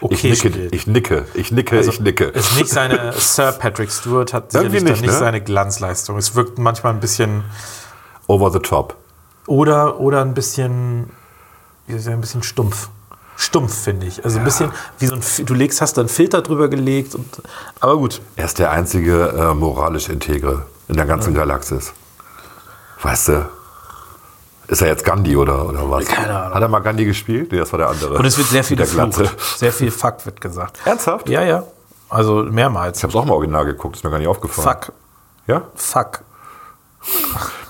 [0.01, 0.75] okay ich nicke, spielt.
[0.75, 2.25] ich nicke, ich nicke, ich nicke.
[2.25, 5.13] Ist nicht seine, Sir Patrick Stewart hat sicherlich nicht, nicht, ne?
[5.13, 6.19] seine Glanzleistung.
[6.19, 7.45] Es wirkt manchmal ein bisschen,
[8.27, 8.97] Over the top.
[9.47, 11.11] oder, oder ein bisschen,
[11.89, 12.89] ein bisschen stumpf.
[13.37, 14.25] Stumpf, finde ich.
[14.25, 17.15] Also ein bisschen wie so ein, du legst, hast da einen Filter drüber gelegt.
[17.15, 17.43] Und,
[17.81, 21.93] aber gut, Er ist der einzige äh, moralisch Integre in der ganzen Galaxis.
[23.03, 23.49] Weißt du?
[24.69, 26.07] Ist er jetzt Gandhi oder, oder was?
[26.07, 26.55] Keine Ahnung.
[26.55, 27.53] Hat er mal Gandhi gespielt?
[27.53, 28.17] Nee, das war der andere.
[28.17, 29.35] Und es wird sehr viel geflucht.
[29.59, 30.79] Sehr viel Fuck wird gesagt.
[30.85, 31.29] Ernsthaft?
[31.29, 31.65] Ja, ja.
[32.09, 32.99] Also mehrmals.
[32.99, 34.79] Ich habe es auch mal original geguckt, ist mir gar nicht aufgefallen.
[34.81, 34.93] Fuck.
[35.47, 35.63] Ja?
[35.75, 36.21] Fuck.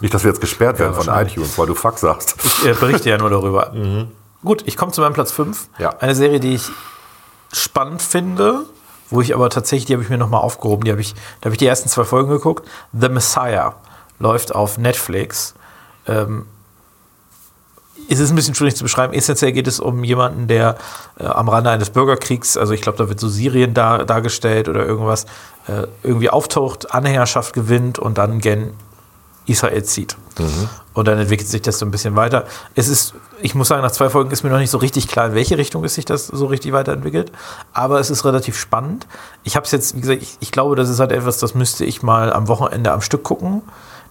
[0.01, 1.33] Nicht, dass wir jetzt gesperrt werden von wahrscheinlich.
[1.37, 2.37] iTunes, weil du Fuck sagst.
[2.45, 3.73] Ich äh, berichte ja nur darüber.
[4.45, 5.69] Gut, ich komme zu meinem Platz 5.
[5.79, 5.97] Ja.
[6.01, 6.69] Eine Serie, die ich
[7.53, 8.65] spannend finde,
[9.11, 10.85] wo ich aber tatsächlich, die habe ich mir nochmal aufgehoben.
[10.85, 12.69] Die habe ich, da habe ich die ersten zwei Folgen geguckt.
[12.93, 13.75] The Messiah
[14.19, 15.55] läuft auf Netflix.
[16.07, 16.47] Ähm,
[18.11, 19.15] es ist ein bisschen schwierig zu beschreiben.
[19.15, 20.77] Essentiell geht es um jemanden, der
[21.19, 24.85] äh, am Rande eines Bürgerkriegs, also ich glaube, da wird so Syrien dar, dargestellt oder
[24.85, 25.25] irgendwas,
[25.69, 28.75] äh, irgendwie auftaucht, Anhängerschaft gewinnt und dann gen
[29.47, 30.17] Israel zieht.
[30.95, 32.47] Und dann entwickelt sich das so ein bisschen weiter.
[32.75, 35.27] Es ist, ich muss sagen, nach zwei Folgen ist mir noch nicht so richtig klar,
[35.27, 37.33] in welche Richtung es sich das so richtig weiterentwickelt.
[37.73, 39.07] Aber es ist relativ spannend.
[39.43, 41.85] Ich habe es jetzt, wie gesagt, ich, ich glaube, das ist halt etwas, das müsste
[41.85, 43.63] ich mal am Wochenende am Stück gucken.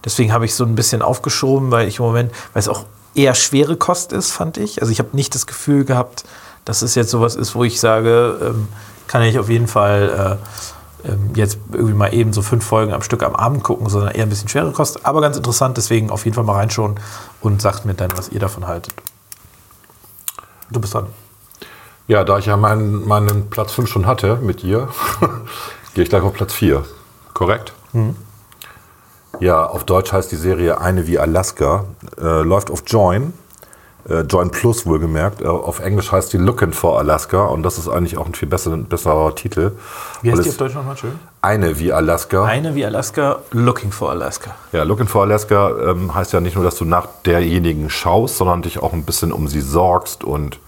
[0.04, 3.34] Deswegen habe ich so ein bisschen aufgeschoben, weil ich im Moment, weil es auch eher
[3.34, 4.80] schwere Kost ist, fand ich.
[4.80, 6.24] Also ich habe nicht das Gefühl gehabt,
[6.64, 8.68] dass es jetzt sowas ist, wo ich sage, ähm,
[9.06, 10.46] kann ich auf jeden Fall äh,
[11.34, 14.28] jetzt irgendwie mal eben so fünf Folgen am Stück am Abend gucken, sondern eher ein
[14.28, 15.04] bisschen schwere Kost.
[15.04, 16.98] Aber ganz interessant, deswegen auf jeden Fall mal reinschauen
[17.40, 18.94] und sagt mir dann, was ihr davon haltet.
[20.70, 21.06] Du bist dran.
[22.06, 24.88] Ja, da ich ja meinen, meinen Platz 5 schon hatte mit dir,
[25.94, 26.84] gehe ich gleich auf Platz 4.
[27.32, 27.72] Korrekt?
[29.40, 31.86] Ja, auf Deutsch heißt die Serie Eine wie Alaska.
[32.18, 33.32] Äh, läuft auf Join.
[34.08, 35.40] Äh, Join Plus wohlgemerkt.
[35.40, 37.46] Äh, auf Englisch heißt die Looking for Alaska.
[37.46, 39.72] Und das ist eigentlich auch ein viel besser, besserer Titel.
[40.22, 41.18] Wie heißt die es auf Deutsch nochmal schön?
[41.40, 42.44] Eine wie Alaska.
[42.44, 44.54] Eine wie Alaska, Looking for Alaska.
[44.72, 48.62] Ja, Looking for Alaska ähm, heißt ja nicht nur, dass du nach derjenigen schaust, sondern
[48.62, 50.58] dich auch ein bisschen um sie sorgst und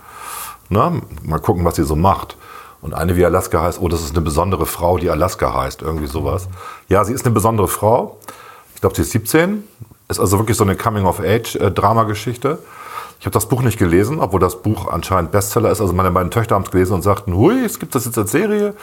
[0.68, 2.36] na, mal gucken, was sie so macht.
[2.80, 6.06] Und eine wie Alaska heißt, oh, das ist eine besondere Frau, die Alaska heißt, irgendwie
[6.06, 6.48] sowas.
[6.88, 8.18] Ja, sie ist eine besondere Frau.
[8.74, 9.64] Ich glaube, sie ist 17.
[10.08, 12.58] Ist also wirklich so eine Coming-of-Age-Drama-Geschichte.
[13.18, 15.80] Ich habe das Buch nicht gelesen, obwohl das Buch anscheinend Bestseller ist.
[15.80, 18.30] Also meine beiden Töchter haben es gelesen und sagten, hui, es gibt das jetzt als
[18.30, 18.74] Serie.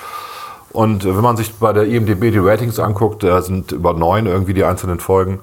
[0.72, 4.26] Und äh, wenn man sich bei der IMDb die Ratings anguckt, da sind über neun
[4.26, 5.40] irgendwie die einzelnen Folgen.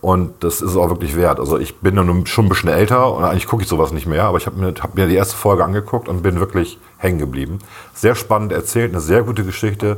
[0.00, 1.40] Und das ist auch wirklich wert.
[1.40, 4.24] Also ich bin nun schon ein bisschen älter und eigentlich gucke ich sowas nicht mehr,
[4.24, 7.58] aber ich habe mir, hab mir die erste Folge angeguckt und bin wirklich hängen geblieben.
[7.94, 9.96] Sehr spannend erzählt, eine sehr gute Geschichte.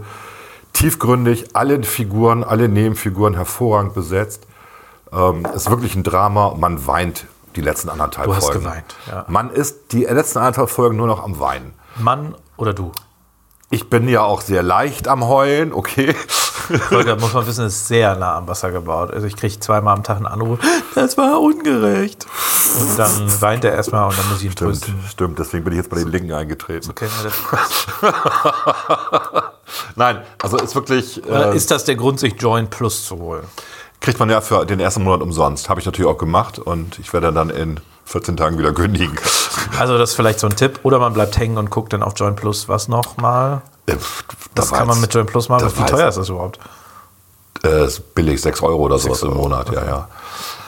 [0.73, 4.47] Tiefgründig, alle Figuren, alle Nebenfiguren hervorragend besetzt.
[5.13, 6.55] Ähm, ist wirklich ein Drama.
[6.59, 7.27] Man weint
[7.57, 8.61] die letzten anderthalb Du hast Folgen.
[8.65, 9.25] geweint, ja.
[9.29, 11.75] Man ist die letzten anderthalb Folgen nur noch am Weinen.
[11.97, 12.93] Mann oder du?
[13.73, 16.15] Ich bin ja auch sehr leicht am Heulen, okay.
[16.89, 19.13] Volker, muss man wissen, ist sehr nah am Wasser gebaut.
[19.13, 20.59] Also ich kriege zweimal am Tag einen Anruf,
[20.95, 22.27] das war ungerecht.
[22.81, 25.05] Und dann weint er erstmal und dann muss ich ihn Stimmt, trösten.
[25.09, 25.39] stimmt.
[25.39, 26.91] Deswegen bin ich jetzt bei den Linken eingetreten.
[26.91, 27.35] Okay, na, das,
[29.97, 31.25] Nein, also ist wirklich.
[31.27, 33.45] Oder Äh, ist das der Grund, sich Join Plus zu holen?
[34.01, 35.69] Kriegt man ja für den ersten Monat umsonst.
[35.69, 39.19] Habe ich natürlich auch gemacht und ich werde dann in 14 Tagen wieder kündigen.
[39.79, 40.81] Also das ist vielleicht so ein Tipp.
[40.83, 43.63] Oder man bleibt hängen und guckt dann auf Join Plus was nochmal.
[43.87, 43.97] Äh,
[44.55, 45.71] Das da kann man mit Join Plus machen.
[45.77, 46.59] Wie teuer ist das überhaupt?
[47.63, 50.09] Äh, ist billig, 6 Euro oder sowas im Euro, Monat, ja, ja.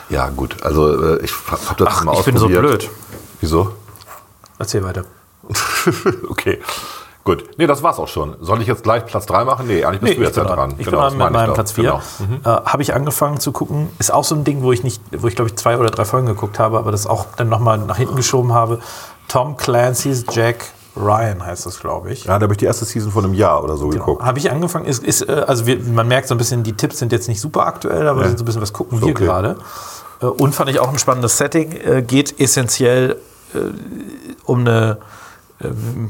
[0.09, 0.61] Ja, gut.
[0.63, 2.79] Also äh, ich habe das Ach, mal ich bin so ausprobiert.
[2.81, 2.89] blöd.
[3.41, 3.71] Wieso?
[4.59, 5.05] Erzähl weiter.
[6.29, 6.61] okay.
[7.25, 7.45] Gut.
[7.57, 8.35] Nee, das war's auch schon.
[8.41, 9.65] Soll ich jetzt gleich Platz 3 machen?
[9.67, 10.75] Nee, eigentlich bist Nee, du jetzt ja dran.
[10.77, 11.53] Ich Genau, bin dran mit meinem.
[11.53, 11.83] Platz 4.
[11.83, 12.01] Genau.
[12.19, 12.41] Mhm.
[12.43, 13.87] Äh, habe ich angefangen zu gucken.
[13.97, 16.03] Ist auch so ein Ding, wo ich nicht, wo ich glaube ich zwei oder drei
[16.05, 18.79] Folgen geguckt habe, aber das auch dann nochmal nach hinten geschoben habe.
[19.29, 20.65] Tom Clancy's Jack
[20.97, 22.25] Ryan heißt das, glaube ich.
[22.25, 24.21] Ja, da habe ich die erste Season von einem Jahr oder so geguckt.
[24.21, 26.99] Habe ich angefangen, ist, ist, äh, also wir, man merkt so ein bisschen, die Tipps
[26.99, 28.27] sind jetzt nicht super aktuell, aber Nee.
[28.27, 29.23] sind so ein bisschen, was gucken wir okay.
[29.25, 29.55] gerade.
[30.21, 31.71] Äh, Und fand ich auch ein spannendes Setting.
[31.71, 33.15] Äh, Geht essentiell
[34.45, 34.97] um eine,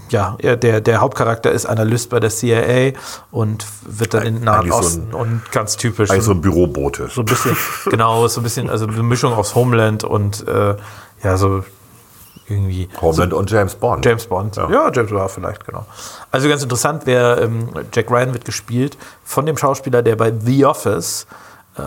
[0.10, 2.93] ja, er- der, der Hauptcharakter ist Analyst bei der CIA
[3.32, 6.10] und wird dann in den Nahen Eigentlich so ein- Osten und ganz typisch.
[6.10, 7.10] Eigentlich so ein Bürobote.
[7.10, 7.56] so ein bisschen,
[7.89, 10.76] genau, so ein bisschen, also eine Mischung aus Homeland und äh,
[11.24, 11.64] ja, so
[12.49, 12.89] irgendwie.
[13.01, 14.06] Homeland und James Bond.
[14.06, 14.56] James Bond.
[14.58, 15.86] Ja, James Bond vielleicht, genau.
[16.32, 20.66] Also ganz interessant, wer ähm, Jack Ryan wird gespielt von dem Schauspieler, der bei The
[20.66, 21.26] Office
[21.78, 21.82] äh,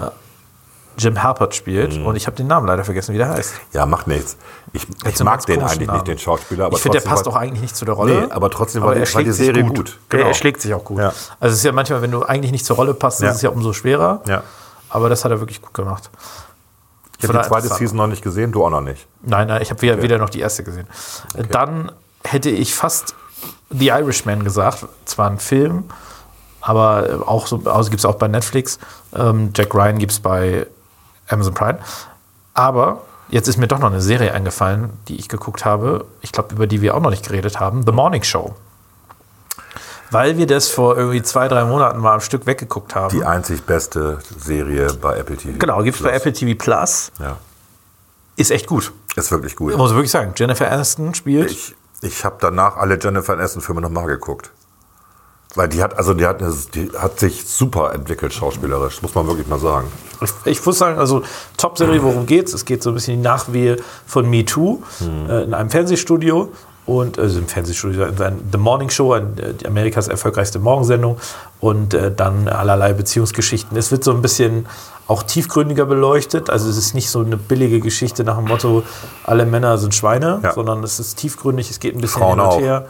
[0.98, 1.96] Jim Halpert spielt.
[1.98, 2.06] Mhm.
[2.06, 3.54] Und ich habe den Namen leider vergessen, wie der heißt.
[3.72, 4.36] Ja, macht nichts.
[4.72, 5.98] Ich, ich mag den eigentlich Namen.
[5.98, 6.66] nicht, den Schauspieler.
[6.66, 8.22] Aber ich finde, der passt auch eigentlich nicht zu der Rolle.
[8.26, 9.76] Nee, aber trotzdem war die- er war schlägt die sich Serie gut.
[9.76, 9.98] gut.
[10.08, 10.26] Genau.
[10.26, 10.98] Er schlägt sich auch gut.
[10.98, 11.12] Ja.
[11.40, 13.30] Also es ist ja manchmal, wenn du eigentlich nicht zur Rolle passt, Ja.
[13.30, 14.20] ist es ja umso schwerer.
[14.26, 14.42] Ja.
[14.88, 16.10] Aber das hat er wirklich gut gemacht.
[17.18, 19.06] Ich habe die zweite Season noch nicht gesehen, du auch noch nicht.
[19.22, 20.86] Nein, nein, ich habe wieder, wieder noch die erste gesehen.
[21.50, 21.90] Dann
[22.24, 23.14] hätte ich fast
[23.70, 24.86] The Irishman gesagt.
[25.06, 25.84] Zwar ein Film,
[26.60, 28.78] aber auch so, also gibt es auch bei Netflix.
[29.14, 30.66] Ähm, Jack Ryan gibt es bei
[31.28, 31.78] Amazon Prime.
[32.54, 36.04] Aber jetzt ist mir doch noch eine Serie eingefallen, die ich geguckt habe.
[36.20, 37.84] Ich glaube, über die wir auch noch nicht geredet haben.
[37.84, 38.54] The Morning Show.
[40.10, 43.16] Weil wir das vor irgendwie zwei, drei Monaten mal am Stück weggeguckt haben.
[43.16, 45.58] Die einzig beste Serie bei Apple TV.
[45.58, 47.10] genau, gibt es bei Apple TV Plus.
[47.18, 47.36] Ja,
[48.36, 48.92] Ist echt gut.
[49.16, 49.76] ist wirklich gut.
[49.76, 50.32] Muss ich wirklich sagen.
[50.36, 51.50] Jennifer Aniston spielt.
[51.50, 54.52] Ich, ich habe danach alle Jennifer Aniston-Filme nochmal geguckt.
[55.54, 56.40] Weil die hat, also die hat,
[56.74, 59.88] die hat sich super entwickelt, schauspielerisch, muss man wirklich mal sagen.
[60.20, 61.22] Ich, ich muss sagen, also
[61.56, 62.52] Top-Serie, worum geht's?
[62.52, 63.76] Es geht so ein bisschen die Nachwehe
[64.06, 65.30] von Me Too Hm.
[65.30, 66.50] äh, in einem Fernsehstudio.
[66.86, 68.06] Und also im Fernsehstudio,
[68.52, 69.22] The Morning Show, äh,
[69.60, 71.18] die Amerikas erfolgreichste Morgensendung
[71.60, 73.76] und äh, dann allerlei Beziehungsgeschichten.
[73.76, 74.66] Es wird so ein bisschen
[75.08, 78.82] auch tiefgründiger beleuchtet, also es ist nicht so eine billige Geschichte nach dem Motto,
[79.24, 80.52] alle Männer sind Schweine, Ja.
[80.52, 82.86] sondern es ist tiefgründig, es geht ein bisschen Frauen hin und her.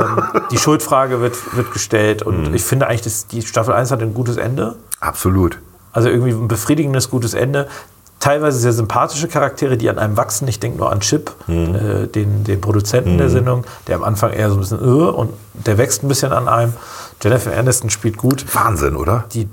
[0.00, 2.54] ähm, die Schuldfrage wird, wird gestellt und Mhm.
[2.54, 4.74] ich finde eigentlich, dass die Staffel 1 hat ein gutes Ende.
[5.00, 5.58] Absolut.
[5.92, 7.68] Also irgendwie ein befriedigendes, gutes Ende.
[8.24, 10.48] Teilweise sehr sympathische Charaktere, die an einem wachsen.
[10.48, 11.74] Ich denke nur an Chip, Mhm.
[11.74, 15.30] äh, den, den Produzenten der Sendung, der am Anfang eher so ein bisschen äh, und
[15.52, 16.72] der wächst ein bisschen an einem.
[17.22, 18.46] Jennifer Aniston spielt gut.
[18.54, 19.24] Wahnsinn, oder?
[19.34, 19.46] Die,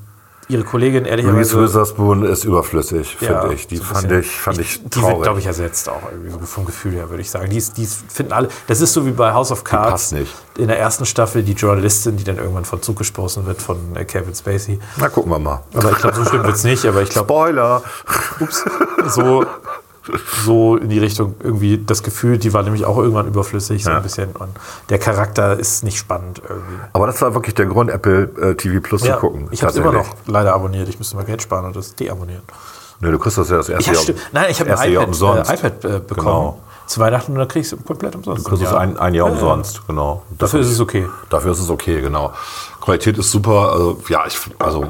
[0.48, 1.62] ihre Kollegin Reese ehrlicherweise.
[1.64, 3.68] Witherspoon ist überflüssig, finde Ja, ich.
[3.68, 5.22] Die so fand ich, fand ich, Die wird, traurig.
[5.24, 7.50] glaube ich, ersetzt auch irgendwie so vom Gefühl her, würde ich sagen.
[7.50, 8.50] Die, ist, die finden alle.
[8.68, 9.92] Das ist so wie bei House of Cards.
[9.92, 10.34] passt nicht.
[10.58, 14.04] In der ersten Staffel die Journalistin, die dann irgendwann von Zug gestoßen wird von äh,
[14.04, 14.80] Kevin Spacey.
[14.98, 15.64] Na, gucken wir mal.
[15.74, 16.86] Aber ich glaube, so schlimm wird es nicht.
[16.86, 17.84] Aber ich glaube, Spoiler!
[18.42, 18.66] ups,
[19.08, 19.46] so,
[20.46, 23.98] so in die Richtung irgendwie das Gefühl, die war nämlich auch irgendwann überflüssig, so Ja.
[23.98, 24.32] ein bisschen.
[24.32, 24.50] Und
[24.90, 26.76] der Charakter ist nicht spannend irgendwie.
[26.94, 29.48] Aber das war wirklich der Grund, Apple äh, TV Plus zu gucken.
[29.52, 30.90] ich habe es immer noch leider abonniert.
[30.90, 32.42] Ich müsste mal Geld sparen und das deabonnieren.
[33.00, 34.16] Nee, du kriegst das ja das erste Ja, Jahr.
[34.32, 35.50] Nein, ich habe ein iPad, umsonst.
[35.52, 36.16] äh, iPad äh, bekommen.
[36.28, 36.60] Genau.
[36.88, 38.46] Zu Weihnachten und dann kriegst du komplett umsonst.
[38.46, 38.78] Du kriegst es Ja.
[38.78, 39.40] ein, ein Jahr Ja, ja.
[39.40, 40.24] umsonst, genau.
[40.38, 41.08] Dafür ist es okay.
[41.30, 42.32] Dafür ist es okay, genau.
[42.82, 43.72] Qualität ist super.
[43.72, 44.88] Also, ja, ich, also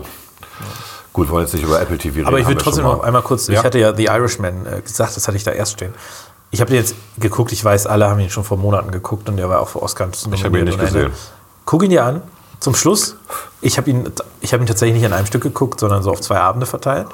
[1.14, 2.28] gut, wollen jetzt nicht über Apple TV reden.
[2.28, 3.06] Aber ich will trotzdem noch mal.
[3.06, 3.60] einmal kurz, Ja.
[3.60, 5.94] ich hatte ja The Irishman äh, gesagt, das hatte ich da erst stehen.
[6.52, 9.38] Ich habe den jetzt geguckt, ich weiß, alle haben ihn schon vor Monaten geguckt und
[9.38, 10.46] der war auch für Oscar nominiert.
[10.46, 11.12] hab ihn nicht gesehen.
[11.66, 12.22] Guck ihn dir an.
[12.60, 13.16] Zum Schluss,
[13.62, 16.22] ich habe ihn, ich hab ihn tatsächlich nicht an einem Stück geguckt, sondern so auf
[16.22, 17.08] zwei Abende verteilt.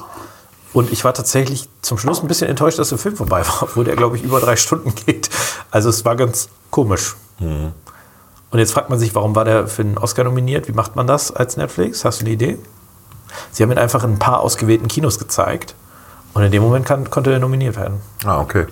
[0.74, 3.86] Und ich war tatsächlich zum Schluss ein bisschen enttäuscht, dass der Film vorbei war, obwohl
[3.86, 5.30] der, glaube ich, über drei Stunden geht.
[5.72, 7.16] Also es war ganz komisch.
[7.40, 7.72] Mhm.
[8.50, 10.68] Und jetzt fragt man sich, warum war der für einen Oscar nominiert?
[10.68, 12.04] Wie macht man das als Netflix?
[12.06, 12.58] Hast du eine Idee?
[13.52, 15.76] Sie haben ihn einfach in ein paar ausgewählten Kinos gezeigt.
[16.34, 18.00] Und in dem Moment kann, konnte er nominiert werden.
[18.26, 18.68] Ah, okay.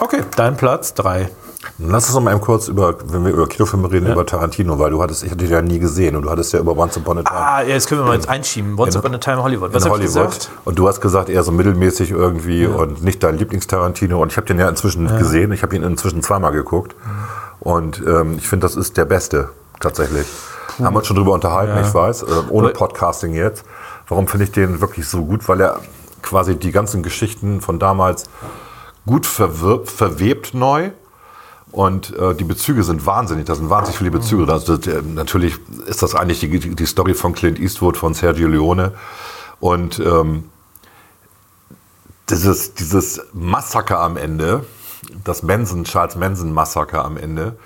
[0.00, 1.28] Okay, dein Platz drei.
[1.76, 4.90] Dann Lass uns noch mal kurz über, wenn wir über Kinofilme reden, über Tarantino, weil
[4.90, 7.18] du hattest, ich hatte dich ja nie gesehen und du hattest ja über Once Upon
[7.18, 8.78] a Time Ah, ja, jetzt können wir mal jetzt einschieben.
[8.78, 9.74] Once In- Upon a Time Hollywood.
[9.74, 10.48] Was in Hollywood.
[10.64, 14.20] Und du hast gesagt, eher so mittelmäßig irgendwie und nicht dein Lieblingstarantino.
[14.22, 15.52] Und ich habe den ja inzwischen gesehen.
[15.52, 16.94] Ich habe ihn inzwischen zweimal geguckt.
[17.60, 20.26] Und ähm, ich finde, das ist der Beste, tatsächlich.
[20.78, 21.86] Haben wir uns schon drüber unterhalten, Ja.
[21.86, 23.64] ich weiß, äh, ohne Podcasting jetzt.
[24.06, 25.48] Warum finde ich den wirklich so gut?
[25.48, 25.80] Weil er
[26.22, 28.24] quasi die ganzen Geschichten von damals
[29.06, 30.90] gut verwirbt, verwebt neu.
[31.70, 33.44] Und äh, die Bezüge sind wahnsinnig.
[33.44, 34.50] Da sind wahnsinnig viele Bezüge.
[34.50, 38.48] Also, das, äh, natürlich ist das eigentlich die, die, Story von Clint Eastwood, von Sergio
[38.48, 38.92] Leone.
[39.60, 40.44] Und ähm,
[42.30, 44.64] dieses, dieses Massaker am Ende,
[45.24, 47.56] das Manson, Charles Manson Massaker am Ende,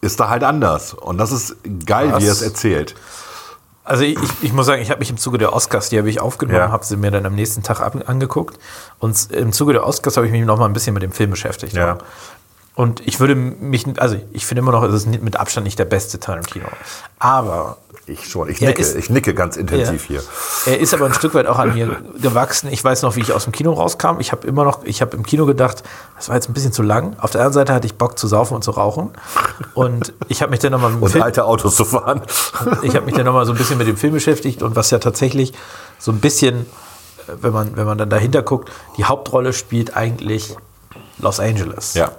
[0.00, 0.94] ist da halt anders.
[0.94, 2.42] Und das ist geil, wie er es Was?
[2.42, 2.94] erzählt.
[3.84, 6.20] Also ich, ich muss sagen, ich habe mich im Zuge der Oscars, die habe ich
[6.20, 6.70] aufgenommen, Ja.
[6.70, 8.58] habe sie mir dann am nächsten Tag angeguckt.
[8.98, 11.30] Und im Zuge der Oscars habe ich mich noch mal ein bisschen mit dem Film
[11.30, 11.72] beschäftigt.
[11.72, 11.96] Ja.
[12.78, 15.84] Und ich würde mich, also ich finde immer noch, es ist mit Abstand nicht der
[15.84, 16.66] beste Tarantino.
[17.18, 18.48] Aber Ich schon.
[18.48, 20.20] Ich nicke, ist- ich nicke ganz intensiv Ja.
[20.64, 20.72] hier.
[20.72, 22.68] Er ist aber ein Stück weit auch an mir gewachsen.
[22.72, 24.20] Ich weiß noch, wie ich aus dem Kino rauskam.
[24.20, 25.82] Ich habe immer noch, ich habe im Kino gedacht,
[26.16, 27.16] das war jetzt ein bisschen zu lang.
[27.18, 29.10] Auf der anderen Seite hatte ich Bock zu saufen und zu rauchen.
[29.74, 32.22] Und ich habe mich dann nochmal Und Film, alte Autos zu fahren.
[32.82, 34.98] ich habe mich dann nochmal so ein bisschen mit dem Film beschäftigt und was ja
[35.00, 35.52] tatsächlich
[35.98, 36.60] so ein bisschen,
[37.26, 40.56] äh, wenn man, wenn man dann dahinter guckt, die Hauptrolle spielt eigentlich
[41.18, 41.92] Los Angeles.
[41.94, 42.12] Ja.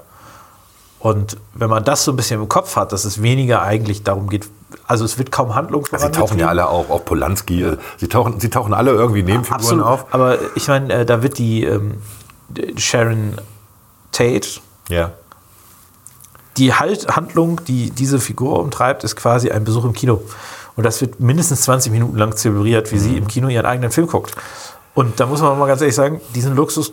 [1.00, 4.30] Und wenn man das so ein bisschen im Kopf hat, dass es weniger eigentlich darum
[4.30, 4.48] geht,
[4.86, 7.64] also es wird kaum Handlung Sie tauchen ja alle auch, auch Polanski.
[7.64, 9.86] äh, Sie tauchen, sie tauchen alle irgendwie Nebenfiguren Absolut.
[9.86, 10.06] auf.
[10.14, 12.02] Aber ich meine, äh, da wird die ähm,
[12.78, 13.36] Sharon
[14.12, 15.12] Tate, Ja.
[16.58, 20.22] die halt Handlung, die diese Figur umtreibt, ist quasi ein Besuch im Kino.
[20.76, 23.00] Und das wird mindestens 20 Minuten lang zelebriert, wie Mhm.
[23.00, 24.36] sie im Kino ihren eigenen Film guckt.
[24.96, 26.92] Und da muss man mal ganz ehrlich sagen, diesen Luxus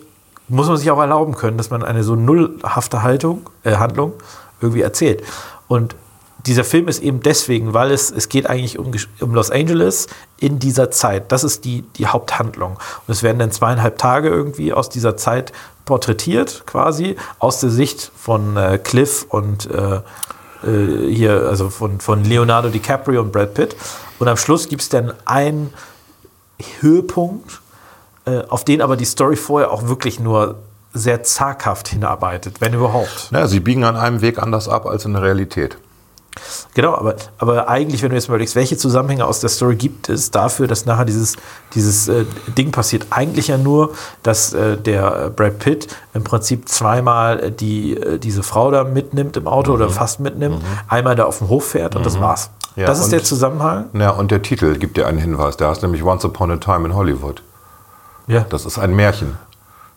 [0.48, 4.12] muss man sich auch erlauben können, dass man eine so nullhafte Haltung, äh, Handlung
[4.60, 5.22] irgendwie erzählt.
[5.68, 5.96] Und
[6.46, 10.06] dieser Film ist eben deswegen, weil es, es geht eigentlich um, um Los Angeles
[10.38, 11.32] in dieser Zeit.
[11.32, 12.72] Das ist die, die Haupthandlung.
[13.06, 15.52] Und es werden dann zweieinhalb Tage irgendwie aus dieser Zeit
[15.84, 19.96] porträtiert, quasi, aus der Sicht von äh, Cliff und äh,
[20.66, 23.76] äh, hier, also von, von Leonardo DiCaprio und Brad Pitt.
[24.18, 25.72] Und am Schluss gibt es dann einen
[26.80, 27.60] Höhepunkt,
[28.48, 30.56] auf den aber die Story vorher auch wirklich nur
[30.92, 33.28] sehr zaghaft hinarbeitet, wenn überhaupt.
[33.30, 35.76] Naja, sie biegen an einem Weg anders ab als in der Realität.
[36.74, 40.08] Genau, aber, aber eigentlich, wenn du jetzt mal überlegst, welche Zusammenhänge aus der Story gibt
[40.10, 41.36] es dafür, dass nachher dieses,
[41.74, 42.24] dieses äh,
[42.58, 43.06] Ding passiert?
[43.10, 48.42] Eigentlich ja nur, dass äh, der Brad Pitt im Prinzip zweimal äh, die, äh, diese
[48.42, 52.04] Frau da mitnimmt im Auto oder fast mitnimmt, einmal da auf den Hof fährt und
[52.04, 52.50] das war's.
[52.76, 53.86] Ja, das ist und- der Zusammenhang?
[53.94, 55.56] Ja, und der Titel gibt dir einen Hinweis.
[55.56, 57.42] Der heißt nämlich Once Upon a Time in Hollywood.
[58.26, 58.40] Ja.
[58.48, 59.36] Das ist ein Märchen.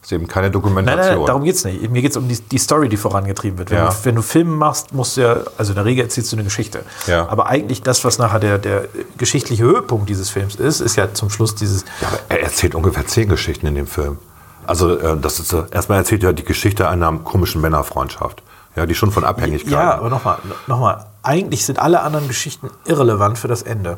[0.01, 1.17] Ist eben keine Nein, Dokumentation.
[1.17, 1.89] nein, darum geht es nicht.
[1.91, 3.69] Mir geht es um die, die Story, die vorangetrieben wird.
[3.69, 3.89] Wenn, Ja.
[3.89, 6.45] du, wenn du Filme machst, musst du ja, also in der Regel erzählst du eine
[6.45, 6.83] Geschichte.
[7.05, 7.27] Ja.
[7.27, 8.85] Aber eigentlich das, was nachher der, der
[9.17, 11.83] geschichtliche Höhepunkt dieses Films ist, ist ja zum Schluss dieses.
[12.01, 14.19] Ja, aber er erzählt ungefähr zehn Geschichten in dem Film.
[14.65, 18.41] Also äh, das ist äh, erstmal erzählt er die Geschichte einer komischen Männerfreundschaft,
[18.77, 19.71] ja, die schon von Abhängigkeit.
[19.73, 21.07] Ja, aber nochmal, nochmal.
[21.23, 23.97] Eigentlich sind alle anderen Geschichten irrelevant für das Ende.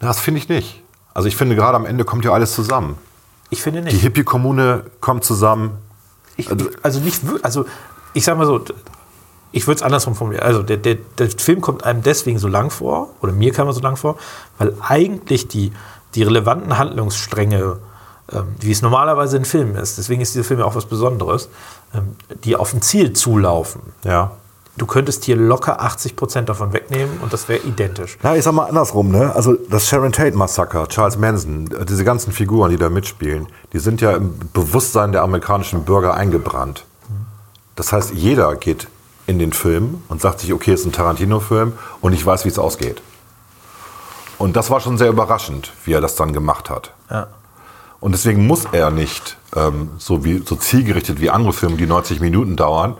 [0.00, 0.82] das finde ich nicht.
[1.14, 2.98] Also ich finde gerade am Ende kommt ja alles zusammen.
[3.50, 4.02] Ich finde Die nicht.
[4.02, 5.78] Hippie-Kommune kommt zusammen.
[6.36, 7.64] Ich, ich, also nicht, also
[8.12, 8.64] ich sag mal so,
[9.52, 10.44] ich würde es andersrum formulieren.
[10.44, 13.72] Also der, der, der Film kommt einem deswegen so lang vor, oder mir kam er
[13.72, 14.16] so lang vor,
[14.58, 15.72] weil eigentlich die,
[16.14, 17.78] die relevanten Handlungsstränge,
[18.32, 21.48] ähm, wie es normalerweise in Filmen ist, deswegen ist dieser Film ja auch was Besonderes,
[21.94, 23.80] ähm, die auf ein Ziel zulaufen.
[24.04, 24.32] Ja.
[24.78, 28.18] Du könntest hier locker 80 Prozent davon wegnehmen und das wäre identisch.
[28.22, 29.34] Ja, ich sag mal andersrum, ne?
[29.34, 33.78] Also das Sharon Tate Massaker, Charles Manson, äh, diese ganzen Figuren, die da mitspielen, die
[33.78, 36.84] sind ja im Bewusstsein der amerikanischen Bürger eingebrannt.
[37.74, 38.88] Das heißt, jeder geht
[39.26, 42.48] in den Film und sagt sich, okay, es ist ein Tarantino-Film und ich weiß, wie
[42.48, 43.02] es ausgeht.
[44.38, 46.92] Und das war schon sehr überraschend, wie er das dann gemacht hat.
[47.10, 47.28] Ja.
[48.00, 52.20] Und deswegen muss er nicht ähm, so, wie, so zielgerichtet wie andere Filme, die 90
[52.20, 52.96] Minuten dauern,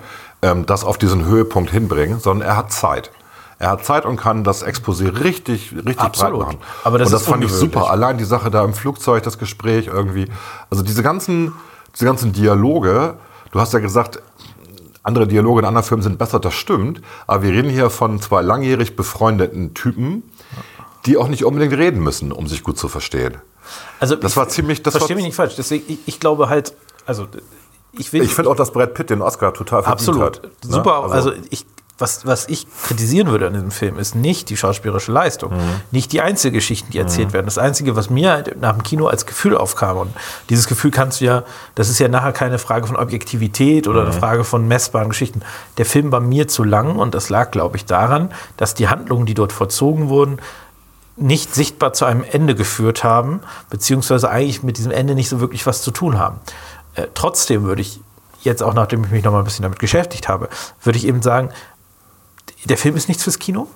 [0.47, 3.11] ähm, das auf diesen Höhepunkt hinbringen, sondern er hat Zeit.
[3.59, 6.40] Er hat Zeit und kann das Exposé richtig, richtig Absolut.
[6.40, 6.59] breit machen.
[6.84, 7.90] Aber das und das fand ich super.
[7.90, 10.26] Allein die Sache da im Flugzeug, das Gespräch irgendwie.
[10.70, 11.53] Also diese ganzen,
[11.94, 13.14] diese ganzen Dialoge,
[13.53, 14.20] du hast ja gesagt,
[15.03, 17.01] andere Dialoge in anderen Filmen sind besser, das stimmt.
[17.26, 20.22] Aber wir reden hier von zwei langjährig befreundeten Typen,
[21.07, 23.36] die auch nicht unbedingt reden müssen, um sich gut zu verstehen.
[24.01, 25.55] Also Das war ziemlich- das Verstehe mich nicht falsch.
[25.57, 26.74] Deswegen, ich, ich glaube halt,
[27.07, 27.26] also
[27.99, 28.12] ich.
[28.12, 30.36] Ich finde auch, dass Brad Pitt den Oscar total verdient Absolut.
[30.36, 30.42] hat.
[30.44, 30.51] Ne?
[30.72, 31.05] Super.
[31.11, 31.66] Also, ich,
[31.99, 35.80] was, was ich kritisieren würde an diesem Film, ist nicht die schauspielerische Leistung, Mhm.
[35.92, 37.47] nicht die Einzelgeschichten, die erzählt werden.
[37.47, 40.11] Das Einzige, was mir halt nach dem Kino als Gefühl aufkam, und
[40.51, 41.42] dieses Gefühl kannst du ja,
[41.74, 44.18] das ist ja nachher keine Frage von Objektivität oder eine Mhm.
[44.18, 45.40] Frage von messbaren Geschichten.
[45.78, 49.24] Der Film war mir zu lang und das lag, glaube ich, daran, dass die Handlungen,
[49.24, 50.38] die dort vollzogen wurden,
[51.18, 53.40] nicht sichtbar zu einem Ende geführt haben,
[53.70, 56.40] beziehungsweise eigentlich mit diesem Ende nicht so wirklich was zu tun haben.
[56.97, 58.01] Äh, trotzdem würde ich
[58.42, 60.49] jetzt auch, nachdem ich mich noch mal ein bisschen damit beschäftigt habe,
[60.82, 61.51] würde ich eben sagen,
[62.64, 63.68] der Film ist nichts fürs Kino.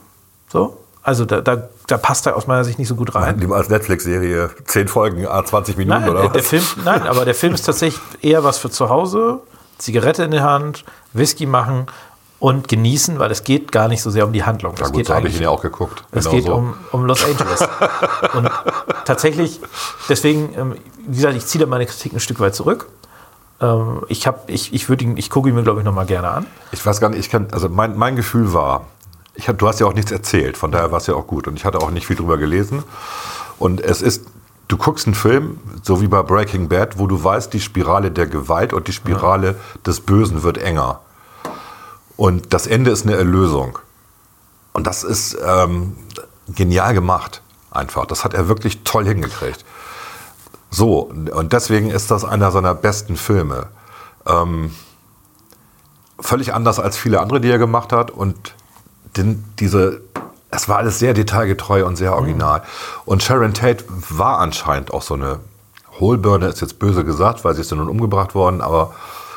[0.49, 0.79] So.
[1.03, 3.39] Also da, da, da passt er aus meiner Sicht nicht so gut rein.
[3.39, 6.33] Lieber als Netflix-Serie, 10 Folgen, ah, 20 Minuten Nein, oder der, was?
[6.35, 9.41] der Film, nein, aber der Film ist tatsächlich eher was für zu Hause,
[9.79, 11.87] Zigarette in der Hand, Whisky machen
[12.39, 14.75] und genießen, weil es geht gar nicht so sehr um die Handlung.
[14.77, 16.05] Ja, es gut, geht so habe ich ihn ja auch geguckt.
[16.11, 16.55] es Genau geht so.
[16.55, 17.67] um, um Los Angeles.
[18.35, 18.51] und
[19.07, 19.61] tatsächlich,
[20.09, 20.75] deswegen, ähm,
[21.07, 22.89] wie gesagt, ich ziehe da meine Kritik ein Stück weit zurück.
[23.61, 26.07] Ähm, ich hab, ich, ich, würd ihn, ich gucke ihn mir, glaube ich, noch mal
[26.07, 26.47] gerne an.
[26.73, 28.87] Ich weiß gar nicht, ich kann, also mein, mein Gefühl war,
[29.35, 31.47] ich hab, du hast ja auch nichts erzählt, von daher war es ja auch gut.
[31.47, 32.83] Und ich hatte auch nicht viel drüber gelesen.
[33.59, 34.27] Und es ist,
[34.69, 38.27] du guckst einen Film, so wie bei Breaking Bad, wo du weißt, die Spirale der
[38.27, 39.57] Gewalt und die Spirale
[39.87, 41.01] des Bösen wird enger.
[42.17, 43.79] Und das Ende ist eine Erlösung.
[44.73, 45.97] Und das ist ähm,
[46.49, 48.07] genial gemacht, einfach.
[48.07, 49.65] Das hat er wirklich toll hingekriegt.
[50.71, 53.69] So, und deswegen ist das einer seiner besten Filme.
[54.27, 54.73] Ähm,
[56.21, 58.11] völlig anders als viele andere, die er gemacht hat.
[58.11, 58.55] Und
[59.17, 60.01] den, diese,
[60.51, 62.63] es war alles sehr detailgetreu und sehr original.
[63.05, 65.41] Und Sharon Tate war anscheinend auch so eine
[65.99, 68.95] Hohlbirne, ist jetzt böse gesagt, weil sie ist ja nun umgebracht worden, aber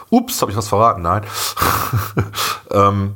[0.10, 1.02] ups, habe ich was verraten?
[1.02, 1.24] Nein.
[2.72, 3.16] ähm,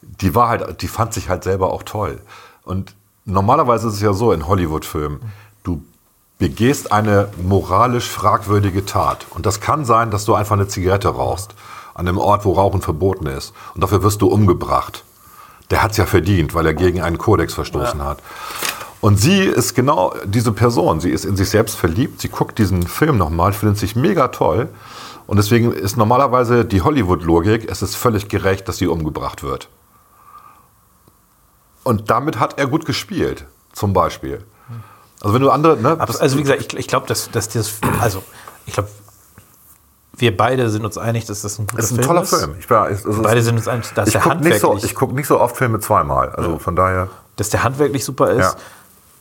[0.00, 2.20] die war halt, die fand sich halt selber auch toll.
[2.64, 5.26] Und normalerweise ist es ja so in Hollywood-Filmen, du
[6.38, 9.26] begehst eine moralisch fragwürdige Tat.
[9.30, 11.54] Und das kann sein, dass du einfach eine Zigarette rauchst.
[11.94, 13.52] An einem Ort, wo Rauchen verboten ist.
[13.74, 15.04] Und dafür wirst du umgebracht.
[15.70, 18.18] Der hat es ja verdient, weil er gegen einen Kodex verstoßen hat.
[19.00, 21.00] Und sie ist genau diese Person.
[21.00, 22.20] Sie ist in sich selbst verliebt.
[22.20, 24.68] Sie guckt diesen Film nochmal, findet sich mega toll.
[25.26, 29.68] Und deswegen ist normalerweise die Hollywood-Logik, es ist völlig gerecht, dass sie umgebracht wird.
[31.82, 34.44] Und damit hat er gut gespielt, zum Beispiel.
[35.24, 35.98] Also wenn du andere, ne?
[35.98, 38.22] Abs- Also wie gesagt, ich, ich glaube, dass, dass das, also
[38.66, 38.88] ich glaube,
[40.16, 42.30] wir beide sind uns einig, dass das ein guter Es ist ein Film toller ist.
[42.34, 42.54] Film.
[42.60, 44.94] Ich, war, ist, Beide sind uns einig, dass ich der gucke nicht, so, handwerklich, ich
[44.96, 46.30] guck nicht so oft Filme zweimal.
[46.30, 47.08] Also von daher.
[47.36, 48.38] dass der handwerklich super ist.
[48.40, 48.54] Ja.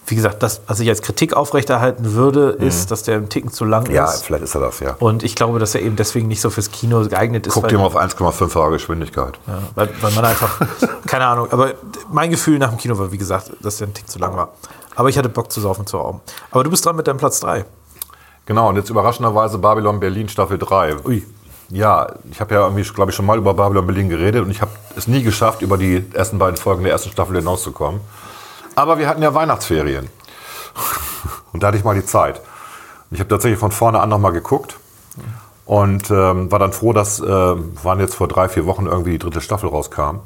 [0.06, 3.64] Wie gesagt, das, was ich als Kritik aufrechterhalten würde, ist, dass der ein Ticken zu
[3.64, 3.95] lang Mhm.
[3.95, 4.26] Ja, ist.
[4.26, 4.95] vielleicht ist er das, ja.
[4.99, 7.54] Und ich glaube, dass er eben deswegen nicht so fürs Kino geeignet ist.
[7.54, 9.39] Guck dir mal auf 1,5-fache Geschwindigkeit.
[9.47, 10.60] Ja, weil, weil man einfach,
[11.08, 11.72] keine Ahnung, aber
[12.12, 14.49] mein Gefühl nach dem Kino war, wie gesagt, dass der ein Tick zu lang war.
[14.96, 16.22] Aber ich hatte Bock zu saufen zu Augen.
[16.52, 17.66] Aber du bist dran mit deinem Platz 3.
[18.46, 21.06] Genau, und jetzt überraschenderweise Babylon Berlin Staffel 3.
[21.06, 21.26] Ui.
[21.70, 24.62] Ja, ich habe ja irgendwie, glaube ich, schon mal über Babylon Berlin geredet und ich
[24.62, 28.02] habe es nie geschafft, über die ersten beiden Folgen der ersten Staffel hinauszukommen.
[28.76, 30.10] Aber wir hatten ja Weihnachtsferien.
[31.54, 32.41] Und da hatte ich mal die Zeit.
[33.12, 34.78] Ich habe tatsächlich von vorne an nochmal geguckt.
[35.66, 39.20] Und ähm, war dann froh, dass äh, waren jetzt vor drei, vier Wochen irgendwie die
[39.20, 40.18] dritte Staffel rauskam.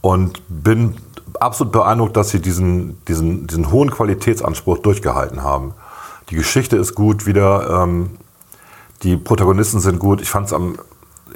[0.00, 0.96] Und bin
[1.40, 5.74] absolut beeindruckt, dass sie diesen, diesen, diesen hohen Qualitätsanspruch durchgehalten haben.
[6.30, 8.18] Die Geschichte ist gut wieder, ähm,
[9.02, 10.20] die Protagonisten sind gut.
[10.20, 10.78] Ich fand es am,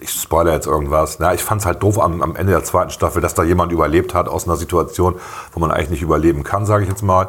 [0.00, 2.90] ich spoilere jetzt irgendwas, na, ich fand es halt doof am, am Ende der zweiten
[2.90, 5.16] Staffel, dass da jemand überlebt hat aus einer Situation,
[5.52, 7.28] wo man eigentlich nicht überleben kann, sage ich jetzt mal.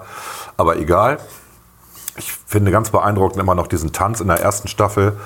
[0.55, 1.20] Aber egal.
[2.20, 5.18] Ich finde ganz beeindruckend immer noch diesen Tanz in der ersten Staffel,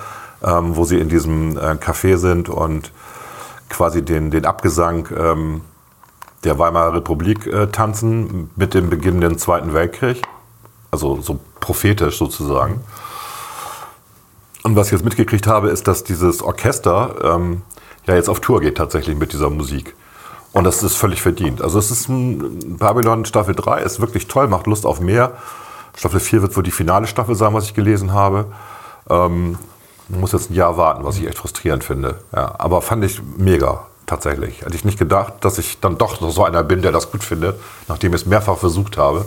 [0.43, 2.91] ähm, wo sie in diesem äh, Café sind und
[3.69, 5.61] quasi den, den Abgesang ähm,
[6.43, 10.21] der Weimarer Republik äh, tanzen mit dem beginnenden Zweiten Weltkrieg.
[10.89, 12.81] Also so prophetisch sozusagen.
[14.63, 17.61] Und was ich jetzt mitgekriegt habe, ist, dass dieses Orchester ähm,
[18.07, 19.95] ja jetzt auf Tour geht tatsächlich mit dieser Musik.
[20.53, 21.61] Und das ist völlig verdient.
[21.61, 25.33] Also es ist ein Babylon Staffel 3, ist wirklich toll, macht Lust auf mehr.
[25.95, 28.47] Staffel 4 wird wohl die finale Staffel sein, was ich gelesen habe.
[29.09, 29.57] Ähm,
[30.09, 32.19] muss jetzt ein Jahr warten, was ich echt frustrierend finde.
[32.35, 34.61] Ja, aber fand ich mega, tatsächlich.
[34.61, 37.59] Hätte ich nicht gedacht, dass ich dann doch so einer bin, der das gut findet,
[37.87, 39.25] nachdem ich es mehrfach versucht habe.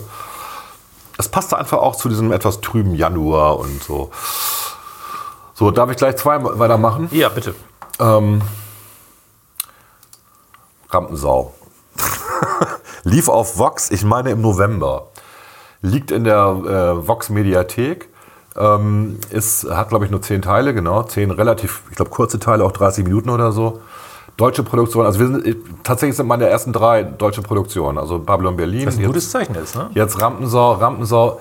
[1.17, 4.11] Es passte einfach auch zu diesem etwas trüben Januar und so.
[5.53, 7.07] So, darf ich gleich zwei weitermachen?
[7.11, 7.55] Ja, bitte.
[7.99, 8.41] Ähm,
[10.89, 11.53] Rampensau.
[13.03, 15.07] Lief auf Vox, ich meine im November.
[15.81, 18.09] Liegt in der äh, Vox-Mediathek.
[18.57, 21.03] Ähm, ist, hat, glaube ich, nur zehn Teile, genau.
[21.03, 23.81] Zehn relativ, ich glaube, kurze Teile, auch 30 Minuten oder so.
[24.37, 27.97] Deutsche Produktion, also wir sind, tatsächlich sind meine ersten drei deutsche Produktionen.
[27.97, 28.85] Also Babylon Berlin.
[28.85, 29.89] Was ein jetzt- gutes Zeichen ist, ne?
[29.93, 31.39] Jetzt Rampensau, Rampensau.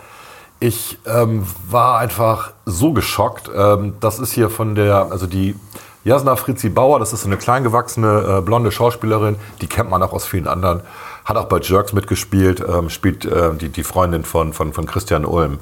[0.61, 3.51] Ich ähm, war einfach so geschockt.
[3.55, 5.57] Ähm, das ist hier von der, also die
[6.05, 10.13] Jasna Fritzi Bauer, das ist so eine kleingewachsene äh, blonde Schauspielerin, die kennt man auch
[10.13, 10.83] aus vielen anderen.
[11.25, 15.25] Hat auch bei Jerks mitgespielt, ähm, spielt äh, die, die Freundin von, von, von Christian
[15.25, 15.59] Ulm.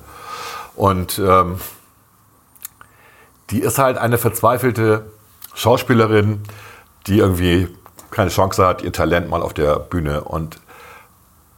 [0.75, 1.57] Und ähm,
[3.51, 5.07] die ist halt eine verzweifelte
[5.55, 6.43] Schauspielerin,
[7.07, 7.69] die irgendwie
[8.11, 10.61] keine Chance hat, ihr Talent mal auf der Bühne und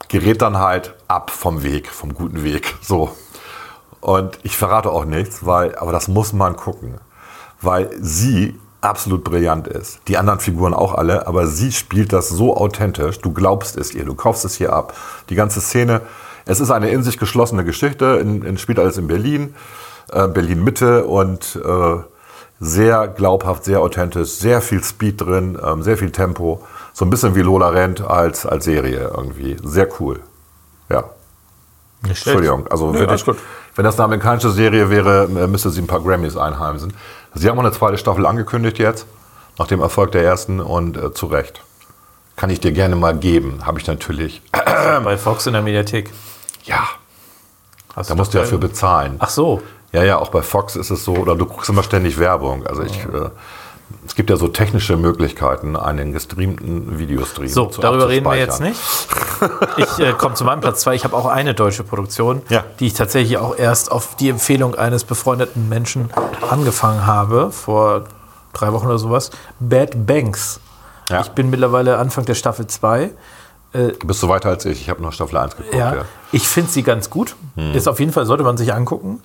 [0.08, 2.74] gerät dann halt ab vom Weg, vom guten Weg.
[2.80, 3.14] So.
[4.00, 7.00] Und ich verrate auch nichts, weil, aber das muss man gucken.
[7.60, 10.00] Weil sie absolut brillant ist.
[10.08, 14.04] Die anderen Figuren auch alle, aber sie spielt das so authentisch, du glaubst es ihr,
[14.04, 14.94] du kaufst es hier ab.
[15.30, 16.02] Die ganze Szene,
[16.44, 19.54] es ist eine in sich geschlossene Geschichte, in, in, spielt alles in Berlin,
[20.12, 21.96] äh, Berlin Mitte und äh,
[22.60, 26.64] sehr glaubhaft, sehr authentisch, sehr viel Speed drin, ähm, sehr viel Tempo.
[26.92, 29.56] So ein bisschen wie Lola Rent als, als Serie irgendwie.
[29.64, 30.20] Sehr cool.
[30.88, 31.04] Ja.
[32.02, 32.36] Nicht schlecht.
[32.38, 32.66] Entschuldigung.
[32.68, 33.36] Also Nee, gut.
[33.74, 36.94] wenn das eine amerikanische Serie wäre, äh, müsste sie ein paar Grammys einheimsen.
[37.34, 39.06] Sie haben auch eine zweite Staffel angekündigt jetzt,
[39.58, 41.62] nach dem Erfolg der ersten und äh, zu Recht.
[42.36, 44.42] Kann ich dir gerne mal geben, habe ich natürlich.
[44.52, 46.10] Bei Fox in der Mediathek.
[46.64, 46.84] Ja,
[47.96, 49.16] Hast da musst du doch ja für geil- bezahlen.
[49.20, 49.62] Ach so.
[49.94, 52.66] Ja, ja, auch bei Fox ist es so, oder du guckst immer ständig Werbung.
[52.66, 53.30] Also ich, äh,
[54.06, 58.60] es gibt ja so technische Möglichkeiten, einen gestreamten Videostream So, zu darüber reden wir jetzt
[58.60, 58.80] nicht.
[59.76, 60.94] Ich äh, komme zu meinem Platz 2.
[60.94, 62.64] Ich habe auch eine deutsche Produktion, Ja.
[62.80, 66.08] die ich tatsächlich auch erst auf die Empfehlung eines befreundeten Menschen
[66.48, 68.04] angefangen habe, vor
[68.54, 69.30] drei Wochen oder sowas.
[69.60, 70.60] Bad Banks.
[71.10, 71.20] Ja.
[71.20, 73.10] Ich bin mittlerweile Anfang der Staffel 2.
[74.04, 74.80] Bist du weiter als ich?
[74.82, 75.74] Ich habe nur Staffel 1 geguckt.
[75.74, 76.04] Ja, Ja.
[76.32, 77.34] ich finde sie ganz gut.
[77.74, 79.20] Ist auf jeden Fall, sollte man sich angucken.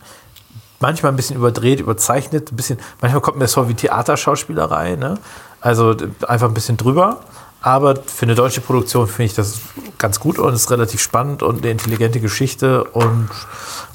[0.79, 5.17] Manchmal ein bisschen überdreht, überzeichnet, ein bisschen, manchmal kommt mir das vor wie Theaterschauspielerei, ne?
[5.61, 5.95] Also
[6.27, 7.21] einfach ein bisschen drüber.
[7.61, 9.59] Aber für eine deutsche Produktion finde ich das
[9.97, 13.27] ganz gut und ist relativ spannend und eine intelligente Geschichte und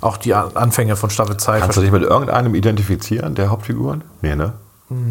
[0.03, 1.61] auch die An- Anfänge von Staffel 2.
[1.61, 4.05] Kannst du dich mit irgendeinem identifizieren, der Hauptfiguren?
[4.20, 4.53] Nee, ne?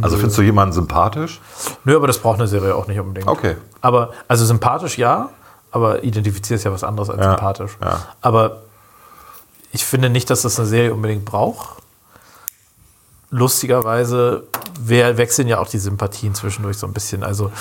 [0.04, 1.42] Also findest du jemanden sympathisch?
[1.84, 3.28] Nö, aber das braucht eine Serie auch nicht unbedingt.
[3.28, 3.56] Okay.
[3.82, 5.30] Aber, also sympathisch ja,
[5.72, 7.76] aber identifiziert ist ja was anderes als Ja, sympathisch.
[7.82, 7.98] ja.
[8.22, 8.58] Aber
[9.74, 11.82] ich finde nicht, dass das eine Serie unbedingt braucht.
[13.32, 14.44] Lustigerweise
[14.86, 17.24] wechseln ja auch die Sympathien zwischendurch so ein bisschen.
[17.24, 17.52] Also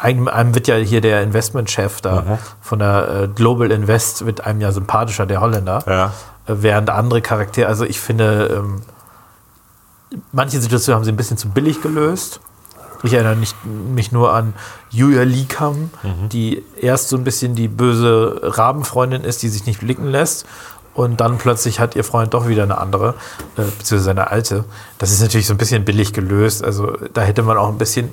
[0.00, 2.38] einem, einem wird ja hier der Investmentchef da Mhm.
[2.60, 5.84] von der äh, Global Invest wird einem ja sympathischer, der Holländer.
[5.86, 6.06] Ja.
[6.46, 8.82] Äh, Während andere Charaktere, also ich finde, ähm,
[10.32, 12.40] manche Situationen haben sie ein bisschen zu billig gelöst.
[13.02, 14.54] Ich erinnere nicht, mich nur an
[14.90, 15.90] Julia Liekam,
[16.32, 20.46] die erst so ein bisschen die böse Rabenfreundin ist, die sich nicht blicken lässt.
[20.96, 23.10] Und dann plötzlich hat ihr Freund doch wieder eine andere,
[23.56, 24.64] äh, beziehungsweise seine alte.
[24.98, 26.64] Das ist natürlich so ein bisschen billig gelöst.
[26.64, 28.08] Also da hätte man auch ein bisschen.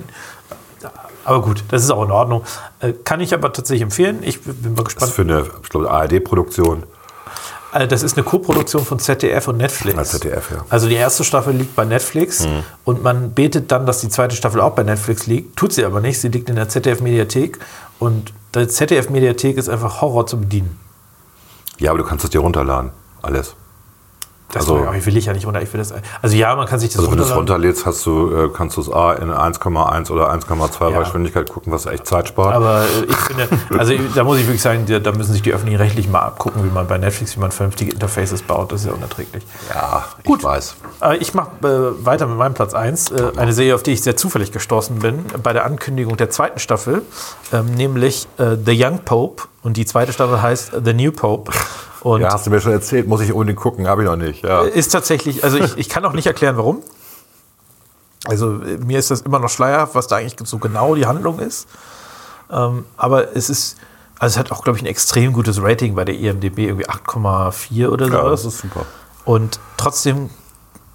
[1.24, 2.42] Aber gut, das ist auch in Ordnung.
[2.80, 4.18] Äh, kann ich aber tatsächlich empfehlen.
[4.22, 5.46] Ich bin mal Das ist gespannt.
[5.62, 6.82] für eine ARD-Produktion.
[7.72, 9.98] Also das ist eine Co-Produktion von ZDF und Netflix.
[9.98, 10.64] Ah, ZDF, ja.
[10.68, 12.46] Also die erste Staffel liegt bei Netflix
[12.84, 15.56] und man betet dann, dass die zweite Staffel auch bei Netflix liegt.
[15.56, 16.20] Tut sie aber nicht.
[16.20, 17.58] Sie liegt in der ZDF-Mediathek
[17.98, 20.78] und die ZDF-Mediathek ist einfach Horror zu bedienen.
[21.78, 22.90] Ja, aber du kannst es dir runterladen.
[23.22, 23.56] Alles.
[24.52, 25.60] Das Also- also, will ich ja nicht runter.
[25.62, 25.92] Ich will das,
[26.22, 28.76] also ja, man kann sich das Also wenn du es runterlädst, hast du, äh, kannst
[28.76, 31.00] du es A in 1,1 oder 1,2 Ja.
[31.00, 32.54] Geschwindigkeit gucken, was echt Zeit spart.
[32.54, 36.12] Aber äh, ich finde, also da muss ich wirklich sagen, da müssen sich die öffentlich-rechtlichen
[36.12, 38.70] mal abgucken, wie man bei Netflix, wie man vernünftige Interfaces baut.
[38.70, 39.44] Das ist ja unerträglich.
[39.74, 40.74] ja, ich weiß.
[41.20, 43.10] Ich mache äh, weiter mit meinem Platz 1.
[43.10, 46.60] Äh, eine Serie, auf die ich sehr zufällig gestoßen bin, bei der Ankündigung der zweiten
[46.60, 47.02] Staffel,
[47.52, 49.44] ähm, nämlich äh, The Young Pope.
[49.62, 51.50] Und die zweite Staffel heißt The New Pope.
[52.04, 54.44] Und Ja, hast du mir schon erzählt, muss ich unbedingt gucken, habe ich noch nicht.
[54.44, 54.60] Ja.
[54.60, 56.82] ist tatsächlich, also ich, ich kann auch nicht erklären, warum.
[58.26, 61.66] Also mir ist das immer noch schleierhaft, was da eigentlich so genau die Handlung ist.
[62.50, 63.78] Ähm, aber es ist,
[64.18, 67.88] also es hat auch, glaube ich, ein extrem gutes Rating bei der IMDB, irgendwie 8,4
[67.88, 68.42] oder ja, sowas.
[68.42, 68.84] das ist super.
[69.24, 70.28] Und trotzdem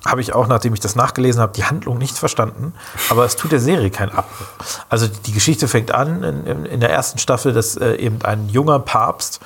[0.06, 2.74] habe ich auch, nachdem ich das nachgelesen habe, die Handlung nicht verstanden.
[3.10, 4.48] Aber es tut der Serie keinen Abbruch.
[4.88, 8.80] Also die Geschichte fängt an in, in, der ersten Staffel, dass äh, eben ein junger
[8.80, 9.42] Papst,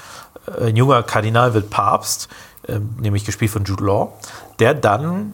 [0.62, 2.30] ein junger Kardinal wird Papst,
[2.68, 4.14] äh, nämlich gespielt von Jude Law,
[4.60, 5.34] der dann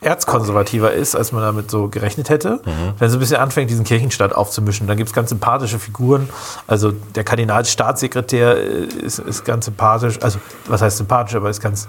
[0.00, 2.60] erzkonservativer ist, als man damit so gerechnet hätte.
[2.98, 6.28] Wenn so ein bisschen anfängt, diesen Kirchenstaat aufzumischen, dann gibt es ganz sympathische Figuren.
[6.68, 10.20] Also der Kardinalsstaatssekretär äh, ist, ist ganz sympathisch.
[10.22, 11.88] Also was heißt sympathisch, aber ist ganz,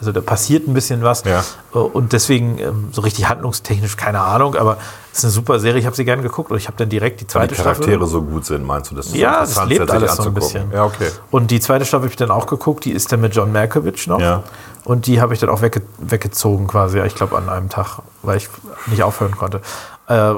[0.00, 1.22] also da passiert ein bisschen was.
[1.24, 1.44] Ja.
[1.74, 4.78] Äh, Und deswegen ähm, so richtig handlungstechnisch keine Ahnung, aber
[5.12, 5.78] es ist eine super Serie.
[5.78, 7.90] Ich habe sie gerne geguckt und ich habe dann direkt die Weil zweite die Charaktere
[7.96, 8.06] Staffel.
[8.08, 8.94] so gut sind, meinst du?
[8.96, 10.72] Das ist Ja, interessant, lebt alles so ein bisschen.
[10.72, 11.10] Ja, okay.
[11.30, 14.06] Und die zweite Staffel habe ich dann auch geguckt, die ist dann mit John Malkovich
[14.06, 14.20] noch.
[14.20, 14.42] Ja.
[14.84, 18.38] Und die habe ich dann auch wegge weggezogen quasi, ich glaube an einem Tag, weil
[18.38, 18.48] ich
[18.86, 19.60] nicht aufhören konnte.
[20.08, 20.32] Äh,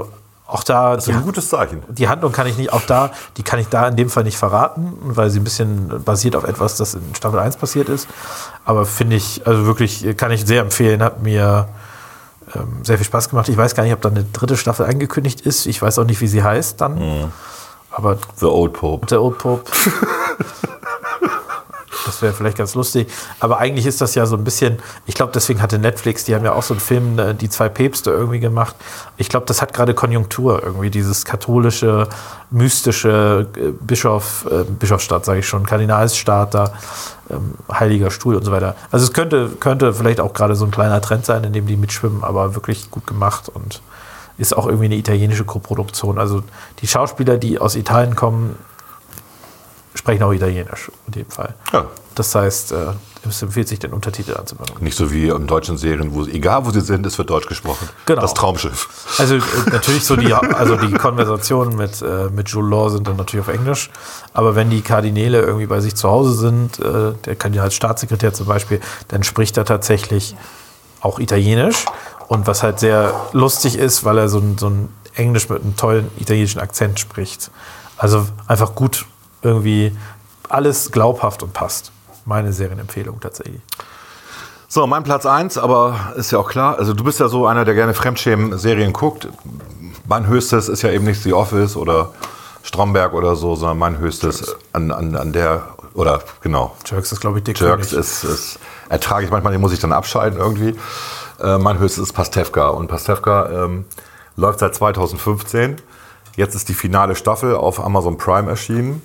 [0.53, 1.83] auch da, Das ist ein gutes Zeichen.
[1.89, 4.37] die Handlung kann ich nicht, auch da, die kann ich da in dem Fall nicht
[4.37, 8.09] verraten, weil sie ein bisschen basiert auf etwas, das in Staffel 1 passiert ist.
[8.65, 11.69] Aber finde ich, also wirklich, kann ich sehr empfehlen, hat mir
[12.55, 13.49] ähm, sehr viel Spaß gemacht.
[13.49, 15.67] Ich weiß gar nicht, ob da eine dritte Staffel angekündigt ist.
[15.67, 16.95] Ich weiß auch nicht, wie sie heißt dann.
[16.99, 17.33] Mhm.
[17.91, 19.07] Aber The Old Pope.
[19.07, 19.71] der Old Pope.
[22.05, 23.09] Das wäre vielleicht ganz lustig.
[23.41, 26.45] Aber eigentlich ist das ja so ein bisschen, ich glaube, deswegen hatte Netflix, die haben
[26.45, 28.77] ja auch so einen Film, äh, die zwei Päpste irgendwie gemacht.
[29.17, 32.09] Ich glaube, das hat gerade Konjunktur irgendwie, dieses katholische,
[32.51, 36.73] mystische äh, Bischof, äh, Bischofsstaat, sage ich schon, Kardinalsstaat da,
[37.31, 38.77] ähm, Heiliger Stuhl und so weiter.
[38.91, 41.77] Also es könnte, könnte vielleicht auch gerade so ein kleiner Trend sein, in dem die
[41.77, 43.83] mitschwimmen, aber wirklich gut gemacht und
[44.39, 46.19] ist auch irgendwie eine italienische Koproduktion.
[46.19, 46.43] Also
[46.81, 48.57] die Schauspieler, die aus Italien kommen,
[49.95, 51.55] sprechen auch Italienisch in dem Fall.
[51.72, 51.86] Ja.
[52.14, 52.86] Das heißt, äh,
[53.28, 54.74] es empfiehlt sich, den Untertitel anzumachen.
[54.80, 57.88] Nicht so wie in deutschen Serien, wo egal wo sie sind, es wird Deutsch gesprochen.
[58.07, 58.20] Genau.
[58.20, 58.88] Das Traumschiff.
[59.18, 59.40] Also äh,
[59.70, 63.55] natürlich so die, also die Konversationen mit, äh, mit Jules Law sind dann natürlich auf
[63.55, 63.90] Englisch.
[64.32, 68.80] Aber wenn die Kardinäle irgendwie bei sich zu Hause sind, äh, der Kardinalsstaatssekretär zum Beispiel,
[69.09, 70.34] dann spricht er tatsächlich
[71.01, 71.86] auch Italienisch.
[72.28, 75.76] Und was halt sehr lustig ist, weil er so ein, so ein Englisch mit einem
[75.76, 77.51] tollen italienischen Akzent spricht.
[77.99, 79.05] Also einfach gut
[79.43, 79.97] irgendwie
[80.49, 81.93] alles glaubhaft und passt.
[82.24, 83.61] Meine Serienempfehlung tatsächlich.
[84.68, 87.64] So, mein Platz 1, aber ist ja auch klar, also du bist ja so einer,
[87.64, 89.28] der gerne Fremdschämen-Serien guckt.
[90.07, 92.11] Mein höchstes ist ja eben nicht The Office oder
[92.62, 95.64] Stromberg oder so, sondern mein höchstes an, an, an der,
[95.95, 97.61] oder genau, Jerks ist, glaube ich, dick.
[97.61, 100.74] Jerks ist, ist, ertrage ich manchmal, den muss ich dann abschalten irgendwie.
[101.38, 103.84] Äh, mein höchstes ist Pastewka und Pastewka ähm,
[104.36, 105.76] läuft seit 2015.
[106.36, 109.03] Jetzt ist die finale Staffel auf Amazon Prime erschienen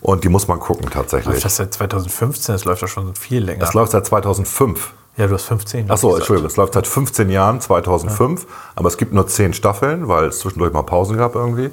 [0.00, 1.34] und die muss man gucken tatsächlich.
[1.34, 2.54] Läuft das seit 2015?
[2.54, 3.60] Das läuft doch schon viel länger.
[3.60, 4.94] Das läuft seit 2005.
[5.16, 5.86] Ja, du hast 15.
[5.86, 6.16] glaub Achso.
[6.16, 10.38] Entschuldigung, es läuft seit 15 Jahren, 2005, aber es gibt nur 10 Staffeln, weil es
[10.38, 11.70] zwischendurch mal Pausen gab irgendwie.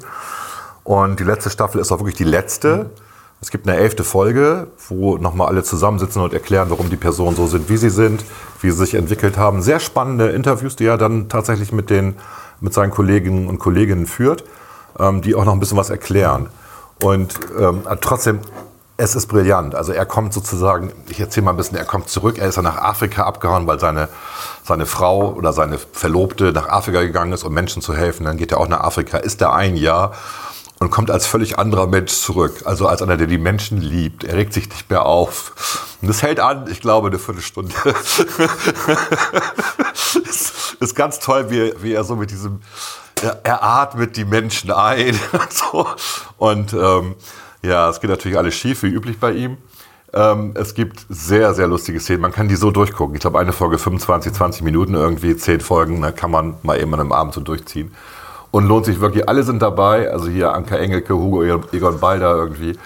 [0.84, 2.90] Und die letzte Staffel ist auch wirklich die letzte.
[3.40, 7.46] Es gibt eine elfte Folge, wo nochmal alle zusammensitzen und erklären, warum die Personen so
[7.46, 8.24] sind, wie sie sind,
[8.60, 9.62] wie sie sich entwickelt haben.
[9.62, 12.16] Sehr spannende Interviews, die er dann tatsächlich mit, den,
[12.60, 14.44] mit seinen Kolleginnen und Kolleginnen führt,
[14.98, 16.48] ähm, die auch noch ein bisschen was erklären.
[17.00, 18.40] Und ähm, trotzdem,
[18.96, 19.74] es ist brillant.
[19.74, 22.64] Also er kommt sozusagen, ich erzähle mal ein bisschen, er kommt zurück, er ist dann
[22.64, 24.08] nach Afrika abgehauen, weil seine,
[24.64, 28.24] seine Frau oder seine Verlobte nach Afrika gegangen ist, um Menschen zu helfen.
[28.24, 30.12] Dann geht er auch nach Afrika, ist da ein Jahr
[30.80, 32.62] und kommt als völlig anderer Mensch zurück.
[32.64, 34.24] Also als einer, der die Menschen liebt.
[34.24, 35.96] Er regt sich nicht mehr auf.
[36.00, 37.74] Und das hält an, ich glaube, eine Viertelstunde.
[40.28, 42.60] ist, ist ganz toll, wie, wie er so mit diesem,
[43.22, 45.18] er, er atmet die Menschen ein.
[45.32, 45.86] und so.
[46.36, 47.14] Und ähm,
[47.62, 49.58] ja, es geht natürlich alles schief, wie üblich bei ihm.
[50.12, 52.22] Ähm, es gibt sehr, sehr lustige Szenen.
[52.22, 53.14] Man kann die so durchgucken.
[53.14, 56.92] Ich glaube, eine Folge 25, 20 Minuten irgendwie, 10 Folgen, da kann man mal eben
[56.94, 57.94] an einem Abend so durchziehen.
[58.50, 59.28] Und lohnt sich wirklich.
[59.28, 60.10] Alle sind dabei.
[60.10, 62.78] Also hier Anka Engelke, Hugo Egon Balder irgendwie.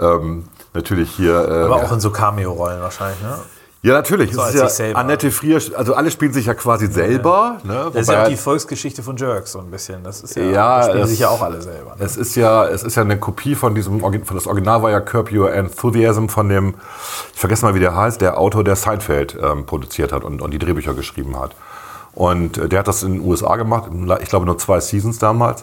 [0.00, 1.48] Ähm, natürlich hier.
[1.48, 3.38] Äh, Aber auch in so Cameo-Rollen wahrscheinlich, ne?
[3.84, 4.32] Ja, natürlich.
[4.32, 4.92] So es ist ja.
[4.94, 7.58] Annette Frier, also alle spielen sich ja quasi selber.
[7.64, 7.90] Ne?
[7.92, 10.02] Das ist ja auch die halt- Volksgeschichte von Jerks so ein bisschen.
[10.02, 11.90] Das ist ja, Ja, das spielen es- sich ja auch alle selber.
[11.90, 12.02] Ne?
[12.02, 15.00] Es ist ja, es ist ja eine Kopie von diesem, von das Original war ja
[15.00, 16.76] Curb Your Enthusiasm von dem,
[17.34, 20.50] ich vergesse mal, wie der heißt, der Autor, der Seinfeld ähm, produziert hat und, und
[20.52, 21.54] die Drehbücher geschrieben hat.
[22.14, 23.90] Und äh, der hat das in den USA gemacht,
[24.22, 25.62] ich glaube nur zwei Seasons damals.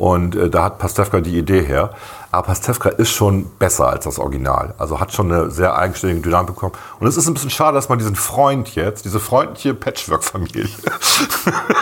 [0.00, 1.90] Und äh, da hat Pastewka die Idee her.
[2.30, 4.74] Aber Pastewka ist schon besser als das Original.
[4.78, 6.72] Also hat schon eine sehr eigenständige Dynamik bekommen.
[6.98, 10.70] Und es ist ein bisschen schade, dass man diesen Freund jetzt, diese freundliche Patchwork-Familie,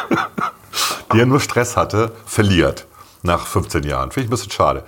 [1.12, 2.88] die ja nur Stress hatte, verliert
[3.22, 4.10] nach 15 Jahren.
[4.10, 4.82] Finde ich ein bisschen schade.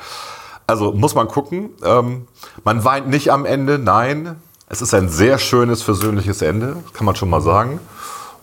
[0.67, 1.71] Also muss man gucken.
[1.85, 2.27] Ähm,
[2.65, 4.43] man weint nicht am Ende, nein.
[4.67, 7.79] Es ist ein sehr schönes, versöhnliches Ende, kann man schon mal sagen.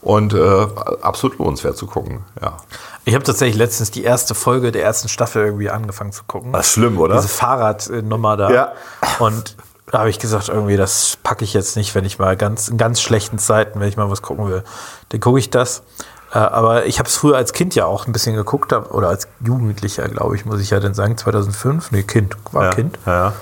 [0.08, 0.68] Und äh,
[1.02, 2.24] absolut lohnenswert zu gucken.
[2.42, 2.56] Ja.
[3.04, 6.54] Ich habe tatsächlich letztens die erste Folge der ersten Staffel irgendwie angefangen zu gucken.
[6.54, 7.16] Das ist schlimm, oder?
[7.16, 8.50] Diese Fahrradnummer da.
[8.50, 8.72] Ja.
[9.20, 9.58] Und
[9.92, 12.78] da habe ich gesagt, irgendwie, das packe ich jetzt nicht, wenn ich mal ganz, in
[12.78, 14.64] ganz schlechten Zeiten, wenn ich mal was gucken will,
[15.10, 15.84] dann gucke ich das.
[16.32, 19.28] Äh, aber ich habe es früher als Kind ja auch ein bisschen geguckt, oder als
[19.44, 21.92] Jugendlicher, glaube ich, muss ich ja dann sagen, 2005.
[21.92, 22.70] Nee, Kind, war ja.
[22.70, 22.98] Kind.
[23.06, 23.34] Ja.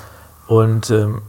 [0.48, 1.22] Und ähm,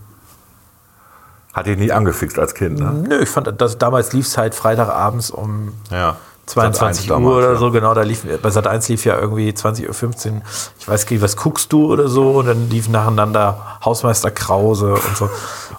[1.57, 2.93] Hat dich nie angefixt als Kind, ne?
[3.09, 6.17] nö, ich fand, das, damals lief es halt Freitagabends um Ja.
[6.45, 7.59] 22 Sat.1 Uhr damals, oder ja.
[7.59, 10.43] so, genau, da lief, bei Sat 1 lief ja irgendwie 20.15 Uhr,
[10.79, 15.17] ich weiß nicht, was guckst du oder so, und dann lief nacheinander Hausmeister Krause und
[15.17, 15.31] so.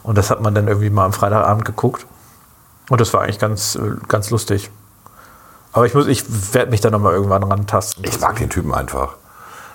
[0.02, 2.06] Und das hat man dann irgendwie mal am Freitagabend geguckt.
[2.90, 4.72] Und das war eigentlich ganz, ganz lustig.
[5.74, 8.04] Aber ich muss, ich werde mich da nochmal irgendwann rantasten.
[8.04, 9.14] Ich mag den Typen einfach.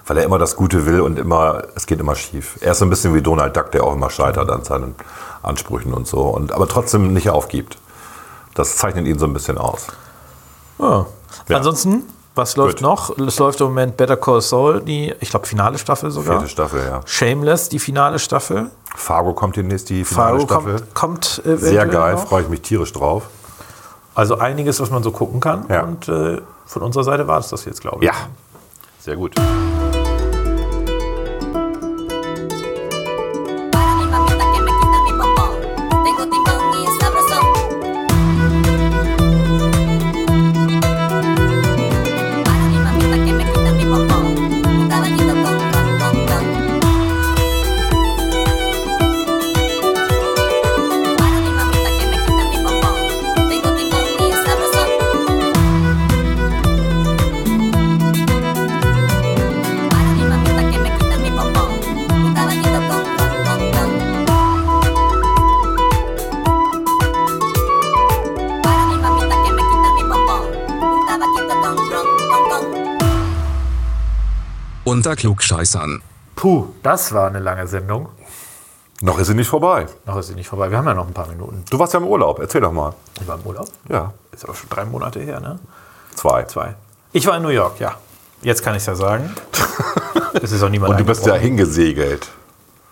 [0.07, 2.59] Weil er immer das Gute will und immer, es geht immer schief.
[2.61, 4.96] Er ist so ein bisschen wie Donald Duck, der auch immer scheitert an seinen
[5.43, 6.22] Ansprüchen und so.
[6.22, 7.78] Und, aber trotzdem nicht aufgibt.
[8.55, 9.86] Das zeichnet ihn so ein bisschen aus.
[10.78, 11.07] Ja.
[11.49, 11.57] Ja.
[11.57, 12.82] Ansonsten, was läuft Gut.
[12.82, 13.18] noch?
[13.18, 16.34] Es läuft im Moment Better Call Saul, die, ich glaube, finale Staffel sogar.
[16.34, 17.01] Vierte Staffel, ja.
[17.05, 18.70] Shameless, die finale Staffel.
[18.95, 20.76] Fargo kommt demnächst, die finale Fargo Staffel.
[20.95, 23.24] kommt, kommt Sehr geil, freue ich mich tierisch drauf.
[24.14, 25.64] Also einiges, was man so gucken kann.
[25.68, 25.84] Ja.
[25.84, 28.11] Und äh, von unserer Seite war es das jetzt, glaube ich.
[28.11, 28.14] Ja,
[29.01, 29.34] sehr gut.
[75.12, 76.00] Unter Klugscheißern.
[76.36, 78.08] Puh, das war eine lange Sendung.
[79.02, 79.84] Noch ist sie nicht vorbei.
[80.06, 80.70] Noch ist sie nicht vorbei.
[80.70, 81.66] Wir haben ja noch ein paar Minuten.
[81.68, 82.94] Du warst ja im Urlaub, erzähl doch mal.
[83.20, 83.68] Ich war im Urlaub.
[83.90, 85.58] Ja, Ist aber schon drei Monate her, ne?
[86.14, 86.44] zwei.
[86.44, 86.76] Zwei.
[87.12, 87.96] Ich war in New York, ja.
[88.40, 89.30] Jetzt kann ich es ja sagen.
[90.40, 92.28] Es ist auch niemand Und du bist ja hingesegelt.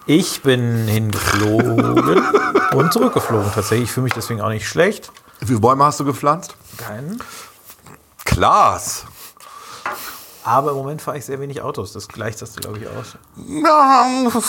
[0.04, 2.22] Ich bin hingeflogen
[2.74, 3.88] und zurückgeflogen tatsächlich.
[3.88, 5.10] Ich fühle mich deswegen auch nicht schlecht.
[5.38, 6.54] Wie viele Bäume hast du gepflanzt?
[6.76, 7.22] Keinen.
[8.26, 9.06] Klaas.
[10.50, 11.92] Aber im Moment fahre ich sehr wenig Autos.
[11.92, 13.16] Das gleicht das, glaube ich, aus.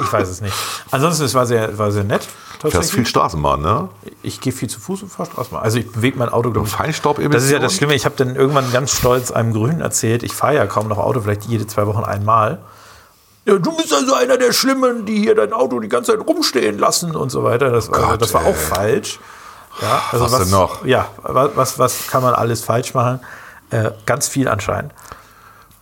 [0.00, 0.54] Ich weiß es nicht.
[0.90, 2.26] Ansonsten, es war sehr, war sehr nett.
[2.60, 2.92] Du tatsächlich.
[2.92, 3.88] viel Straßenbahn, ne?
[4.22, 5.62] Ich gehe viel zu Fuß und fahre Straßenbahn.
[5.62, 6.52] Also ich bewege mein Auto.
[6.64, 7.32] Feinstaubemissionen?
[7.32, 7.94] Das ist ja das Schlimme.
[7.94, 11.20] Ich habe dann irgendwann ganz stolz einem Grünen erzählt, ich fahre ja kaum noch Auto,
[11.20, 12.58] vielleicht jede zwei Wochen einmal.
[13.44, 16.78] Ja, du bist also einer der Schlimmen, die hier dein Auto die ganze Zeit rumstehen
[16.78, 17.70] lassen und so weiter.
[17.70, 18.52] Das, war, Gott, das war ey.
[18.52, 19.18] auch falsch.
[19.80, 20.84] Ja, also Was denn noch?
[20.84, 23.20] Ja, wa- was, was kann man alles falsch machen?
[23.70, 24.92] Äh, ganz viel anscheinend.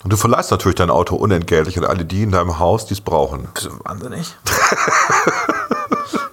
[0.04, 3.00] Und du verleihst natürlich dein Auto unentgeltlich an alle die in deinem Haus, die es
[3.00, 3.48] brauchen.
[3.54, 4.36] Bist du wahnsinnig?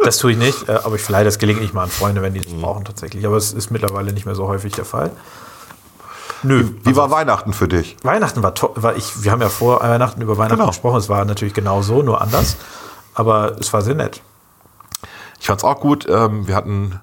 [0.04, 2.42] das tue ich nicht, äh, aber ich verleihe das gelegentlich mal an Freunde, wenn die
[2.42, 3.26] das brauchen tatsächlich.
[3.26, 5.12] Aber es ist mittlerweile nicht mehr so häufig der Fall.
[6.44, 6.72] Nö.
[6.84, 7.96] Wie war Weihnachten für dich?
[8.04, 8.72] Weihnachten war toll.
[8.76, 10.68] Wir haben ja vor Weihnachten über Weihnachten Genau.
[10.68, 10.98] gesprochen.
[10.98, 12.58] Es war natürlich genau so, nur anders.
[13.16, 14.22] Aber es war sehr nett.
[15.40, 16.06] Ich fand's auch gut.
[16.10, 17.00] Ähm, wir hatten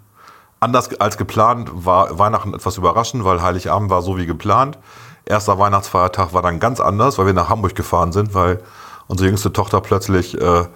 [0.60, 4.78] anders als geplant, war Weihnachten etwas überraschend, weil Heiligabend war so wie geplant.
[5.24, 8.62] Erster Weihnachtsfeiertag war dann ganz anders, weil wir nach Hamburg gefahren sind, weil
[9.08, 10.66] unsere jüngste Tochter plötzlich äh,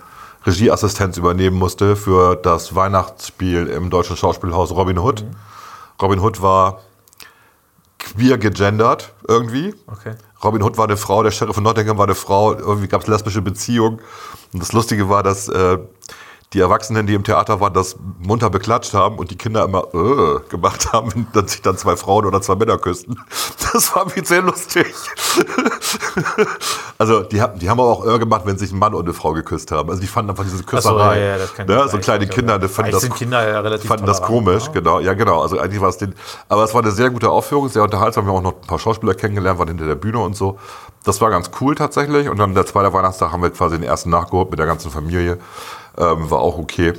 [0.46, 5.24] Regieassistenz übernehmen musste für das Weihnachtsspiel im deutschen Schauspielhaus Robin Hood.
[6.00, 6.80] Robin Hood war
[7.98, 9.74] queer gegendert irgendwie.
[9.86, 10.14] Okay.
[10.42, 13.06] Robin Hood war eine Frau, der Sheriff von Nottingham war eine Frau, irgendwie gab es
[13.06, 14.00] lesbische Beziehungen.
[14.52, 15.78] Und das Lustige war, dass äh,
[16.54, 20.40] die Erwachsenen, die im Theater waren, das munter beklatscht haben und die Kinder immer äh,
[20.48, 23.16] gemacht haben, wenn dann sich dann zwei Frauen oder zwei Männer küssten.
[23.72, 24.86] Das war irgendwie sehr lustig.
[26.98, 29.14] also die, haben- die haben aber auch Irr gemacht, wenn sich ein Mann und eine
[29.14, 29.88] Frau geküsst haben.
[29.90, 31.18] Also die fanden einfach diese Küsserei.
[31.18, 31.88] ja, ja, das kann ne?
[31.88, 34.66] So kleine Kinder, die fanden das, Kinder ja relativ fanden das komisch.
[34.66, 34.72] ne?
[34.74, 35.42] Genau, ja genau.
[35.42, 36.14] Also eigentlich war es den,
[36.48, 38.24] aber es war eine sehr gute Aufführung, sehr unterhaltsam.
[38.26, 40.58] Wir haben auch noch ein paar Schauspieler kennengelernt, waren hinter der Bühne und so.
[41.04, 42.28] Das war ganz cool tatsächlich.
[42.28, 45.38] Und dann der zweite Weihnachtstag haben wir quasi den ersten nachgeholt mit der ganzen Familie.
[45.98, 46.92] Ähm, war auch okay.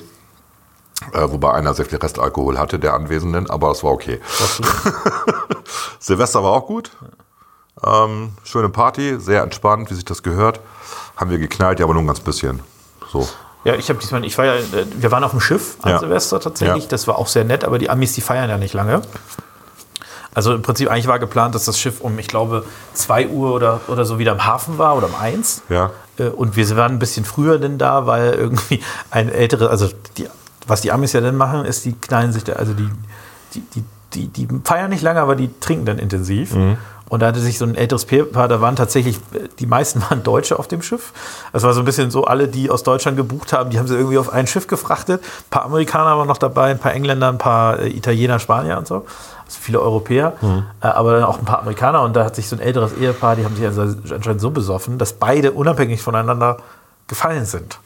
[1.14, 4.22] Äh, wobei einer sehr viel Restalkohol hatte, der Anwesenden, aber es war okay.
[6.00, 6.92] Silvester war auch gut.
[7.86, 10.60] Ähm, schöne Party, sehr entspannt, wie sich das gehört.
[11.18, 12.62] Haben wir geknallt, ja, aber nur ein ganz bisschen.
[13.12, 13.28] So.
[13.66, 16.00] Ja, ich habe diesmal, ich war ja, äh, wir waren auf dem Schiff an Ja.
[16.00, 16.84] Silvester tatsächlich.
[16.84, 16.90] Ja.
[16.90, 19.02] Das war auch sehr nett, aber die Amis, die feiern ja nicht lange.
[20.36, 23.80] Also im Prinzip eigentlich war geplant, dass das Schiff um, ich glaube, 2 Uhr oder,
[23.88, 25.64] oder so wieder im Hafen war oder um 1.
[25.70, 25.92] Ja.
[26.20, 28.82] Äh, Und wir waren ein bisschen früher denn da, weil irgendwie
[29.12, 30.28] ein ältere, also die,
[30.68, 32.90] was die Amis ja dann machen, ist, die knallen sich da, also die,
[33.54, 33.84] die, die,
[34.14, 36.54] die, die feiern nicht lange, aber die trinken dann intensiv.
[37.08, 39.20] Und da hatte sich so ein älteres Paar, da waren tatsächlich,
[39.60, 41.14] die meisten waren Deutsche auf dem Schiff.
[41.54, 43.96] Das war so ein bisschen so, alle, die aus Deutschland gebucht haben, die haben sie
[43.96, 45.22] irgendwie auf ein Schiff gefrachtet.
[45.22, 48.88] Ein paar Amerikaner waren noch dabei, ein paar Engländer, ein paar äh, Italiener, Spanier und
[48.88, 49.06] so.
[49.46, 50.34] Also viele Europäer,
[50.82, 52.02] äh, aber dann auch ein paar Amerikaner.
[52.02, 53.84] Und da hat sich so ein älteres Ehepaar, die haben sich also
[54.14, 56.58] anscheinend so besoffen, dass beide unabhängig voneinander
[57.08, 57.78] gefallen sind.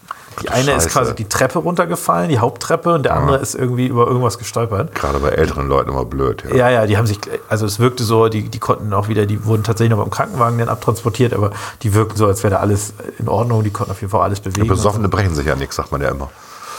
[0.42, 0.90] Die eine ist Scheiße.
[0.90, 4.96] quasi die Treppe runtergefallen, die Haupttreppe, und der andere ist irgendwie über irgendwas gestolpert.
[4.96, 6.44] Gerade bei älteren Leuten immer blöd.
[6.50, 6.56] Ja.
[6.56, 9.46] Ja, ja, die haben sich, also es wirkte so, die, die konnten auch wieder, die
[9.46, 11.52] wurden tatsächlich noch beim Krankenwagen dann abtransportiert, aber
[11.84, 14.40] die wirkten so, als wäre da alles in Ordnung, die konnten auf jeden Fall alles
[14.40, 14.68] bewegen.
[14.68, 16.30] Besoffene brechen sich ja nichts, sagt man ja immer.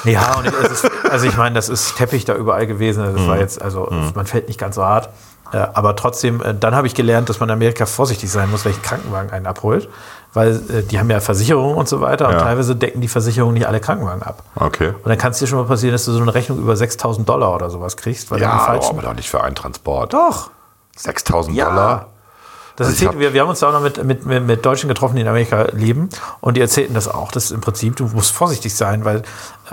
[0.04, 3.02] Ja, und es ist, also ich meine, das ist Teppich da überall gewesen.
[3.04, 5.10] Also Das war jetzt, also man fällt nicht ganz so hart.
[5.52, 8.64] Äh, Aber trotzdem, äh, dann habe ich gelernt, dass man in Amerika vorsichtig sein muss,
[8.64, 9.88] welchen Krankenwagen einen abholt.
[10.32, 12.40] Weil äh, die haben ja Versicherungen und so weiter und Ja.
[12.42, 14.42] teilweise decken die Versicherungen nicht alle Krankenwagen ab.
[14.54, 14.88] Okay.
[14.90, 17.28] Und dann kann es dir schon mal passieren, dass du so eine Rechnung über 6000
[17.28, 18.90] Dollar oder sowas kriegst, weil du Ja, falschen.
[18.90, 20.12] aber doch nicht für einen Transport.
[20.14, 20.50] Doch.
[20.96, 21.68] 6000 Ja.
[21.70, 22.06] Dollar?
[22.76, 24.64] Das Also erzählten hab- wir, wir haben uns da auch noch mit, mit, mit, mit
[24.64, 26.08] Deutschen getroffen, die in Amerika leben.
[26.40, 27.30] Und die erzählten das auch.
[27.32, 29.22] Das ist im Prinzip, du musst vorsichtig sein, weil,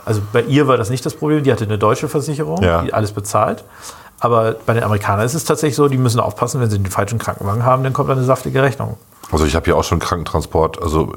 [0.05, 1.43] also bei ihr war das nicht das Problem.
[1.43, 2.81] Die hatte eine deutsche Versicherung, Ja.
[2.81, 3.63] die alles bezahlt.
[4.19, 7.19] Aber bei den Amerikanern ist es tatsächlich so, die müssen aufpassen, wenn sie den falschen
[7.19, 8.97] Krankenwagen haben, dann kommt eine saftige Rechnung.
[9.31, 11.13] Also ich habe ja auch schon Krankentransport, also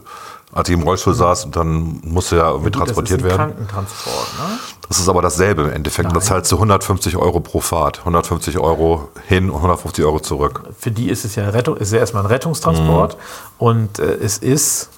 [0.52, 3.56] als ich im Rollstuhl saß und dann musste ja irgendwie transportiert das ist ein werden.
[3.68, 4.58] Krankentransport, ne?
[4.88, 6.12] Das ist aber dasselbe im Endeffekt.
[6.12, 6.20] Nein.
[6.20, 8.00] zahlst du 150 Euro pro Fahrt.
[8.00, 10.64] 150 Euro hin und 150 Euro zurück.
[10.76, 13.14] Für die ist es ja Rettung, ist ja erstmal ein Rettungstransport.
[13.16, 13.20] Mhm.
[13.58, 14.90] Und äh, es ist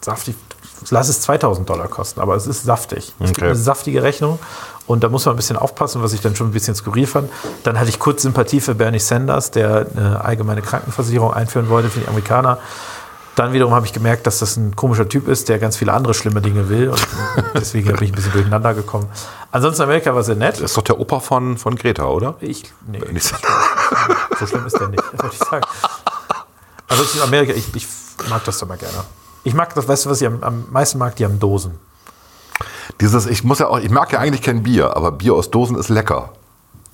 [0.00, 0.34] saftig,
[0.90, 3.14] lass es 2000 Dollar kosten, aber es ist saftig.
[3.20, 3.46] Es gibt Okay.
[3.46, 4.40] eine saftige Rechnung.
[4.88, 7.30] Und da muss man ein bisschen aufpassen, was ich dann schon ein bisschen skurril fand.
[7.62, 12.00] Dann hatte ich kurz Sympathie für Bernie Sanders, der eine allgemeine Krankenversicherung einführen wollte für
[12.00, 12.58] die Amerikaner.
[13.36, 16.12] Dann wiederum habe ich gemerkt, dass das ein komischer Typ ist, der ganz viele andere
[16.14, 16.88] schlimme Dinge will.
[16.88, 16.98] Und
[17.54, 19.06] deswegen bin ich ein bisschen durcheinander gekommen.
[19.52, 20.54] Ansonsten Amerika war sehr nett.
[20.54, 22.34] Das ist doch der Opa von, von Greta, oder?
[22.40, 23.36] Ich, nee, so-
[24.46, 25.64] schlimm ist der nicht, wollte ich sagen.
[26.88, 27.86] Ansonsten Amerika, ich, ich
[28.28, 29.04] mag das doch mal gerne.
[29.44, 31.14] Ich mag das, weißt du, was ich am, am meisten mag?
[31.16, 31.72] Die haben Dosen.
[33.00, 35.76] Dieses, ich muss ja auch, ich mag ja eigentlich kein Bier, aber Bier aus Dosen
[35.76, 36.30] ist lecker.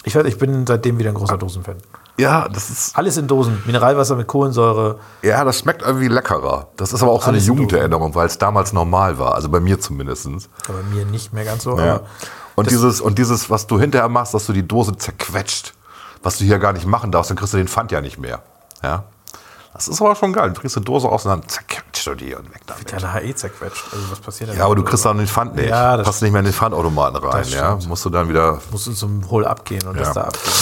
[0.05, 1.77] Ich, werd- ich bin seitdem wieder ein großer Dosenfan.
[2.19, 3.63] Ja, das ist, Alles in Dosen.
[3.65, 4.99] Mineralwasser mit Kohlensäure.
[5.23, 6.69] ja, das schmeckt irgendwie leckerer.
[6.77, 9.35] Das ist aber auch so eine Jugenderinnerung, weil es damals normal war.
[9.35, 10.29] Also bei mir zumindest.
[10.69, 11.79] Aber mir nicht mehr ganz so.
[11.79, 12.01] Ja.
[12.55, 15.73] Und dieses, und dieses, was du hinterher machst, dass du die Dose zerquetscht,
[16.23, 18.43] was du hier gar nicht machen darfst, dann kriegst du den Pfand ja nicht mehr.
[18.83, 19.05] Ja.
[19.73, 20.53] Das ist aber schon geil.
[20.53, 22.87] Du kriegst eine Dose aus und dann zerquetscht und weg damit.
[22.87, 23.85] Keine HE zerquetscht.
[23.93, 24.59] Also was passiert denn?
[24.59, 25.69] Ja, aber du kriegst dann den Pfand nicht.
[25.69, 27.45] Ja, das Passt nicht mehr in den Pfandautomaten rein.
[27.49, 27.79] Ja.
[27.89, 28.61] Musst du dann wieder.
[28.71, 30.03] Musst du zum Hol abgehen und Ja.
[30.03, 30.53] das da abgeben.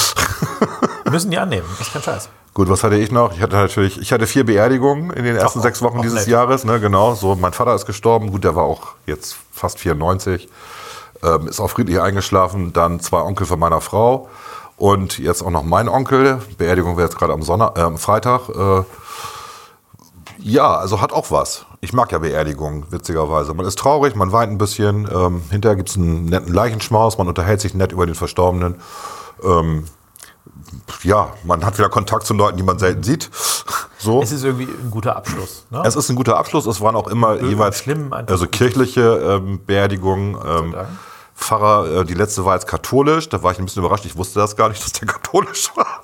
[1.05, 1.67] Wir müssen die annehmen.
[1.79, 2.29] Das ist kein Scheiß.
[2.55, 3.33] Gut, was hatte ich noch?
[3.35, 6.21] Ich hatte natürlich, ich hatte vier Beerdigungen in den ersten Ach, sechs Wochen auch dieses
[6.21, 6.29] nett.
[6.29, 7.15] Jahres, ne, genau.
[7.15, 10.49] So, mein Vater ist gestorben, gut, der war auch jetzt fast 94,
[11.23, 12.73] ähm, ist auch friedlich eingeschlafen.
[12.75, 14.29] Dann zwei Onkel von meiner Frau
[14.77, 16.43] und jetzt auch noch mein Onkel.
[16.59, 18.49] Beerdigung wäre jetzt gerade am Sonntag, äh, Freitag.
[18.51, 18.83] Äh,
[20.43, 21.67] ja, also hat auch was.
[21.81, 23.55] Ich mag ja Beerdigungen, witzigerweise.
[23.55, 25.09] Man ist traurig, man weint ein bisschen.
[25.13, 28.77] Ähm, hinterher gibt es einen netten Leichenschmaus, man unterhält sich nett über den Verstorbenen.
[29.43, 29.87] Ähm,
[31.03, 33.31] ja, man hat wieder Kontakt zu Leuten, die man selten sieht.
[33.99, 34.21] So.
[34.21, 35.65] Es ist irgendwie ein guter Abschluss.
[35.71, 35.81] Ne?
[35.87, 36.67] Es ist ein guter Abschluss.
[36.67, 40.37] Es waren auch immer jeweils schlimm, einfach also kirchliche ähm, Beerdigungen.
[40.45, 40.75] Ähm.
[41.37, 43.29] Pfarrer, äh, die letzte war jetzt katholisch.
[43.29, 44.05] Da war ich ein bisschen überrascht.
[44.05, 46.01] Ich wusste das gar nicht, dass der katholisch war.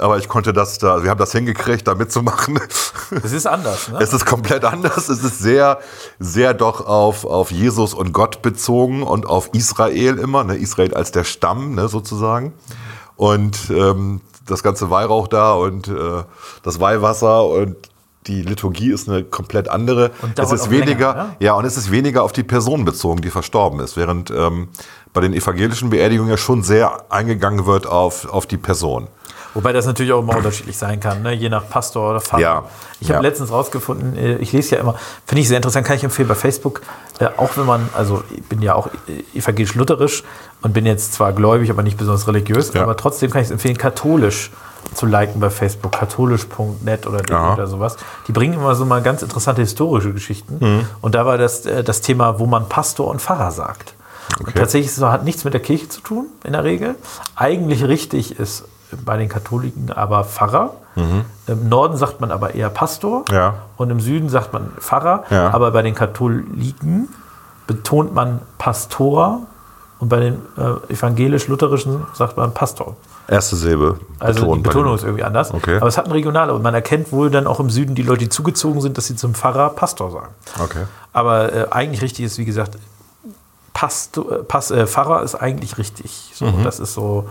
[0.00, 2.58] Aber ich konnte das da, wir haben das hingekriegt, da mitzumachen.
[3.22, 3.88] Es ist anders.
[3.88, 3.98] Ne?
[4.00, 5.08] Es ist komplett anders.
[5.08, 5.78] Es ist sehr,
[6.18, 10.42] sehr doch auf, auf Jesus und Gott bezogen und auf Israel immer.
[10.42, 10.56] Ne?
[10.56, 12.54] Israel als der Stamm ne, sozusagen.
[13.14, 16.24] Und ähm, das ganze Weihrauch da und äh,
[16.64, 17.76] das Weihwasser und
[18.26, 20.10] die Liturgie ist eine komplett andere.
[20.22, 21.36] Und es ist weniger, länger, ne?
[21.40, 24.68] ja, und es ist weniger auf die Person bezogen, die verstorben ist, während ähm,
[25.12, 29.08] bei den evangelischen Beerdigungen ja schon sehr eingegangen wird auf, auf die Person.
[29.54, 31.32] Wobei das natürlich auch immer unterschiedlich sein kann, ne?
[31.32, 32.40] je nach Pastor oder Pfarrer.
[32.42, 32.64] Ja.
[33.00, 33.28] Ich habe Ja.
[33.30, 36.34] letztens rausgefunden, äh, ich lese ja immer, finde ich sehr interessant, kann ich empfehlen bei
[36.34, 36.80] Facebook,
[37.20, 40.24] äh, auch wenn man, also ich bin ja auch äh, evangelisch-lutherisch
[40.62, 42.82] und bin jetzt zwar gläubig, aber nicht besonders religiös, Ja.
[42.82, 44.50] aber trotzdem kann ich es empfehlen, katholisch
[44.94, 47.96] zu liken bei Facebook, katholisch.net oder, oder sowas.
[48.28, 50.58] Die bringen immer so mal ganz interessante historische Geschichten.
[50.60, 50.86] Mhm.
[51.00, 53.94] Und da war das, das Thema, wo man Pastor und Pfarrer sagt.
[54.38, 54.58] Und Okay.
[54.58, 56.96] tatsächlich es so, hat nichts mit der Kirche zu tun, in der Regel.
[57.36, 58.64] Eigentlich richtig ist
[59.04, 60.74] bei den Katholiken aber Pfarrer.
[61.48, 63.24] Im Norden sagt man aber eher Pastor.
[63.28, 63.34] Mhm.
[63.34, 63.54] Ja.
[63.76, 65.24] Und im Süden sagt man Pfarrer.
[65.30, 65.50] Ja.
[65.52, 67.08] Aber bei den Katholiken
[67.66, 69.40] betont man Pastor.
[69.98, 72.96] Und bei den äh, evangelisch-lutherischen sagt man Pastor.
[73.26, 73.98] Erste Silbe.
[74.18, 75.52] Also betont die Betonung ist irgendwie anders.
[75.52, 75.76] Okay.
[75.76, 76.52] Aber es hat eine regionale.
[76.52, 79.16] Und man erkennt wohl dann auch im Süden die Leute, die zugezogen sind, dass sie
[79.16, 80.34] zum Pfarrer Pastor sagen.
[80.62, 80.84] Okay.
[81.12, 82.76] Aber äh, eigentlich richtig ist, wie gesagt,
[83.72, 86.32] Pastor, äh, Pass, äh, Pfarrer ist eigentlich richtig.
[86.34, 86.62] So, Mhm.
[86.64, 87.28] Das ist so,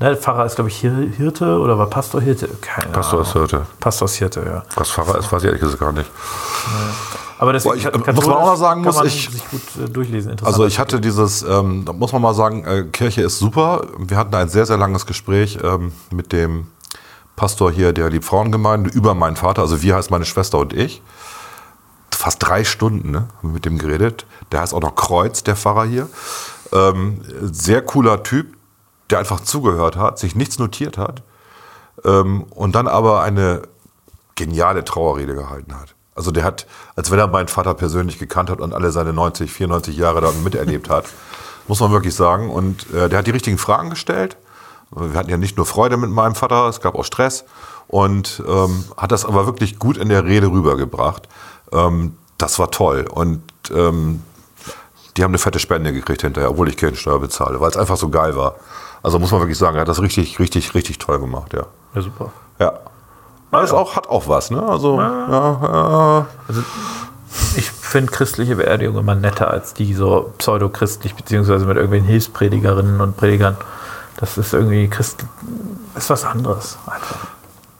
[0.00, 2.48] ne, Pfarrer ist, glaube ich, Hir- Hirte oder war Pastor Hirte?
[2.60, 3.48] Keine Pastor ist Ahnung.
[3.48, 3.66] Hirte.
[3.78, 4.62] Pastor ist Hirte, ja.
[4.74, 6.10] Was Pfarrer ist, weiß ich ehrlich gesagt gar nicht.
[7.38, 10.42] Aber ich- ka- muss man auch noch sagen, muss ich- sich gut äh.
[10.42, 13.86] Also ich hatte dieses, ähm, da muss man mal sagen, äh, Kirche ist super.
[13.98, 16.66] Wir hatten ein sehr, sehr langes Gespräch ähm, mit dem
[17.36, 19.62] Pastor hier der Liebfrauengemeinde über meinen Vater.
[19.62, 21.02] Also wir heißt meine Schwester und ich.
[22.10, 24.26] Fast drei Stunden ne, haben wir mit dem geredet.
[24.52, 26.08] Der heißt auch noch Kreuz, der Pfarrer hier.
[26.72, 28.48] Ähm, sehr cooler Typ,
[29.10, 31.22] der einfach zugehört hat, sich nichts notiert hat
[32.04, 33.62] ähm, und dann aber eine
[34.34, 35.94] geniale Trauerrede gehalten hat.
[36.14, 36.66] Also der hat,
[36.96, 40.30] als wenn er meinen Vater persönlich gekannt hat und alle seine 90, 94 Jahre da
[40.44, 41.06] miterlebt hat,
[41.68, 42.50] muss man wirklich sagen.
[42.50, 44.36] Und äh, der hat die richtigen Fragen gestellt.
[44.90, 47.44] Wir hatten ja nicht nur Freude mit meinem Vater, es gab auch Stress
[47.86, 51.28] und ähm, hat das aber wirklich gut in der Rede rübergebracht.
[51.72, 53.42] Ähm, das war toll und
[53.72, 54.22] ähm,
[55.16, 58.08] die haben eine fette Spende gekriegt hinterher, obwohl ich Kirchensteuer bezahle, weil es einfach so
[58.08, 58.56] geil war.
[59.02, 61.64] Also muss man wirklich sagen, er hat das richtig, richtig, richtig toll gemacht, ja.
[61.94, 62.32] Ja, super.
[62.58, 62.72] Ja.
[63.52, 64.62] Das auch, hat auch was, ne?
[64.62, 66.52] Also, ja, äh,
[67.56, 73.16] Ich finde christliche Beerdigung immer netter als die so pseudo-christlich, beziehungsweise mit irgendwelchen Hilfspredigerinnen und
[73.16, 73.56] Predigern.
[74.16, 75.24] Das ist irgendwie Christ
[75.96, 76.78] ist was anderes.
[76.86, 77.26] Einfach.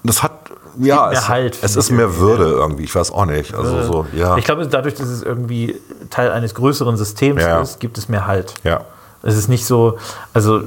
[0.03, 0.33] das hat,
[0.79, 3.55] ja, mehr es, Halt, es ist mehr Würde irgendwie, ich weiß auch nicht.
[3.55, 4.37] Also so, ja.
[4.39, 7.61] Ich glaube, dadurch, dass es irgendwie Teil eines größeren Systems Ja.
[7.61, 8.55] ist, gibt es mehr Halt.
[8.65, 8.81] ja.
[9.23, 9.99] Es ist nicht so,
[10.33, 10.63] also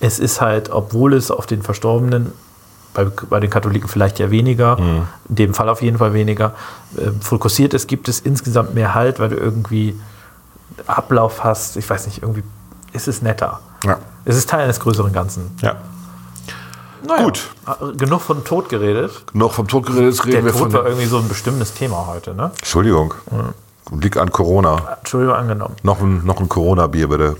[0.00, 2.32] es ist halt, obwohl es auf den Verstorbenen,
[2.94, 5.06] bei, bei den Katholiken vielleicht ja weniger, Mhm.
[5.28, 6.54] in dem Fall auf jeden Fall weniger,
[6.96, 9.98] äh, fokussiert ist, gibt es insgesamt mehr Halt, weil du irgendwie
[10.86, 11.76] Ablauf hast.
[11.76, 12.42] Ich weiß nicht, irgendwie
[12.92, 13.60] ist es netter.
[13.84, 13.98] Ja.
[14.24, 15.56] Es ist Teil eines größeren Ganzen.
[15.62, 15.76] ja.
[17.06, 17.48] Naja, Gut.
[17.66, 19.24] äh, Genug von Tod geredet.
[19.32, 20.72] Noch vom Tod geredet, reden Der wir Tod von.
[20.74, 22.50] war irgendwie so ein bestimmendes Thema heute, ne?
[22.58, 23.14] Entschuldigung.
[23.92, 24.96] Liegt an Corona.
[24.98, 25.76] Entschuldigung, angenommen.
[25.82, 27.36] Noch ein, noch ein Corona-Bier, bitte.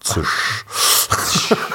[0.00, 0.64] Zisch.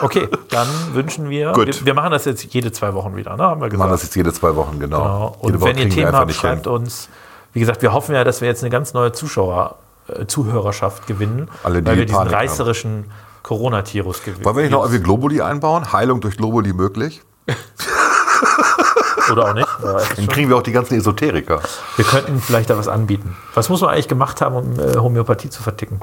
[0.00, 1.66] Okay, dann wünschen wir, Gut.
[1.66, 3.42] wir, wir machen das jetzt jede zwei Wochen wieder, ne?
[3.42, 3.78] Haben wir Wir gesagt.
[3.78, 4.98] machen das jetzt jede zwei Wochen, genau.
[5.02, 5.36] Genau.
[5.42, 6.72] Jede Und Woche wenn ihr kriegen wir Themen habt, schreibt hin.
[6.72, 7.08] uns.
[7.52, 9.76] Wie gesagt, wir hoffen ja, dass wir jetzt eine ganz neue Zuschauer,
[10.08, 12.40] äh, Zuhörerschaft gewinnen, Alle, die weil wir diesen Panik haben.
[12.40, 13.10] reißerischen
[13.42, 14.44] Corona-Tirus gewinnen.
[14.44, 15.92] Wollen wir nicht noch irgendwie Globuli einbauen?
[15.92, 17.22] Heilung durch Globuli möglich?
[19.32, 19.68] Oder auch nicht.
[20.16, 21.60] Dann kriegen wir auch die ganzen Esoteriker.
[21.96, 23.36] wir könnten vielleicht da was anbieten.
[23.54, 26.00] Was muss man eigentlich gemacht haben, um äh, Homöopathie zu verticken?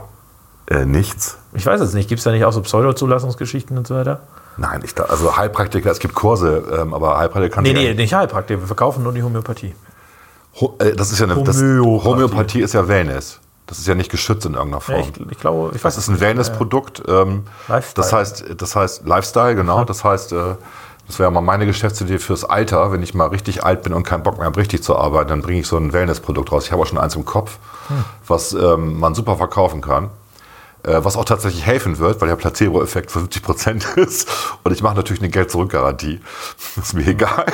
[0.68, 1.38] Äh, nichts.
[1.54, 2.10] Ich weiß es nicht.
[2.10, 4.22] Gibt es da nicht auch so Pseudo-Zulassungsgeschichten und so weiter?
[4.58, 8.14] Nein, ich, da- also Heilpraktiker, es gibt Kurse, ähm, aber Heilpraktiker kann Nee, nee, nicht
[8.14, 8.62] Heilpraktiker.
[8.62, 9.76] Wir verkaufen nur die Homöopathie.
[10.62, 12.08] Ho äh, das ist ja eine das, Homöopathie.
[12.10, 13.40] Homöopathie ist ja Wellness.
[13.68, 15.12] Das ist ja nicht geschützt in irgendeiner Ja, Form.
[15.28, 17.04] ich, ich glaube, ich weiß das ist ein Wellness-Produkt.
[17.08, 17.94] Ähm, Lifestyle.
[18.06, 19.84] das heißt, das heißt Lifestyle, genau.
[19.86, 20.56] Das heißt, äh,
[21.08, 22.92] das wäre mal meine Geschäftsidee fürs Alter.
[22.92, 25.42] Wenn ich mal richtig alt bin und keinen Bock mehr habe, richtig zu arbeiten, dann
[25.42, 26.66] bringe ich so ein Wellness-Produkt raus.
[26.66, 28.04] Ich habe auch schon eins im Kopf, Hm.
[28.28, 30.10] was ähm, man super verkaufen kann.
[30.86, 34.30] Äh, was auch tatsächlich helfen wird, weil der Placebo-Effekt 50% ist.
[34.64, 36.20] Und ich mache natürlich eine Geld-Zurück-Garantie.
[36.76, 37.46] ist mir egal.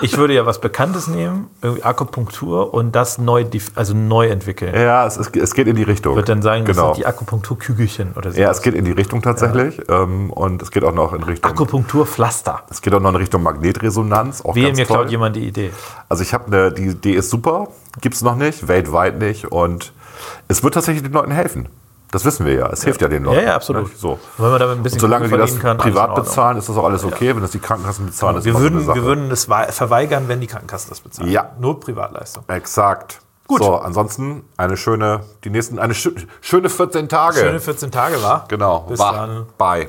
[0.00, 3.44] Ich würde ja was Bekanntes nehmen, irgendwie Akupunktur und das neu,
[3.74, 4.74] also neu entwickeln.
[4.74, 6.14] ja, es, ist, es geht in die Richtung.
[6.14, 6.94] Wird dann sagen, das genau.
[6.94, 8.40] sind die Akupunkturkügelchen oder so.
[8.40, 9.80] Ja, es geht in die Richtung tatsächlich.
[9.88, 11.50] Ähm, und es geht auch noch in Richtung.
[11.50, 12.62] Akupunkturpflaster.
[12.70, 14.44] es geht auch noch in Richtung Magnetresonanz.
[14.44, 14.98] Auch Wehe, ganz mir toll.
[14.98, 15.72] klaut jemand die Idee.
[16.08, 17.68] Also ich habe eine, die Idee ist super,
[18.00, 19.50] gibt es noch nicht, weltweit nicht.
[19.50, 19.92] Und
[20.46, 21.68] es wird tatsächlich den Leuten helfen.
[22.12, 22.66] Das wissen wir ja.
[22.68, 23.40] Es hilft ja den Leuten.
[23.40, 23.84] Ja, ja, absolut.
[23.88, 23.98] Nicht?
[23.98, 24.20] So.
[24.38, 26.84] Wenn man damit ein bisschen Und solange die das kann, privat bezahlen, ist das auch
[26.84, 27.34] alles okay.
[27.34, 28.96] Wenn das die Krankenkassen bezahlen, ist Wir so würden, Sache.
[28.96, 31.30] wir würden es wei- verweigern, wenn die Krankenkassen das bezahlen.
[31.30, 31.50] Ja.
[31.58, 32.44] Nur Privatleistung.
[32.48, 33.20] Exakt.
[33.48, 33.62] Gut.
[33.62, 37.38] So, ansonsten eine schöne, die nächsten, eine schö- schöne 14 Tage.
[37.40, 38.44] Schöne 14 Tage war.
[38.48, 38.80] genau.
[38.88, 39.12] Bis Wach.
[39.14, 39.46] dann.
[39.58, 39.88] Bye.